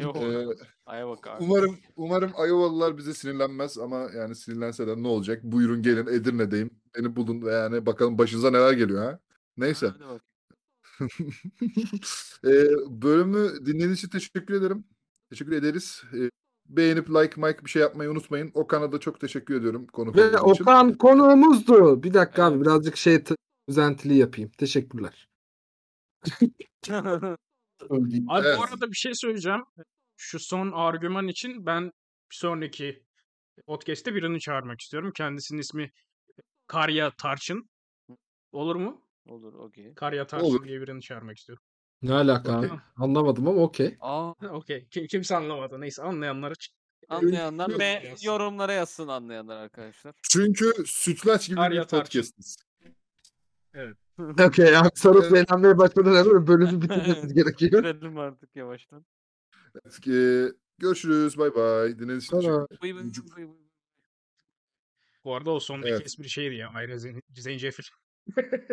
Iowa. 0.00 0.18
E, 0.18 1.00
Iowa 1.00 1.20
kart. 1.20 1.42
umarım 1.42 1.76
umarım 1.96 2.30
Iowalılar 2.30 2.98
bize 2.98 3.14
sinirlenmez 3.14 3.78
ama 3.78 4.08
yani 4.16 4.34
sinirlense 4.34 4.86
de 4.86 5.02
ne 5.02 5.08
olacak? 5.08 5.42
Buyurun 5.42 5.82
gelin 5.82 6.06
Edirne'deyim. 6.06 6.70
Beni 6.96 7.16
bulun 7.16 7.42
ve 7.42 7.52
yani 7.52 7.86
bakalım 7.86 8.18
başınıza 8.18 8.50
neler 8.50 8.72
geliyor 8.72 9.04
ha. 9.04 9.18
Neyse. 9.56 9.86
Hadi 9.86 10.00
bakayım. 10.00 10.20
e, 12.44 12.52
bölümü 13.02 13.66
dinlediğiniz 13.66 13.98
için 13.98 14.08
teşekkür 14.08 14.54
ederim. 14.54 14.84
Teşekkür 15.30 15.52
ederiz. 15.52 16.02
E, 16.14 16.30
beğenip 16.68 17.10
like 17.10 17.40
mike 17.40 17.64
bir 17.64 17.70
şey 17.70 17.82
yapmayı 17.82 18.10
unutmayın. 18.10 18.50
Okan'a 18.54 18.92
da 18.92 19.00
çok 19.00 19.20
teşekkür 19.20 19.54
ediyorum 19.54 19.86
konuk 19.86 20.16
Ve 20.16 20.38
olduğu 20.38 20.52
için. 20.52 20.64
Okan 20.64 20.94
konuğumuzdu. 20.94 22.02
Bir 22.02 22.14
dakika 22.14 22.44
abi 22.44 22.60
birazcık 22.60 22.96
şey 22.96 23.22
t- 23.24 23.36
düzentili 23.68 24.14
yapayım. 24.14 24.50
Teşekkürler. 24.58 25.28
Öldüğüm. 27.90 28.30
Abi 28.30 28.46
Evet. 28.46 28.58
bu 28.58 28.64
arada 28.64 28.90
bir 28.90 28.96
şey 28.96 29.12
söyleyeceğim. 29.14 29.64
Şu 30.16 30.38
son 30.40 30.72
argüman 30.72 31.28
için 31.28 31.66
ben 31.66 31.84
bir 32.30 32.36
sonraki 32.36 33.04
podcast'te 33.66 34.14
birini 34.14 34.40
çağırmak 34.40 34.80
istiyorum. 34.80 35.12
Kendisinin 35.16 35.60
ismi 35.60 35.90
Karya 36.66 37.10
Tarçın. 37.10 37.70
Olur 38.52 38.76
mu? 38.76 39.06
Olur 39.26 39.54
okey. 39.54 39.94
Karya 39.94 40.26
Tarçın 40.26 40.46
Olur. 40.46 40.64
diye 40.64 40.80
birini 40.80 41.02
çağırmak 41.02 41.38
istiyorum. 41.38 41.64
Ne 42.02 42.14
alaka? 42.14 42.58
Okey. 42.58 42.70
Anlamadım 42.96 43.48
ama 43.48 43.62
okey. 43.62 43.96
Aa, 44.00 44.32
Okey. 44.50 44.86
Kim, 44.90 45.06
kimse 45.06 45.36
anlamadı. 45.36 45.80
Neyse 45.80 46.02
anlayanlara 46.02 46.54
ç- 46.54 46.72
anlayanlar 47.08 47.78
ve 47.78 48.14
yorumlara 48.22 48.72
yazsın 48.72 49.08
anlayanlar 49.08 49.56
arkadaşlar. 49.56 50.14
Çünkü 50.30 50.72
sütlaç 50.86 51.48
gibi 51.48 51.60
Arya 51.60 51.82
bir 51.82 51.88
podcast'iz. 51.88 52.56
Okey 54.48 54.76
abi 54.76 54.88
sarıp 54.94 55.24
Evet. 55.24 55.50
eğlenmeye 55.50 55.78
hemen 56.16 56.46
bölümü 56.46 56.82
bitirmemiz 56.82 57.34
gerekiyor. 57.34 57.84
Bitirelim 57.84 58.18
artık 58.18 58.56
yavaştan. 58.56 59.06
E, 60.08 60.46
görüşürüz. 60.78 61.38
Bay 61.38 61.54
bay. 61.54 61.88
Dinlediğiniz 61.98 62.24
için 62.24 62.36
teşekkür. 62.36 63.48
Bu 65.24 65.34
arada 65.34 65.50
o 65.50 65.60
sondaki 65.60 65.92
Evet. 65.92 66.06
espri 66.06 66.30
şeydi 66.30 66.54
ya. 66.54 66.70
Ayrıca 66.74 66.96
Zen- 66.96 67.22
Zencefil. 67.34 67.84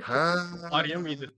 Ha. 0.02 0.36
Arya 0.72 1.00
mıydı? 1.00 1.32